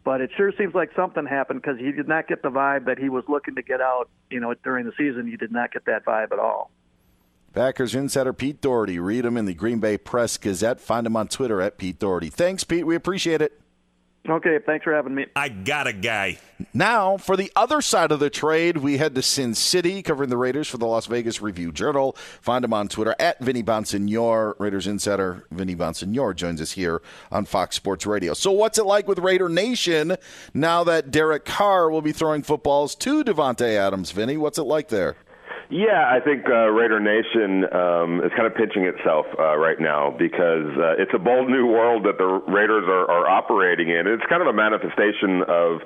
But 0.05 0.21
it 0.21 0.29
sure 0.37 0.53
seems 0.57 0.75
like 0.75 0.91
something 0.95 1.25
happened 1.25 1.61
because 1.61 1.79
he 1.79 1.91
did 1.91 2.07
not 2.07 2.27
get 2.27 2.43
the 2.43 2.49
vibe 2.49 2.85
that 2.85 2.99
he 2.99 3.09
was 3.09 3.23
looking 3.27 3.55
to 3.55 3.63
get 3.63 3.81
out, 3.81 4.07
you 4.29 4.39
know, 4.39 4.53
during 4.63 4.85
the 4.85 4.93
season. 4.97 5.27
He 5.27 5.35
did 5.35 5.51
not 5.51 5.73
get 5.73 5.85
that 5.85 6.05
vibe 6.05 6.31
at 6.31 6.39
all. 6.39 6.69
Packers 7.53 7.95
insider 7.95 8.31
Pete 8.31 8.61
Dougherty. 8.61 8.99
Read 8.99 9.25
him 9.25 9.35
in 9.35 9.45
the 9.45 9.53
Green 9.53 9.79
Bay 9.79 9.97
Press 9.97 10.37
Gazette. 10.37 10.79
Find 10.79 11.07
him 11.07 11.15
on 11.15 11.27
Twitter 11.27 11.59
at 11.59 11.77
Pete 11.77 11.97
Dougherty. 11.97 12.29
Thanks, 12.29 12.63
Pete. 12.63 12.85
We 12.85 12.95
appreciate 12.95 13.41
it. 13.41 13.59
Okay, 14.27 14.57
thanks 14.65 14.83
for 14.83 14.93
having 14.93 15.13
me. 15.13 15.27
I 15.35 15.49
got 15.49 15.85
a 15.85 15.93
guy. 15.93 16.39
Now, 16.73 17.17
for 17.17 17.37
the 17.37 17.51
other 17.55 17.81
side 17.81 18.11
of 18.11 18.19
the 18.19 18.29
trade, 18.29 18.77
we 18.77 18.97
head 18.97 19.13
to 19.15 19.21
Sin 19.21 19.53
City, 19.53 20.01
covering 20.01 20.29
the 20.29 20.37
Raiders 20.37 20.67
for 20.67 20.77
the 20.77 20.87
Las 20.87 21.05
Vegas 21.05 21.41
Review 21.41 21.71
Journal. 21.71 22.13
Find 22.41 22.65
him 22.65 22.73
on 22.73 22.87
Twitter 22.87 23.13
at 23.19 23.39
Vinny 23.39 23.61
Bonsignore. 23.61 24.55
Raiders 24.57 24.87
insider 24.87 25.45
Vinny 25.51 25.75
Bonsignore 25.75 26.35
joins 26.35 26.61
us 26.61 26.71
here 26.71 27.01
on 27.31 27.45
Fox 27.45 27.75
Sports 27.75 28.05
Radio. 28.05 28.33
So, 28.33 28.51
what's 28.51 28.79
it 28.79 28.85
like 28.85 29.07
with 29.07 29.19
Raider 29.19 29.49
Nation 29.49 30.15
now 30.53 30.83
that 30.85 31.11
Derek 31.11 31.45
Carr 31.45 31.89
will 31.91 32.01
be 32.01 32.11
throwing 32.13 32.41
footballs 32.41 32.95
to 32.95 33.23
Davante 33.23 33.75
Adams? 33.75 34.11
Vinny, 34.11 34.37
what's 34.37 34.57
it 34.57 34.63
like 34.63 34.87
there? 34.87 35.17
Yeah, 35.69 36.05
I 36.05 36.19
think 36.21 36.45
uh, 36.45 36.69
Raider 36.69 36.99
Nation 36.99 37.65
um, 37.73 38.21
is 38.21 38.31
kind 38.37 38.45
of 38.45 38.53
pinching 38.53 38.85
itself 38.85 39.25
uh, 39.39 39.57
right 39.57 39.79
now 39.79 40.13
because 40.13 40.69
uh, 40.77 41.01
it's 41.01 41.11
a 41.15 41.17
bold 41.17 41.49
new 41.49 41.65
world 41.65 42.05
that 42.05 42.19
the 42.19 42.25
Raiders 42.25 42.85
are, 42.85 43.09
are 43.09 43.27
operating 43.27 43.89
in. 43.89 44.05
It's 44.05 44.23
kind 44.29 44.41
of 44.41 44.47
a 44.47 44.53
manifestation 44.53 45.41
of 45.47 45.81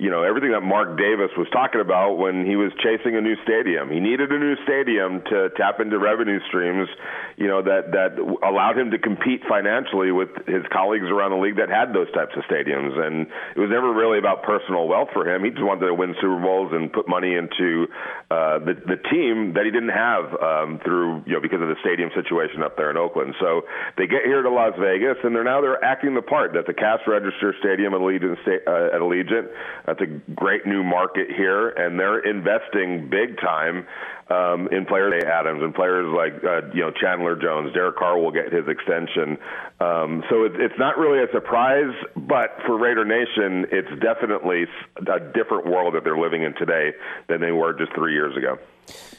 you 0.00 0.08
know 0.08 0.24
everything 0.24 0.52
that 0.52 0.64
Mark 0.64 0.96
Davis 0.96 1.28
was 1.36 1.46
talking 1.52 1.80
about 1.80 2.16
when 2.16 2.46
he 2.48 2.56
was 2.56 2.72
chasing 2.80 3.16
a 3.16 3.20
new 3.20 3.36
stadium. 3.44 3.92
He 3.92 4.00
needed 4.00 4.32
a 4.32 4.38
new 4.38 4.56
stadium 4.64 5.20
to 5.28 5.52
tap 5.60 5.78
into 5.78 5.98
revenue 6.00 6.40
streams, 6.48 6.88
you 7.36 7.46
know 7.46 7.60
that 7.60 7.92
that 7.92 8.16
allowed 8.16 8.80
him 8.80 8.90
to 8.92 8.98
compete 8.98 9.44
financially 9.44 10.10
with 10.10 10.32
his 10.48 10.64
colleagues 10.72 11.04
around 11.12 11.36
the 11.36 11.42
league 11.44 11.56
that 11.60 11.68
had 11.68 11.92
those 11.92 12.08
types 12.12 12.32
of 12.32 12.44
stadiums. 12.48 12.96
And 12.96 13.28
it 13.56 13.60
was 13.60 13.68
never 13.68 13.92
really 13.92 14.18
about 14.18 14.42
personal 14.42 14.88
wealth 14.88 15.12
for 15.12 15.28
him. 15.28 15.44
He 15.44 15.50
just 15.50 15.62
wanted 15.62 15.84
to 15.84 15.94
win 15.94 16.16
Super 16.16 16.40
Bowls 16.40 16.72
and 16.72 16.92
put 16.92 17.08
money 17.08 17.36
into 17.36 17.84
uh, 18.32 18.56
the 18.64 18.80
the 18.80 18.96
team 19.12 19.52
that 19.52 19.68
he 19.68 19.70
didn't 19.70 19.92
have 19.92 20.32
um, 20.40 20.80
through 20.80 21.28
you 21.28 21.36
know 21.36 21.44
because 21.44 21.60
of 21.60 21.68
the 21.68 21.76
stadium 21.84 22.08
situation 22.16 22.64
up 22.64 22.80
there 22.80 22.88
in 22.88 22.96
Oakland. 22.96 23.36
So 23.36 23.68
they 24.00 24.08
get 24.08 24.24
here 24.24 24.40
to 24.40 24.50
Las 24.50 24.72
Vegas 24.80 25.20
and 25.24 25.36
they're 25.36 25.44
now 25.44 25.60
they're 25.60 25.82
acting 25.84 26.16
the 26.16 26.24
part. 26.24 26.56
That's 26.56 26.68
a 26.68 26.76
cash 26.76 27.04
register 27.04 27.52
stadium 27.60 27.92
at 27.92 28.00
Allegiant 28.00 28.40
uh, 28.48 28.96
at 28.96 29.00
Allegiant. 29.04 29.48
That's 29.90 30.08
a 30.08 30.32
great 30.34 30.66
new 30.66 30.84
market 30.84 31.26
here, 31.36 31.70
and 31.70 31.98
they're 31.98 32.20
investing 32.20 33.10
big 33.10 33.40
time 33.40 33.88
um, 34.28 34.68
in 34.70 34.86
players 34.86 35.12
like 35.18 35.24
Adams 35.24 35.64
and 35.64 35.74
players 35.74 36.06
like 36.14 36.44
uh, 36.44 36.72
you 36.72 36.82
know 36.82 36.92
Chandler 36.92 37.34
Jones. 37.34 37.72
Derek 37.74 37.96
Carr 37.96 38.16
will 38.16 38.30
get 38.30 38.52
his 38.52 38.68
extension, 38.68 39.36
um, 39.80 40.22
so 40.30 40.44
it, 40.44 40.52
it's 40.60 40.78
not 40.78 40.96
really 40.96 41.24
a 41.24 41.32
surprise. 41.32 41.92
But 42.14 42.56
for 42.66 42.78
Raider 42.78 43.04
Nation, 43.04 43.66
it's 43.72 43.90
definitely 44.00 44.66
a 44.96 45.18
different 45.34 45.66
world 45.66 45.94
that 45.94 46.04
they're 46.04 46.18
living 46.18 46.44
in 46.44 46.54
today 46.54 46.92
than 47.28 47.40
they 47.40 47.50
were 47.50 47.72
just 47.72 47.92
three 47.92 48.12
years 48.12 48.36
ago. 48.36 48.58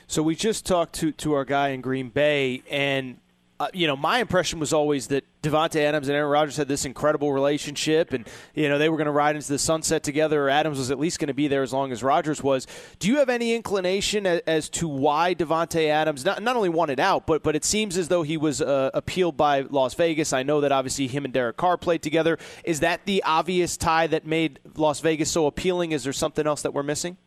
So 0.07 0.23
we 0.23 0.35
just 0.35 0.65
talked 0.65 0.93
to 0.95 1.11
to 1.11 1.33
our 1.33 1.43
guy 1.43 1.69
in 1.69 1.81
Green 1.81 2.07
Bay, 2.07 2.63
and 2.71 3.17
uh, 3.59 3.67
you 3.73 3.87
know, 3.87 3.97
my 3.97 4.19
impression 4.19 4.57
was 4.57 4.71
always 4.71 5.07
that 5.07 5.25
Davante 5.43 5.81
Adams 5.81 6.07
and 6.07 6.15
Aaron 6.15 6.29
Rodgers 6.29 6.57
had 6.57 6.67
this 6.67 6.85
incredible 6.85 7.33
relationship, 7.33 8.13
and 8.13 8.27
you 8.53 8.69
know 8.69 8.77
they 8.77 8.89
were 8.89 8.97
going 8.97 9.05
to 9.05 9.11
ride 9.11 9.35
into 9.35 9.47
the 9.47 9.57
sunset 9.57 10.03
together. 10.03 10.49
Adams 10.49 10.77
was 10.77 10.91
at 10.91 10.99
least 10.99 11.17
going 11.19 11.29
to 11.29 11.33
be 11.33 11.47
there 11.47 11.63
as 11.63 11.73
long 11.73 11.91
as 11.91 12.03
Rodgers 12.03 12.43
was. 12.43 12.67
Do 12.99 13.07
you 13.07 13.17
have 13.17 13.29
any 13.29 13.55
inclination 13.55 14.27
as, 14.27 14.41
as 14.45 14.69
to 14.69 14.87
why 14.87 15.33
Davante 15.33 15.87
Adams 15.87 16.23
not, 16.23 16.43
not 16.43 16.55
only 16.55 16.69
wanted 16.69 16.99
out, 16.99 17.25
but 17.25 17.41
but 17.41 17.55
it 17.55 17.65
seems 17.65 17.97
as 17.97 18.07
though 18.07 18.21
he 18.21 18.37
was 18.37 18.61
uh, 18.61 18.91
appealed 18.93 19.35
by 19.35 19.61
Las 19.61 19.95
Vegas. 19.95 20.31
I 20.31 20.43
know 20.43 20.61
that 20.61 20.71
obviously 20.71 21.07
him 21.07 21.25
and 21.25 21.33
Derek 21.33 21.57
Carr 21.57 21.77
played 21.77 22.03
together. 22.03 22.37
Is 22.63 22.81
that 22.81 23.05
the 23.05 23.23
obvious 23.23 23.77
tie 23.77 24.07
that 24.07 24.27
made 24.27 24.59
Las 24.75 24.99
Vegas 24.99 25.31
so 25.31 25.47
appealing? 25.47 25.91
Is 25.91 26.03
there 26.03 26.13
something 26.13 26.45
else 26.45 26.61
that 26.61 26.73
we're 26.73 26.83
missing? 26.83 27.17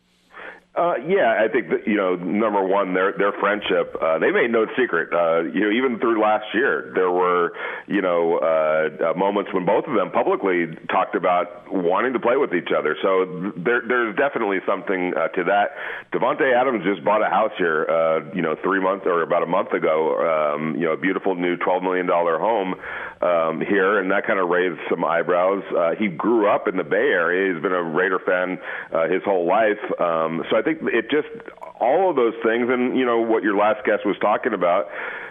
Uh, 0.75 0.95
yeah, 1.07 1.39
I 1.39 1.47
think 1.47 1.69
that 1.69 1.87
you 1.87 1.95
know, 1.95 2.15
number 2.15 2.61
one, 2.61 2.93
their 2.93 3.13
their 3.13 3.31
friendship. 3.39 3.95
Uh, 3.95 4.19
they 4.19 4.31
made 4.31 4.51
no 4.51 4.65
secret. 4.77 5.07
Uh, 5.07 5.47
you 5.47 5.61
know, 5.61 5.71
even 5.71 5.99
through 5.99 6.21
last 6.21 6.43
year, 6.53 6.91
there 6.93 7.09
were 7.09 7.53
you 7.87 8.01
know 8.01 8.39
uh, 8.43 9.11
uh, 9.11 9.13
moments 9.13 9.53
when 9.53 9.65
both 9.65 9.85
of 9.87 9.95
them 9.95 10.11
publicly 10.11 10.67
talked 10.91 11.15
about 11.15 11.71
wanting 11.71 12.11
to 12.11 12.19
play 12.19 12.35
with 12.35 12.53
each 12.53 12.75
other. 12.77 12.97
So 13.01 13.53
there, 13.55 13.87
there's 13.87 14.17
definitely 14.17 14.59
something 14.67 15.13
uh, 15.15 15.29
to 15.29 15.45
that. 15.45 15.79
Davante 16.11 16.51
Adams 16.51 16.83
just 16.83 17.05
bought 17.05 17.21
a 17.23 17.29
house 17.29 17.55
here, 17.57 17.87
uh, 17.87 18.35
you 18.35 18.41
know, 18.41 18.57
three 18.61 18.81
months 18.81 19.05
or 19.05 19.21
about 19.21 19.43
a 19.43 19.47
month 19.47 19.71
ago. 19.71 20.19
Um, 20.19 20.75
you 20.75 20.91
know, 20.91 20.91
a 20.91 20.97
beautiful 20.97 21.35
new 21.35 21.55
twelve 21.55 21.83
million 21.83 22.05
dollar 22.05 22.37
home 22.37 22.75
um, 23.21 23.61
here, 23.61 23.99
and 23.99 24.11
that 24.11 24.27
kind 24.27 24.39
of 24.39 24.49
raised 24.49 24.79
some 24.89 25.05
eyebrows. 25.05 25.63
Uh, 25.71 25.95
he 25.97 26.09
grew 26.09 26.51
up 26.51 26.67
in 26.67 26.75
the 26.75 26.83
Bay 26.83 27.15
Area. 27.15 27.53
He's 27.53 27.63
been 27.63 27.71
a 27.71 27.81
Raider 27.81 28.19
fan 28.19 28.59
uh, 28.91 29.07
his 29.07 29.23
whole 29.23 29.47
life. 29.47 29.79
Um, 30.01 30.43
so 30.51 30.57
I 30.57 30.64
think 30.65 30.79
it 30.83 31.09
just 31.09 31.27
all 31.79 32.09
of 32.09 32.15
those 32.15 32.33
things, 32.43 32.67
and 32.69 32.97
you 32.97 33.05
know 33.05 33.19
what 33.19 33.43
your 33.43 33.55
last 33.55 33.85
guest 33.85 34.05
was 34.05 34.17
talking 34.19 34.53
about 34.53 34.87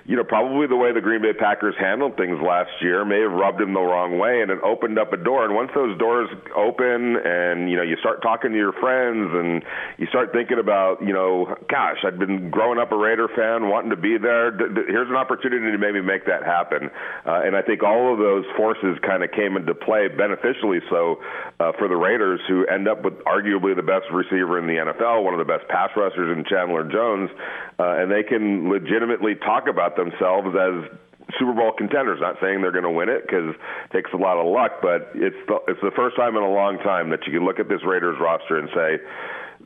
you 0.06 0.16
know, 0.16 0.24
probably 0.24 0.66
the 0.66 0.76
way 0.76 0.92
the 0.92 1.00
Green 1.00 1.22
Bay 1.22 1.32
Packers 1.32 1.74
handled 1.80 2.16
things 2.16 2.36
last 2.44 2.70
year 2.82 3.04
may 3.04 3.20
have 3.20 3.32
rubbed 3.32 3.60
him 3.60 3.72
the 3.72 3.80
wrong 3.80 4.18
way, 4.18 4.42
and 4.42 4.50
it 4.50 4.60
opened 4.62 4.98
up 4.98 5.12
a 5.12 5.16
door. 5.16 5.46
And 5.46 5.54
once 5.54 5.70
those 5.74 5.96
doors 5.98 6.28
open, 6.54 7.16
and 7.16 7.70
you 7.70 7.76
know, 7.76 7.82
you 7.82 7.96
start 7.96 8.20
talking 8.20 8.52
to 8.52 8.56
your 8.56 8.72
friends, 8.72 9.32
and 9.32 9.64
you 9.96 10.06
start 10.08 10.32
thinking 10.32 10.58
about, 10.58 11.00
you 11.00 11.14
know, 11.14 11.56
gosh, 11.70 12.04
I've 12.04 12.18
been 12.18 12.50
growing 12.50 12.78
up 12.78 12.92
a 12.92 12.96
Raider 12.96 13.28
fan, 13.28 13.70
wanting 13.70 13.90
to 13.90 13.96
be 13.96 14.18
there. 14.18 14.52
Here's 14.52 15.08
an 15.08 15.16
opportunity 15.16 15.72
to 15.72 15.78
maybe 15.78 16.02
make 16.02 16.26
that 16.26 16.44
happen. 16.44 16.90
Uh, 17.24 17.40
and 17.40 17.56
I 17.56 17.62
think 17.62 17.82
all 17.82 18.12
of 18.12 18.18
those 18.18 18.44
forces 18.56 18.98
kind 19.00 19.24
of 19.24 19.32
came 19.32 19.56
into 19.56 19.74
play 19.74 20.08
beneficially 20.08 20.80
so 20.90 21.20
uh, 21.60 21.72
for 21.78 21.88
the 21.88 21.96
Raiders, 21.96 22.40
who 22.46 22.66
end 22.66 22.88
up 22.88 23.04
with 23.04 23.14
arguably 23.24 23.74
the 23.74 23.82
best 23.82 24.04
receiver 24.12 24.58
in 24.58 24.66
the 24.66 24.76
NFL, 24.84 25.24
one 25.24 25.32
of 25.32 25.38
the 25.38 25.48
best 25.48 25.66
pass 25.68 25.90
rushers 25.96 26.36
in 26.36 26.44
Chandler 26.44 26.84
Jones, 26.84 27.30
uh, 27.78 28.04
and 28.04 28.10
they 28.10 28.22
can 28.22 28.68
legitimately 28.68 29.34
talk 29.36 29.66
about 29.66 29.93
themselves 29.96 30.54
as 30.54 30.90
Super 31.38 31.52
Bowl 31.52 31.72
contenders. 31.76 32.20
Not 32.20 32.36
saying 32.40 32.60
they're 32.60 32.72
going 32.72 32.84
to 32.84 32.90
win 32.90 33.08
it 33.08 33.22
because 33.22 33.54
it 33.54 33.92
takes 33.92 34.10
a 34.12 34.16
lot 34.16 34.36
of 34.36 34.46
luck, 34.46 34.82
but 34.82 35.10
it's 35.14 35.36
the, 35.48 35.58
it's 35.68 35.80
the 35.80 35.92
first 35.96 36.16
time 36.16 36.36
in 36.36 36.42
a 36.42 36.52
long 36.52 36.78
time 36.78 37.10
that 37.10 37.26
you 37.26 37.32
can 37.32 37.44
look 37.44 37.58
at 37.58 37.68
this 37.68 37.80
Raiders 37.84 38.16
roster 38.20 38.58
and 38.58 38.68
say 38.74 38.98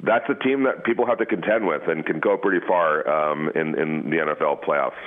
that's 0.02 0.28
a 0.28 0.34
team 0.34 0.64
that 0.64 0.84
people 0.84 1.06
have 1.06 1.18
to 1.18 1.26
contend 1.26 1.66
with 1.66 1.82
and 1.88 2.06
can 2.06 2.20
go 2.20 2.36
pretty 2.36 2.64
far 2.66 3.06
um, 3.08 3.50
in 3.54 3.78
in 3.78 4.10
the 4.10 4.16
NFL 4.16 4.64
playoffs. 4.64 5.00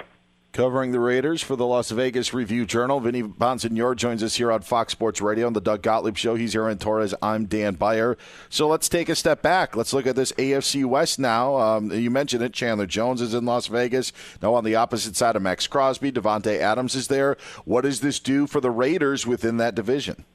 Covering 0.53 0.91
the 0.91 0.99
Raiders 0.99 1.41
for 1.41 1.55
the 1.55 1.65
Las 1.65 1.91
Vegas 1.91 2.33
Review 2.33 2.65
Journal, 2.65 2.99
Vinny 2.99 3.23
Bonsignore 3.23 3.95
joins 3.95 4.21
us 4.21 4.35
here 4.35 4.51
on 4.51 4.59
Fox 4.59 4.91
Sports 4.91 5.21
Radio 5.21 5.47
on 5.47 5.53
the 5.53 5.61
Doug 5.61 5.81
Gottlieb 5.81 6.17
Show. 6.17 6.35
He's 6.35 6.53
Aaron 6.53 6.77
Torres. 6.77 7.15
I'm 7.21 7.45
Dan 7.45 7.75
Beyer. 7.75 8.17
So 8.49 8.67
let's 8.67 8.89
take 8.89 9.07
a 9.07 9.15
step 9.15 9.41
back. 9.41 9.77
Let's 9.77 9.93
look 9.93 10.05
at 10.05 10.17
this 10.17 10.33
AFC 10.33 10.83
West 10.83 11.19
now. 11.19 11.55
Um, 11.55 11.89
you 11.93 12.11
mentioned 12.11 12.43
it. 12.43 12.51
Chandler 12.51 12.85
Jones 12.85 13.21
is 13.21 13.33
in 13.33 13.45
Las 13.45 13.67
Vegas. 13.67 14.11
Now 14.41 14.53
on 14.53 14.65
the 14.65 14.75
opposite 14.75 15.15
side 15.15 15.37
of 15.37 15.41
Maxx 15.41 15.67
Crosby, 15.67 16.11
Davante 16.11 16.59
Adams 16.59 16.95
is 16.95 17.07
there. 17.07 17.37
What 17.63 17.83
does 17.83 18.01
this 18.01 18.19
do 18.19 18.45
for 18.45 18.59
the 18.59 18.71
Raiders 18.71 19.25
within 19.25 19.55
that 19.55 19.73
division? 19.73 20.25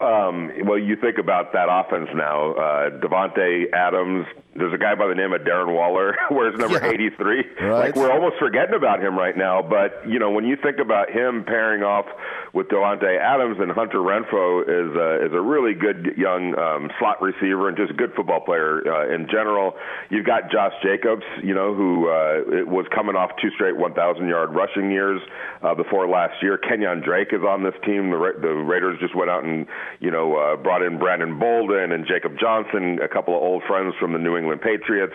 Um, 0.00 0.50
well, 0.64 0.78
you 0.78 0.96
think 0.96 1.18
about 1.18 1.52
that 1.52 1.68
offense 1.70 2.08
now. 2.14 2.52
Uh, 2.52 2.90
Davante 3.00 3.70
Adams, 3.74 4.24
there's 4.60 4.74
a 4.74 4.78
guy 4.78 4.94
by 4.94 5.08
the 5.08 5.14
name 5.14 5.32
of 5.32 5.40
Darren 5.42 5.74
Waller, 5.74 6.14
wears 6.30 6.54
number 6.58 6.78
Yeah. 6.78 6.92
83. 6.92 7.44
Right. 7.60 7.70
Like 7.90 7.96
we're 7.96 8.12
almost 8.12 8.36
forgetting 8.38 8.74
about 8.74 9.02
him 9.02 9.18
right 9.18 9.36
now. 9.36 9.62
But 9.62 10.06
you 10.08 10.18
know, 10.18 10.30
when 10.30 10.44
you 10.44 10.56
think 10.62 10.78
about 10.78 11.10
him 11.10 11.44
pairing 11.44 11.82
off 11.82 12.06
with 12.52 12.68
Davante 12.68 13.18
Adams 13.18 13.56
and 13.60 13.70
Hunter 13.72 13.98
Renfrow 13.98 14.62
is 14.62 14.90
uh, 14.96 15.26
is 15.26 15.32
a 15.32 15.40
really 15.40 15.74
good 15.74 16.14
young 16.16 16.56
um, 16.58 16.90
slot 16.98 17.22
receiver 17.22 17.68
and 17.68 17.76
just 17.76 17.90
a 17.90 17.94
good 17.94 18.12
football 18.14 18.40
player 18.40 18.82
uh, 18.86 19.14
in 19.14 19.26
general. 19.30 19.74
You've 20.10 20.26
got 20.26 20.50
Josh 20.50 20.72
Jacobs, 20.82 21.22
you 21.42 21.54
know, 21.54 21.74
who 21.74 22.08
uh, 22.08 22.66
was 22.66 22.86
coming 22.94 23.14
off 23.16 23.30
two 23.40 23.50
straight 23.54 23.76
1,000 23.76 24.26
yard 24.28 24.50
rushing 24.54 24.90
years 24.90 25.20
uh, 25.62 25.74
before 25.74 26.08
last 26.08 26.34
year. 26.42 26.58
Kenyan 26.58 27.04
Drake 27.04 27.28
is 27.32 27.42
on 27.46 27.62
this 27.62 27.74
team. 27.86 28.10
The, 28.10 28.16
Ra- 28.16 28.40
the 28.40 28.48
Raiders 28.48 28.98
just 29.00 29.14
went 29.14 29.30
out 29.30 29.44
and 29.44 29.66
you 30.00 30.10
know 30.10 30.34
uh, 30.36 30.56
brought 30.56 30.82
in 30.82 30.98
Brandon 30.98 31.38
Bolden 31.38 31.92
and 31.92 32.04
Jacob 32.06 32.32
Johnson, 32.40 32.98
a 33.02 33.08
couple 33.08 33.36
of 33.36 33.42
old 33.42 33.62
friends 33.68 33.94
from 34.00 34.12
the 34.12 34.18
New 34.18 34.36
England 34.36 34.49
Patriots. 34.58 35.14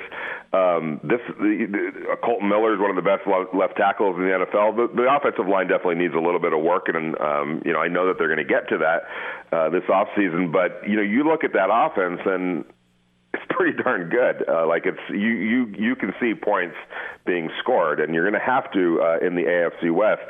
Um, 0.53 0.99
this 1.03 1.19
the, 1.37 1.67
the, 1.67 2.15
Kolton 2.23 2.47
Miller 2.47 2.73
is 2.73 2.79
one 2.79 2.89
of 2.89 2.95
the 2.95 3.03
best 3.03 3.27
left 3.27 3.75
tackles 3.75 4.15
in 4.15 4.23
the 4.23 4.45
NFL. 4.45 4.75
The, 4.75 4.87
the 4.95 5.07
offensive 5.11 5.47
line 5.47 5.67
definitely 5.67 5.95
needs 5.95 6.13
a 6.13 6.23
little 6.23 6.39
bit 6.39 6.53
of 6.53 6.61
work, 6.61 6.87
and 6.87 7.19
um, 7.19 7.61
you 7.65 7.73
know 7.73 7.79
I 7.79 7.87
know 7.87 8.07
that 8.07 8.17
they're 8.17 8.31
going 8.31 8.45
to 8.45 8.47
get 8.47 8.69
to 8.69 8.77
that 8.79 9.03
uh, 9.51 9.69
this 9.69 9.83
offseason. 9.89 10.51
But 10.51 10.87
you 10.87 10.95
know 10.95 11.03
you 11.03 11.23
look 11.23 11.43
at 11.43 11.53
that 11.53 11.67
offense 11.71 12.21
and 12.25 12.63
it's 13.35 13.43
pretty 13.49 13.81
darn 13.83 14.09
good. 14.09 14.47
Uh, 14.47 14.67
like 14.67 14.85
it's 14.85 14.99
you 15.09 15.17
you 15.17 15.65
you 15.77 15.95
can 15.95 16.13
see 16.19 16.33
points 16.33 16.75
being 17.25 17.49
scored, 17.59 17.99
and 17.99 18.13
you're 18.13 18.29
going 18.29 18.39
to 18.39 18.45
have 18.45 18.71
to 18.71 19.01
uh, 19.01 19.25
in 19.25 19.35
the 19.35 19.43
AFC 19.43 19.93
West. 19.93 20.23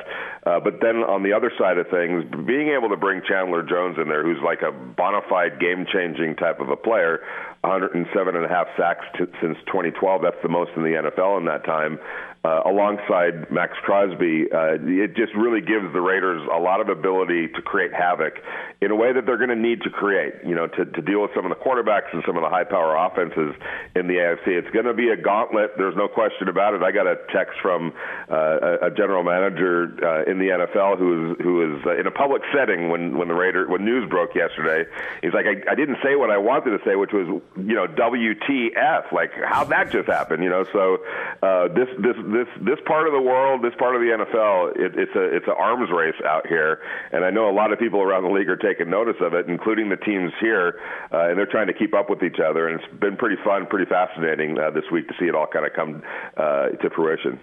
Uh, 0.44 0.60
but 0.60 0.80
then 0.80 0.96
on 0.96 1.22
the 1.22 1.32
other 1.32 1.52
side 1.58 1.78
of 1.78 1.86
things, 1.88 2.24
being 2.46 2.68
able 2.68 2.88
to 2.88 2.96
bring 2.96 3.20
Chandler 3.28 3.62
Jones 3.62 3.98
in 4.00 4.08
there, 4.08 4.22
who's 4.22 4.42
like 4.42 4.62
a 4.62 4.72
bona 4.72 5.20
fide 5.28 5.60
game 5.60 5.86
changing 5.92 6.36
type 6.36 6.60
of 6.60 6.70
a 6.70 6.76
player, 6.76 7.20
107 7.62 8.36
and 8.36 8.44
a 8.44 8.48
half 8.48 8.66
sacks 8.76 9.04
t- 9.18 9.26
since 9.40 9.58
2012. 9.66 10.22
That's 10.22 10.40
the 10.42 10.48
most 10.48 10.70
in 10.76 10.82
the 10.82 10.96
NFL 10.96 11.38
in 11.38 11.44
that 11.46 11.64
time. 11.64 11.98
Uh, 12.46 12.62
alongside 12.64 13.50
Maxx 13.50 13.74
Crosby, 13.82 14.46
uh, 14.54 14.78
it 14.78 15.16
just 15.16 15.34
really 15.34 15.60
gives 15.60 15.92
the 15.92 16.00
Raiders 16.00 16.46
a 16.54 16.60
lot 16.60 16.80
of 16.80 16.88
ability 16.88 17.48
to 17.48 17.60
create 17.60 17.92
havoc 17.92 18.34
in 18.80 18.92
a 18.92 18.94
way 18.94 19.12
that 19.12 19.26
they're 19.26 19.38
going 19.38 19.50
to 19.50 19.56
need 19.56 19.82
to 19.82 19.90
create, 19.90 20.34
you 20.46 20.54
know, 20.54 20.68
to, 20.68 20.84
to 20.84 21.02
deal 21.02 21.22
with 21.22 21.32
some 21.34 21.44
of 21.44 21.50
the 21.50 21.56
quarterbacks 21.56 22.12
and 22.12 22.22
some 22.24 22.36
of 22.36 22.42
the 22.42 22.48
high 22.48 22.62
power 22.62 22.94
offenses 22.94 23.52
in 23.96 24.06
the 24.06 24.14
AFC. 24.14 24.46
It's 24.46 24.70
going 24.70 24.84
to 24.84 24.94
be 24.94 25.08
a 25.08 25.16
gauntlet. 25.16 25.72
There's 25.76 25.96
no 25.96 26.06
question 26.06 26.46
about 26.48 26.74
it. 26.74 26.82
I 26.82 26.92
got 26.92 27.08
a 27.08 27.16
text 27.32 27.58
from 27.60 27.92
uh, 28.30 28.36
a, 28.36 28.86
a 28.86 28.90
general 28.90 29.24
manager 29.24 29.90
uh, 30.04 30.30
in 30.30 30.38
the 30.38 30.54
NFL 30.54 30.98
who 30.98 31.32
is 31.32 31.36
who 31.42 31.74
is 31.74 31.86
uh, 31.86 31.98
in 31.98 32.06
a 32.06 32.12
public 32.12 32.42
setting 32.54 32.90
when 32.90 33.18
when 33.18 33.26
the 33.26 33.34
Raider 33.34 33.66
when 33.66 33.84
news 33.84 34.08
broke 34.08 34.36
yesterday. 34.36 34.88
He's 35.20 35.32
like, 35.32 35.46
I, 35.46 35.72
I 35.72 35.74
didn't 35.74 35.98
say 36.04 36.14
what 36.14 36.30
I 36.30 36.38
wanted 36.38 36.78
to 36.78 36.84
say, 36.84 36.94
which 36.94 37.12
was, 37.12 37.26
you 37.56 37.74
know, 37.74 37.88
WTF? 37.88 39.10
Like, 39.10 39.32
how'd 39.42 39.70
that 39.70 39.90
just 39.90 40.06
happen? 40.06 40.42
You 40.42 40.50
know, 40.50 40.64
so 40.72 40.98
uh, 41.42 41.68
this 41.68 41.88
this 41.98 42.16
this 42.36 42.48
this 42.60 42.78
part 42.84 43.06
of 43.06 43.12
the 43.12 43.20
world, 43.20 43.64
this 43.64 43.72
part 43.78 43.96
of 43.96 44.02
the 44.02 44.12
NFL, 44.12 44.76
it, 44.76 44.92
it's 44.98 45.14
a 45.16 45.24
it's 45.36 45.46
an 45.46 45.56
arms 45.56 45.88
race 45.90 46.20
out 46.24 46.46
here, 46.46 46.80
and 47.12 47.24
I 47.24 47.30
know 47.30 47.48
a 47.48 47.56
lot 47.56 47.72
of 47.72 47.78
people 47.78 48.02
around 48.02 48.24
the 48.24 48.30
league 48.30 48.48
are 48.48 48.56
taking 48.56 48.90
notice 48.90 49.16
of 49.20 49.32
it, 49.32 49.48
including 49.48 49.88
the 49.88 49.96
teams 49.96 50.32
here, 50.40 50.78
uh, 51.12 51.28
and 51.28 51.38
they're 51.38 51.50
trying 51.50 51.68
to 51.68 51.74
keep 51.74 51.94
up 51.94 52.10
with 52.10 52.22
each 52.22 52.38
other, 52.38 52.68
and 52.68 52.80
it's 52.80 53.00
been 53.00 53.16
pretty 53.16 53.36
fun, 53.42 53.66
pretty 53.66 53.88
fascinating 53.88 54.58
uh, 54.58 54.70
this 54.70 54.84
week 54.92 55.08
to 55.08 55.14
see 55.18 55.26
it 55.26 55.34
all 55.34 55.46
kind 55.46 55.66
of 55.66 55.72
come 55.72 56.02
uh, 56.36 56.68
to 56.76 56.90
fruition. 56.90 57.40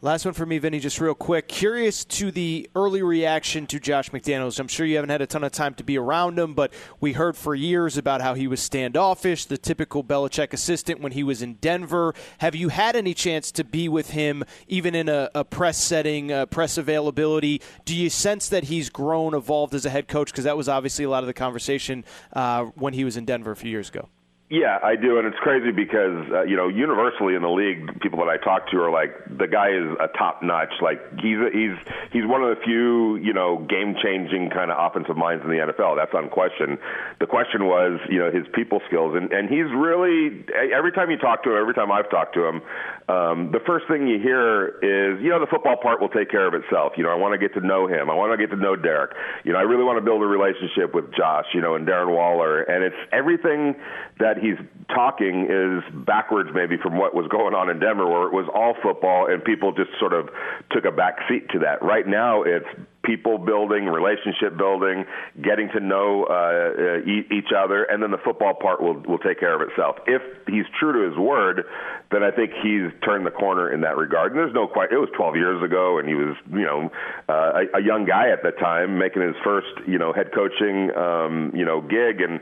Last 0.00 0.24
one 0.24 0.34
for 0.34 0.44
me, 0.44 0.58
Vinny, 0.58 0.80
just 0.80 1.00
real 1.00 1.14
quick. 1.14 1.46
Curious 1.46 2.04
to 2.04 2.30
the 2.30 2.68
early 2.74 3.02
reaction 3.02 3.66
to 3.68 3.78
Josh 3.78 4.10
McDaniels. 4.10 4.58
I'm 4.58 4.68
sure 4.68 4.84
you 4.84 4.96
haven't 4.96 5.10
had 5.10 5.22
a 5.22 5.26
ton 5.26 5.44
of 5.44 5.52
time 5.52 5.74
to 5.74 5.84
be 5.84 5.96
around 5.96 6.38
him, 6.38 6.54
but 6.54 6.72
we 7.00 7.12
heard 7.12 7.36
for 7.36 7.54
years 7.54 7.96
about 7.96 8.20
how 8.20 8.34
he 8.34 8.48
was 8.48 8.60
standoffish, 8.60 9.44
the 9.44 9.58
typical 9.58 10.02
Belichick 10.02 10.52
assistant 10.52 11.00
when 11.00 11.12
he 11.12 11.22
was 11.22 11.40
in 11.40 11.54
Denver. 11.54 12.14
Have 12.38 12.56
you 12.56 12.68
had 12.68 12.96
any 12.96 13.14
chance 13.14 13.52
to 13.52 13.64
be 13.64 13.88
with 13.88 14.10
him, 14.10 14.42
even 14.66 14.94
in 14.94 15.08
a, 15.08 15.30
a 15.34 15.44
press 15.44 15.78
setting, 15.78 16.32
uh, 16.32 16.46
press 16.46 16.76
availability? 16.76 17.60
Do 17.84 17.94
you 17.96 18.10
sense 18.10 18.48
that 18.48 18.64
he's 18.64 18.90
grown, 18.90 19.34
evolved 19.34 19.74
as 19.74 19.86
a 19.86 19.90
head 19.90 20.08
coach? 20.08 20.32
Because 20.32 20.44
that 20.44 20.56
was 20.56 20.68
obviously 20.68 21.04
a 21.04 21.10
lot 21.10 21.22
of 21.22 21.28
the 21.28 21.34
conversation 21.34 22.04
uh, 22.32 22.64
when 22.74 22.94
he 22.94 23.04
was 23.04 23.16
in 23.16 23.24
Denver 23.24 23.52
a 23.52 23.56
few 23.56 23.70
years 23.70 23.88
ago. 23.88 24.08
Yeah, 24.52 24.76
I 24.84 24.96
do, 24.96 25.16
and 25.16 25.26
it's 25.26 25.40
crazy 25.40 25.72
because 25.72 26.28
uh, 26.28 26.42
you 26.42 26.60
know 26.60 26.68
universally 26.68 27.34
in 27.34 27.40
the 27.40 27.48
league, 27.48 27.88
people 28.02 28.18
that 28.18 28.28
I 28.28 28.36
talk 28.36 28.68
to 28.68 28.76
are 28.84 28.92
like 28.92 29.16
the 29.24 29.48
guy 29.48 29.72
is 29.72 29.96
a 29.96 30.12
top 30.12 30.42
notch. 30.42 30.76
Like 30.82 31.00
he's 31.24 31.40
a, 31.40 31.48
he's 31.48 31.72
he's 32.12 32.28
one 32.28 32.44
of 32.44 32.52
the 32.52 32.60
few 32.60 33.16
you 33.16 33.32
know 33.32 33.64
game 33.64 33.96
changing 33.96 34.50
kind 34.52 34.70
of 34.70 34.76
offensive 34.76 35.16
minds 35.16 35.42
in 35.42 35.48
the 35.48 35.56
NFL. 35.56 35.96
That's 35.96 36.12
unquestioned. 36.12 36.76
The 37.18 37.24
question 37.24 37.64
was 37.64 37.96
you 38.12 38.18
know 38.18 38.28
his 38.28 38.44
people 38.52 38.84
skills, 38.92 39.16
and 39.16 39.32
and 39.32 39.48
he's 39.48 39.72
really 39.72 40.44
every 40.52 40.92
time 40.92 41.08
you 41.08 41.16
talk 41.16 41.44
to 41.44 41.56
him, 41.56 41.56
every 41.56 41.72
time 41.72 41.88
I've 41.88 42.10
talked 42.12 42.36
to 42.36 42.44
him, 42.44 42.60
um, 43.08 43.56
the 43.56 43.60
first 43.64 43.88
thing 43.88 44.04
you 44.04 44.20
hear 44.20 44.76
is 44.84 45.16
you 45.24 45.32
know 45.32 45.40
the 45.40 45.48
football 45.48 45.80
part 45.80 45.96
will 46.04 46.12
take 46.12 46.28
care 46.28 46.44
of 46.44 46.52
itself. 46.52 46.92
You 47.00 47.08
know 47.08 47.10
I 47.10 47.16
want 47.16 47.32
to 47.32 47.40
get 47.40 47.56
to 47.56 47.64
know 47.64 47.88
him. 47.88 48.12
I 48.12 48.14
want 48.14 48.36
to 48.36 48.36
get 48.36 48.52
to 48.52 48.60
know 48.60 48.76
Derek. 48.76 49.16
You 49.48 49.56
know 49.56 49.58
I 49.58 49.64
really 49.64 49.88
want 49.88 49.96
to 49.96 50.04
build 50.04 50.20
a 50.20 50.28
relationship 50.28 50.92
with 50.92 51.08
Josh. 51.16 51.48
You 51.56 51.64
know 51.64 51.72
and 51.72 51.88
Darren 51.88 52.12
Waller, 52.12 52.60
and 52.68 52.84
it's 52.84 53.00
everything 53.16 53.80
that 54.20 54.41
he's 54.42 54.58
talking 54.94 55.46
is 55.48 55.82
backwards 56.04 56.50
maybe 56.52 56.76
from 56.76 56.98
what 56.98 57.14
was 57.14 57.26
going 57.28 57.54
on 57.54 57.70
in 57.70 57.78
Denver 57.78 58.06
where 58.06 58.26
it 58.26 58.32
was 58.32 58.48
all 58.52 58.74
football 58.82 59.30
and 59.30 59.42
people 59.42 59.72
just 59.72 59.90
sort 59.98 60.12
of 60.12 60.28
took 60.70 60.84
a 60.84 60.92
back 60.92 61.16
seat 61.28 61.48
to 61.50 61.60
that. 61.60 61.82
Right 61.82 62.06
now 62.06 62.42
it's 62.42 62.66
people 63.04 63.38
building, 63.38 63.86
relationship 63.86 64.56
building, 64.56 65.04
getting 65.42 65.68
to 65.74 65.80
know 65.80 66.24
uh, 66.24 67.00
each 67.06 67.50
other, 67.56 67.84
and 67.84 68.02
then 68.02 68.10
the 68.10 68.18
football 68.18 68.54
part 68.54 68.80
will 68.80 68.94
will 69.06 69.18
take 69.18 69.40
care 69.40 69.54
of 69.54 69.68
itself. 69.68 69.96
If 70.06 70.22
he's 70.46 70.64
true 70.78 70.92
to 70.92 71.10
his 71.10 71.18
word, 71.18 71.64
then 72.10 72.22
I 72.22 72.30
think 72.30 72.52
he's 72.62 72.90
turned 73.04 73.26
the 73.26 73.30
corner 73.30 73.72
in 73.72 73.80
that 73.82 73.96
regard. 73.96 74.32
And 74.32 74.38
there's 74.38 74.54
no 74.54 74.66
quite. 74.66 74.92
It 74.92 74.98
was 74.98 75.10
12 75.16 75.36
years 75.36 75.62
ago, 75.62 75.98
and 75.98 76.08
he 76.08 76.14
was 76.14 76.36
you 76.50 76.64
know 76.64 76.90
uh, 77.28 77.64
a, 77.74 77.78
a 77.78 77.82
young 77.82 78.04
guy 78.04 78.30
at 78.30 78.42
the 78.42 78.52
time 78.52 78.98
making 78.98 79.22
his 79.22 79.36
first 79.44 79.72
you 79.86 79.98
know 79.98 80.12
head 80.12 80.30
coaching 80.32 80.94
um, 80.96 81.52
you 81.54 81.64
know 81.64 81.80
gig, 81.80 82.20
and 82.20 82.40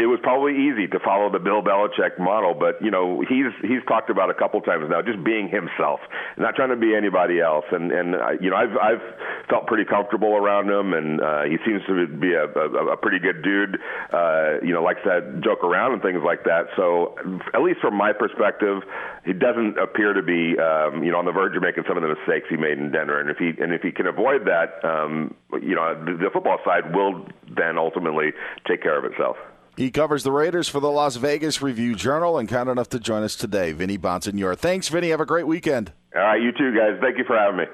it 0.00 0.08
was 0.08 0.18
probably 0.22 0.56
easy 0.56 0.88
to 0.88 0.98
follow 0.98 1.28
the 1.30 1.38
Bill 1.38 1.60
Belichick 1.60 2.18
model, 2.18 2.54
but 2.54 2.80
you 2.80 2.90
know 2.90 3.20
he's 3.20 3.52
he's 3.60 3.84
talked 3.86 4.08
about 4.08 4.30
a 4.30 4.34
couple 4.34 4.60
times 4.62 4.88
now 4.88 5.02
just 5.02 5.22
being 5.22 5.46
himself, 5.46 6.00
not 6.38 6.56
trying 6.56 6.70
to 6.70 6.80
be 6.80 6.96
anybody 6.96 7.38
else, 7.38 7.66
and 7.70 7.92
and 7.92 8.14
uh, 8.16 8.32
you 8.40 8.48
know 8.48 8.56
I've 8.56 8.72
I've 8.80 9.04
felt 9.50 9.66
pretty 9.66 9.84
comfortable 9.84 10.32
around 10.32 10.70
him, 10.72 10.94
and 10.94 11.20
uh, 11.20 11.42
he 11.44 11.60
seems 11.68 11.84
to 11.84 12.08
be 12.08 12.32
a, 12.32 12.48
a, 12.48 12.94
a 12.94 12.96
pretty 12.96 13.18
good 13.20 13.44
dude, 13.44 13.76
uh, 14.12 14.64
you 14.64 14.72
know 14.72 14.82
likes 14.82 15.04
to 15.04 15.20
joke 15.44 15.62
around 15.62 15.92
and 15.92 16.00
things 16.00 16.24
like 16.24 16.44
that. 16.44 16.72
So 16.76 17.14
at 17.52 17.60
least 17.60 17.80
from 17.80 17.94
my 17.94 18.16
perspective, 18.16 18.80
he 19.28 19.34
doesn't 19.34 19.76
appear 19.76 20.14
to 20.16 20.22
be 20.22 20.56
um, 20.56 21.04
you 21.04 21.12
know 21.12 21.20
on 21.20 21.28
the 21.28 21.36
verge 21.36 21.54
of 21.54 21.62
making 21.62 21.84
some 21.86 22.00
of 22.00 22.02
the 22.02 22.16
mistakes 22.16 22.48
he 22.48 22.56
made 22.56 22.80
in 22.80 22.90
Denver, 22.90 23.20
and 23.20 23.28
if 23.28 23.36
he 23.36 23.52
and 23.60 23.76
if 23.76 23.82
he 23.82 23.92
can 23.92 24.06
avoid 24.06 24.48
that, 24.48 24.80
um, 24.80 25.36
you 25.60 25.76
know 25.76 25.92
the, 25.92 26.16
the 26.16 26.30
football 26.32 26.56
side 26.64 26.96
will 26.96 27.28
then 27.52 27.76
ultimately 27.76 28.32
take 28.64 28.80
care 28.80 28.96
of 28.96 29.04
itself. 29.04 29.36
He 29.80 29.90
covers 29.90 30.24
the 30.24 30.30
Raiders 30.30 30.68
for 30.68 30.78
the 30.78 30.90
Las 30.90 31.16
Vegas 31.16 31.62
Review 31.62 31.94
Journal 31.94 32.36
and 32.36 32.46
kind 32.46 32.68
enough 32.68 32.90
to 32.90 33.00
join 33.00 33.22
us 33.22 33.34
today. 33.34 33.72
Vinny 33.72 33.96
Bonsignore. 33.96 34.54
Thanks, 34.54 34.88
Vinny. 34.88 35.08
Have 35.08 35.22
a 35.22 35.24
great 35.24 35.46
weekend. 35.46 35.90
All 36.14 36.20
right, 36.20 36.42
you 36.42 36.52
too, 36.52 36.76
guys. 36.76 36.98
Thank 37.00 37.16
you 37.16 37.24
for 37.24 37.34
having 37.34 37.60
me. 37.60 37.64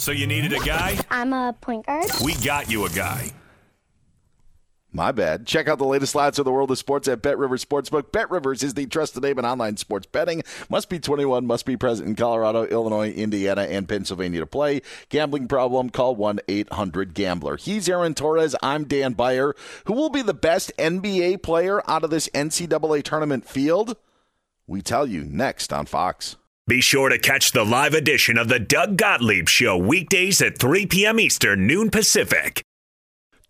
So 0.00 0.10
you 0.10 0.26
needed 0.26 0.52
a 0.52 0.58
guy? 0.58 0.98
I'm 1.08 1.32
a 1.32 1.54
point 1.60 1.86
guard. 1.86 2.10
We 2.24 2.34
got 2.44 2.68
you 2.68 2.84
a 2.84 2.90
guy. 2.90 3.30
My 4.90 5.12
bad. 5.12 5.46
Check 5.46 5.68
out 5.68 5.78
the 5.78 5.84
latest 5.84 6.16
odds 6.16 6.38
of 6.38 6.46
the 6.46 6.50
world 6.50 6.70
of 6.70 6.78
sports 6.78 7.08
at 7.08 7.20
Bet 7.20 7.36
Rivers 7.36 7.62
Sportsbook. 7.62 8.10
Bet 8.10 8.30
Rivers 8.30 8.62
is 8.62 8.72
the 8.72 8.86
trusted 8.86 9.22
name 9.22 9.38
in 9.38 9.44
online 9.44 9.76
sports 9.76 10.06
betting. 10.06 10.42
Must 10.70 10.88
be 10.88 10.98
21, 10.98 11.46
must 11.46 11.66
be 11.66 11.76
present 11.76 12.08
in 12.08 12.16
Colorado, 12.16 12.64
Illinois, 12.64 13.10
Indiana, 13.10 13.62
and 13.62 13.86
Pennsylvania 13.86 14.40
to 14.40 14.46
play. 14.46 14.80
Gambling 15.10 15.46
problem? 15.46 15.90
Call 15.90 16.16
1 16.16 16.40
800 16.48 17.12
Gambler. 17.12 17.58
He's 17.58 17.86
Aaron 17.86 18.14
Torres. 18.14 18.56
I'm 18.62 18.84
Dan 18.84 19.12
Beyer. 19.12 19.54
Who 19.84 19.92
will 19.92 20.10
be 20.10 20.22
the 20.22 20.32
best 20.32 20.72
NBA 20.78 21.42
player 21.42 21.82
out 21.88 22.02
of 22.02 22.10
this 22.10 22.28
NCAA 22.30 23.02
tournament 23.02 23.46
field? 23.46 23.94
We 24.66 24.80
tell 24.80 25.06
you 25.06 25.22
next 25.22 25.70
on 25.70 25.84
Fox. 25.84 26.36
Be 26.66 26.80
sure 26.80 27.10
to 27.10 27.18
catch 27.18 27.52
the 27.52 27.64
live 27.64 27.94
edition 27.94 28.36
of 28.36 28.48
the 28.48 28.58
Doug 28.58 28.96
Gottlieb 28.96 29.48
Show 29.48 29.76
weekdays 29.76 30.40
at 30.40 30.58
3 30.58 30.86
p.m. 30.86 31.20
Eastern, 31.20 31.66
noon 31.66 31.90
Pacific. 31.90 32.62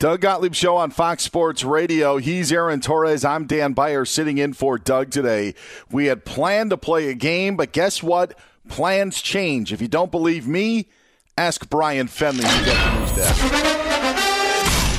Doug 0.00 0.20
Gottlieb 0.20 0.54
Show 0.54 0.76
on 0.76 0.92
Fox 0.92 1.24
Sports 1.24 1.64
Radio. 1.64 2.18
He's 2.18 2.52
Aaron 2.52 2.80
Torres. 2.80 3.24
I'm 3.24 3.46
Dan 3.46 3.72
Beyer 3.72 4.04
sitting 4.04 4.38
in 4.38 4.52
for 4.52 4.78
Doug 4.78 5.10
today. 5.10 5.56
We 5.90 6.06
had 6.06 6.24
planned 6.24 6.70
to 6.70 6.76
play 6.76 7.08
a 7.08 7.14
game, 7.14 7.56
but 7.56 7.72
guess 7.72 8.00
what? 8.00 8.38
Plans 8.68 9.20
change. 9.20 9.72
If 9.72 9.82
you 9.82 9.88
don't 9.88 10.12
believe 10.12 10.46
me, 10.46 10.86
ask 11.36 11.68
Bryan 11.68 12.06
Fenley. 12.06 12.44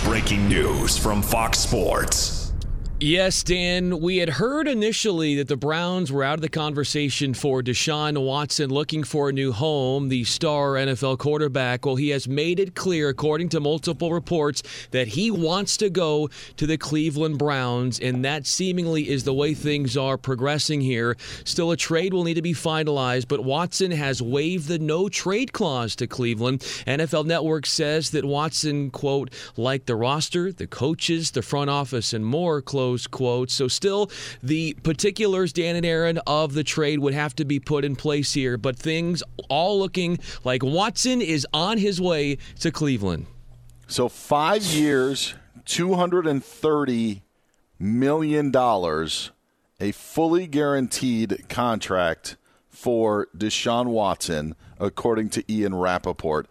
Breaking 0.03 0.49
news 0.49 0.97
from 0.97 1.21
Fox 1.21 1.59
Sports. 1.59 2.38
Yes, 3.01 3.43
Dan, 3.43 4.01
we 4.01 4.17
had 4.17 4.27
heard 4.27 4.67
initially 4.67 5.37
that 5.37 5.47
the 5.47 5.55
Browns 5.55 6.11
were 6.11 6.21
out 6.21 6.33
of 6.33 6.41
the 6.41 6.49
conversation 6.49 7.33
for 7.33 7.63
Deshaun 7.63 8.21
Watson 8.21 8.69
looking 8.69 9.05
for 9.05 9.29
a 9.29 9.31
new 9.31 9.53
home, 9.53 10.09
the 10.09 10.25
star 10.25 10.73
NFL 10.73 11.17
quarterback. 11.17 11.85
Well, 11.85 11.95
he 11.95 12.09
has 12.09 12.27
made 12.27 12.59
it 12.59 12.75
clear, 12.75 13.07
according 13.07 13.49
to 13.49 13.61
multiple 13.61 14.11
reports, 14.11 14.63
that 14.91 15.07
he 15.07 15.31
wants 15.31 15.77
to 15.77 15.89
go 15.89 16.29
to 16.57 16.67
the 16.67 16.77
Cleveland 16.77 17.37
Browns, 17.37 18.01
and 18.01 18.25
that 18.25 18.45
seemingly 18.45 19.07
is 19.07 19.23
the 19.23 19.33
way 19.33 19.53
things 19.53 19.95
are 19.95 20.17
progressing 20.17 20.81
here. 20.81 21.15
Still, 21.45 21.71
a 21.71 21.77
trade 21.77 22.13
will 22.13 22.25
need 22.25 22.33
to 22.33 22.41
be 22.41 22.53
finalized, 22.53 23.29
but 23.29 23.45
Watson 23.45 23.91
has 23.91 24.21
waived 24.21 24.67
the 24.67 24.77
no 24.77 25.07
trade 25.07 25.53
clause 25.53 25.95
to 25.95 26.05
Cleveland. 26.05 26.59
NFL 26.85 27.25
Network 27.25 27.65
says 27.65 28.09
that 28.09 28.25
Watson, 28.25 28.91
quote, 28.91 29.33
like 29.55 29.85
the 29.85 29.95
roster, 29.95 30.51
the 30.51 30.67
coaches, 30.67 31.31
the 31.31 31.41
front 31.41 31.69
office, 31.69 32.11
and 32.11 32.25
more, 32.25 32.61
close 32.61 32.88
quote. 32.97 33.49
So, 33.49 33.67
still, 33.67 34.11
the 34.41 34.73
particulars, 34.83 35.53
Dan 35.53 35.75
and 35.75 35.85
Aaron, 35.85 36.19
of 36.27 36.53
the 36.53 36.63
trade 36.63 36.99
would 36.99 37.13
have 37.13 37.35
to 37.35 37.45
be 37.45 37.59
put 37.59 37.85
in 37.85 37.95
place 37.95 38.33
here, 38.33 38.57
but 38.57 38.77
things 38.77 39.23
all 39.49 39.79
looking 39.79 40.19
like 40.43 40.63
Watson 40.63 41.21
is 41.21 41.45
on 41.53 41.77
his 41.77 41.99
way 41.99 42.37
to 42.59 42.71
Cleveland. 42.71 43.25
So, 43.87 44.09
five 44.09 44.63
years, 44.63 45.33
$230 45.65 47.21
million, 47.79 48.55
a 48.55 49.91
fully 49.91 50.47
guaranteed 50.47 51.49
contract 51.49 52.37
for 52.69 53.27
Deshaun 53.37 53.87
Watson, 53.87 54.55
according 54.79 55.29
to 55.29 55.51
Ian 55.51 55.75
Rapoport, 55.75 56.47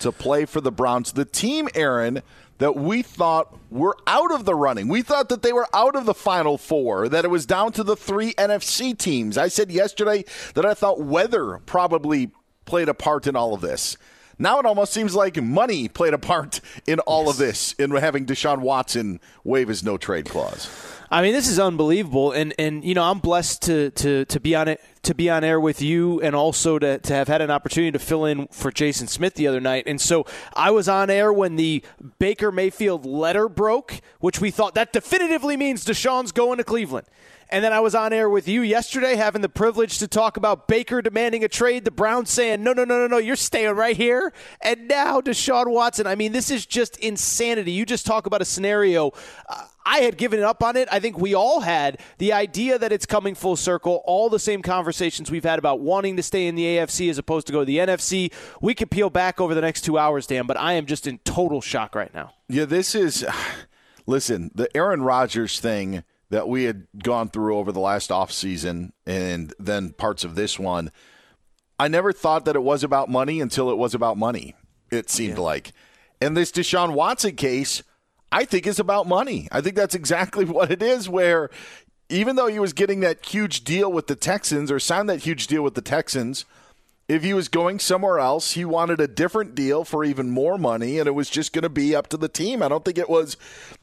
to 0.00 0.12
play 0.12 0.44
for 0.44 0.60
the 0.60 0.72
Browns. 0.72 1.12
The 1.12 1.24
team, 1.24 1.68
Aaron, 1.74 2.22
that 2.58 2.76
we 2.76 3.02
thought 3.02 3.58
were 3.70 3.96
out 4.06 4.32
of 4.32 4.44
the 4.44 4.54
running. 4.54 4.88
We 4.88 5.02
thought 5.02 5.28
that 5.28 5.42
they 5.42 5.52
were 5.52 5.68
out 5.74 5.96
of 5.96 6.06
the 6.06 6.14
final 6.14 6.56
four, 6.56 7.08
that 7.08 7.24
it 7.24 7.30
was 7.30 7.46
down 7.46 7.72
to 7.72 7.84
the 7.84 7.96
three 7.96 8.32
NFC 8.34 8.96
teams. 8.96 9.36
I 9.36 9.48
said 9.48 9.70
yesterday 9.70 10.24
that 10.54 10.64
I 10.64 10.74
thought 10.74 11.00
weather 11.00 11.60
probably 11.66 12.30
played 12.64 12.88
a 12.88 12.94
part 12.94 13.26
in 13.26 13.36
all 13.36 13.54
of 13.54 13.60
this. 13.60 13.96
Now 14.38 14.58
it 14.58 14.66
almost 14.66 14.92
seems 14.92 15.14
like 15.14 15.40
money 15.40 15.88
played 15.88 16.14
a 16.14 16.18
part 16.18 16.60
in 16.86 17.00
all 17.00 17.24
yes. 17.24 17.32
of 17.32 17.38
this, 17.38 17.72
in 17.74 17.90
having 17.90 18.26
Deshaun 18.26 18.58
Watson 18.58 19.20
waive 19.44 19.68
his 19.68 19.82
no 19.82 19.96
trade 19.96 20.26
clause. 20.26 20.68
I 21.10 21.22
mean, 21.22 21.32
this 21.32 21.48
is 21.48 21.60
unbelievable, 21.60 22.32
and 22.32 22.52
and 22.58 22.84
you 22.84 22.94
know 22.94 23.04
I'm 23.04 23.20
blessed 23.20 23.62
to 23.62 23.90
to 23.90 24.24
to 24.24 24.40
be 24.40 24.54
on 24.54 24.68
it 24.68 24.80
to 25.02 25.14
be 25.14 25.30
on 25.30 25.44
air 25.44 25.60
with 25.60 25.80
you, 25.80 26.20
and 26.20 26.34
also 26.34 26.78
to 26.78 26.98
to 26.98 27.14
have 27.14 27.28
had 27.28 27.40
an 27.40 27.50
opportunity 27.50 27.92
to 27.92 27.98
fill 27.98 28.24
in 28.24 28.48
for 28.48 28.72
Jason 28.72 29.06
Smith 29.06 29.34
the 29.34 29.46
other 29.46 29.60
night. 29.60 29.84
And 29.86 30.00
so 30.00 30.26
I 30.54 30.70
was 30.72 30.88
on 30.88 31.10
air 31.10 31.32
when 31.32 31.56
the 31.56 31.84
Baker 32.18 32.50
Mayfield 32.50 33.06
letter 33.06 33.48
broke, 33.48 34.00
which 34.18 34.40
we 34.40 34.50
thought 34.50 34.74
that 34.74 34.92
definitively 34.92 35.56
means 35.56 35.84
Deshaun's 35.84 36.32
going 36.32 36.58
to 36.58 36.64
Cleveland. 36.64 37.06
And 37.54 37.62
then 37.62 37.72
I 37.72 37.78
was 37.78 37.94
on 37.94 38.12
air 38.12 38.28
with 38.28 38.48
you 38.48 38.62
yesterday, 38.62 39.14
having 39.14 39.40
the 39.40 39.48
privilege 39.48 40.00
to 40.00 40.08
talk 40.08 40.36
about 40.36 40.66
Baker 40.66 41.00
demanding 41.00 41.44
a 41.44 41.48
trade, 41.48 41.84
the 41.84 41.92
Browns 41.92 42.28
saying, 42.30 42.64
no, 42.64 42.72
no, 42.72 42.82
no, 42.84 42.98
no, 42.98 43.06
no, 43.06 43.18
you're 43.18 43.36
staying 43.36 43.76
right 43.76 43.96
here. 43.96 44.32
And 44.60 44.88
now 44.88 45.20
Deshaun 45.20 45.70
Watson. 45.70 46.04
I 46.04 46.16
mean, 46.16 46.32
this 46.32 46.50
is 46.50 46.66
just 46.66 46.96
insanity. 46.96 47.70
You 47.70 47.86
just 47.86 48.06
talk 48.06 48.26
about 48.26 48.42
a 48.42 48.44
scenario. 48.44 49.12
Uh, 49.48 49.66
I 49.86 50.00
had 50.00 50.16
given 50.16 50.42
up 50.42 50.64
on 50.64 50.76
it. 50.76 50.88
I 50.90 50.98
think 50.98 51.16
we 51.16 51.32
all 51.32 51.60
had 51.60 52.00
the 52.18 52.32
idea 52.32 52.76
that 52.76 52.90
it's 52.90 53.06
coming 53.06 53.36
full 53.36 53.54
circle. 53.54 54.02
All 54.04 54.28
the 54.28 54.40
same 54.40 54.60
conversations 54.60 55.30
we've 55.30 55.44
had 55.44 55.60
about 55.60 55.78
wanting 55.78 56.16
to 56.16 56.24
stay 56.24 56.48
in 56.48 56.56
the 56.56 56.64
AFC 56.64 57.08
as 57.08 57.18
opposed 57.18 57.46
to 57.46 57.52
go 57.52 57.60
to 57.60 57.64
the 57.64 57.78
NFC. 57.78 58.32
We 58.62 58.74
could 58.74 58.90
peel 58.90 59.10
back 59.10 59.40
over 59.40 59.54
the 59.54 59.60
next 59.60 59.82
two 59.82 59.96
hours, 59.96 60.26
Dan, 60.26 60.48
but 60.48 60.58
I 60.58 60.72
am 60.72 60.86
just 60.86 61.06
in 61.06 61.18
total 61.18 61.60
shock 61.60 61.94
right 61.94 62.12
now. 62.12 62.32
Yeah, 62.48 62.64
this 62.64 62.96
is. 62.96 63.24
Listen, 64.06 64.50
the 64.56 64.76
Aaron 64.76 65.02
Rodgers 65.02 65.60
thing 65.60 66.02
that 66.30 66.48
we 66.48 66.64
had 66.64 66.86
gone 67.02 67.28
through 67.28 67.56
over 67.56 67.72
the 67.72 67.80
last 67.80 68.10
offseason 68.10 68.92
and 69.06 69.52
then 69.58 69.92
parts 69.92 70.24
of 70.24 70.34
this 70.34 70.58
one, 70.58 70.90
I 71.78 71.88
never 71.88 72.12
thought 72.12 72.44
that 72.44 72.56
it 72.56 72.62
was 72.62 72.84
about 72.84 73.08
money 73.08 73.40
until 73.40 73.70
it 73.70 73.76
was 73.76 73.94
about 73.94 74.16
money, 74.16 74.54
it 74.90 75.10
seemed 75.10 75.38
yeah. 75.38 75.44
like. 75.44 75.72
And 76.20 76.36
this 76.36 76.52
Deshaun 76.52 76.94
Watson 76.94 77.36
case, 77.36 77.82
I 78.32 78.44
think, 78.44 78.66
is 78.66 78.78
about 78.78 79.06
money. 79.06 79.48
I 79.52 79.60
think 79.60 79.76
that's 79.76 79.94
exactly 79.94 80.44
what 80.44 80.70
it 80.70 80.82
is, 80.82 81.08
where 81.08 81.50
even 82.08 82.36
though 82.36 82.46
he 82.46 82.58
was 82.58 82.72
getting 82.72 83.00
that 83.00 83.24
huge 83.24 83.64
deal 83.64 83.92
with 83.92 84.06
the 84.06 84.16
Texans 84.16 84.70
or 84.70 84.78
signed 84.78 85.08
that 85.08 85.22
huge 85.22 85.46
deal 85.46 85.62
with 85.62 85.74
the 85.74 85.82
Texans– 85.82 86.44
if 87.06 87.22
he 87.22 87.34
was 87.34 87.48
going 87.48 87.78
somewhere 87.78 88.18
else, 88.18 88.52
he 88.52 88.64
wanted 88.64 89.00
a 89.00 89.06
different 89.06 89.54
deal 89.54 89.84
for 89.84 90.04
even 90.04 90.30
more 90.30 90.56
money, 90.56 90.98
and 90.98 91.06
it 91.06 91.14
was 91.14 91.28
just 91.28 91.52
going 91.52 91.62
to 91.62 91.68
be 91.68 91.94
up 91.94 92.06
to 92.08 92.16
the 92.16 92.28
team. 92.28 92.62
I 92.62 92.68
don't 92.68 92.84
think 92.84 92.96
it 92.96 93.10
was 93.10 93.36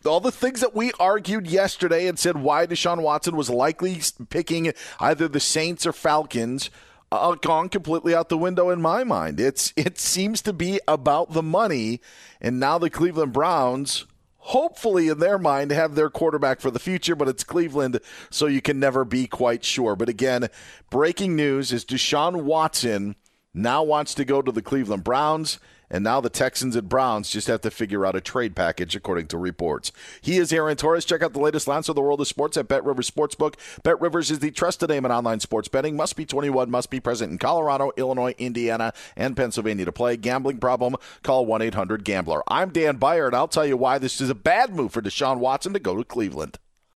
all 0.05 0.19
the 0.19 0.32
things 0.32 0.59
that 0.61 0.76
we 0.76 0.91
argued 0.99 1.45
yesterday 1.45 2.07
and 2.07 2.17
said 2.17 2.38
why 2.38 2.65
Deshaun 2.65 3.01
Watson 3.01 3.36
was 3.36 3.49
likely 3.49 4.01
picking 4.30 4.74
either 4.99 5.28
the 5.28 5.39
Saints 5.39 5.86
or 5.86 5.93
Falcons. 5.93 6.69
Uh, 7.13 7.36
gone 7.36 7.67
completely 7.67 8.15
out 8.15 8.30
the 8.30 8.38
window 8.38 8.69
in 8.69 8.82
my 8.82 9.03
mind. 9.03 9.38
It's 9.38 9.74
it 9.76 9.99
seems 9.99 10.41
to 10.43 10.53
be 10.53 10.80
about 10.88 11.34
the 11.34 11.43
money, 11.43 11.99
and 12.39 12.57
now 12.57 12.78
the 12.78 12.89
Cleveland 12.89 13.34
Browns 13.34 14.05
hopefully 14.42 15.08
in 15.08 15.20
their 15.20 15.38
mind 15.38 15.72
have 15.72 15.96
their 15.96 16.10
quarterback 16.10 16.60
for 16.60 16.72
the 16.72 16.80
future, 16.80 17.16
but 17.16 17.28
it's 17.28 17.44
Cleveland, 17.44 18.00
so 18.30 18.48
you 18.48 18.62
can 18.62 18.80
never 18.80 19.06
be 19.06 19.28
quite 19.28 19.64
sure. 19.64 19.96
But 19.96 20.10
again, 20.10 20.50
breaking 20.89 21.36
news 21.36 21.72
is 21.72 21.86
Deshaun 21.86 22.44
Watson 22.44 23.16
now 23.54 23.84
wants 23.84 24.14
to 24.16 24.26
go 24.26 24.42
to 24.42 24.52
the 24.52 24.62
Cleveland 24.62 25.04
Browns. 25.04 25.60
And 25.92 26.06
now 26.06 26.22
the 26.22 26.30
Texans 26.30 26.78
and 26.78 26.88
Browns 26.88 27.30
just 27.30 27.48
have 27.48 27.62
to 27.62 27.70
figure 27.70 28.06
out 28.06 28.16
a 28.16 28.22
trade 28.22 28.56
package, 28.56 28.96
according 28.96 29.28
to 29.28 29.38
reports. 29.38 29.92
He 30.22 30.38
is 30.38 30.54
Aaron 30.54 30.78
Torres. 30.78 31.04
Check 31.04 31.22
out 31.22 31.34
the 31.34 31.39
latest 31.39 31.68
lines 31.68 31.89
of 31.89 31.96
the 31.96 32.02
world 32.02 32.22
of 32.22 32.28
sports 32.30 32.56
at 32.56 32.70
Bet 32.70 32.86
Rivers 32.86 33.12
Sportsbook. 33.12 33.56
Bet 33.84 34.00
Rivers 34.00 34.32
is 34.32 34.39
the 34.39 34.52
trusted 34.52 34.89
name 34.89 35.06
in 35.06 35.12
online 35.12 35.42
sports 35.42 35.68
betting. 35.68 35.98
Must 35.98 36.16
be 36.16 36.26
21, 36.26 36.72
must 36.72 36.89
be 36.89 37.02
present 37.02 37.34
in 37.34 37.38
Colorado, 37.38 37.92
Illinois, 37.98 38.34
Indiana, 38.38 38.94
and 39.18 39.36
Pennsylvania 39.36 39.84
to 39.84 39.92
play. 39.92 40.16
Gambling 40.16 40.60
problem? 40.60 40.96
Call 41.24 41.46
1 41.46 41.62
800 41.62 42.06
Gambler. 42.06 42.42
I'm 42.48 42.70
Dan 42.70 42.96
Beyer, 42.96 43.28
and 43.28 43.36
I'll 43.36 43.50
tell 43.50 43.66
you 43.66 43.76
why 43.76 43.98
this 43.98 44.22
is 44.22 44.30
a 44.30 44.36
bad 44.36 44.74
move 44.74 44.94
for 44.94 45.02
Deshaun 45.02 45.39
Watson 45.39 45.74
to 45.74 45.80
go 45.80 45.98
to 45.98 46.06
Cleveland. 46.06 46.58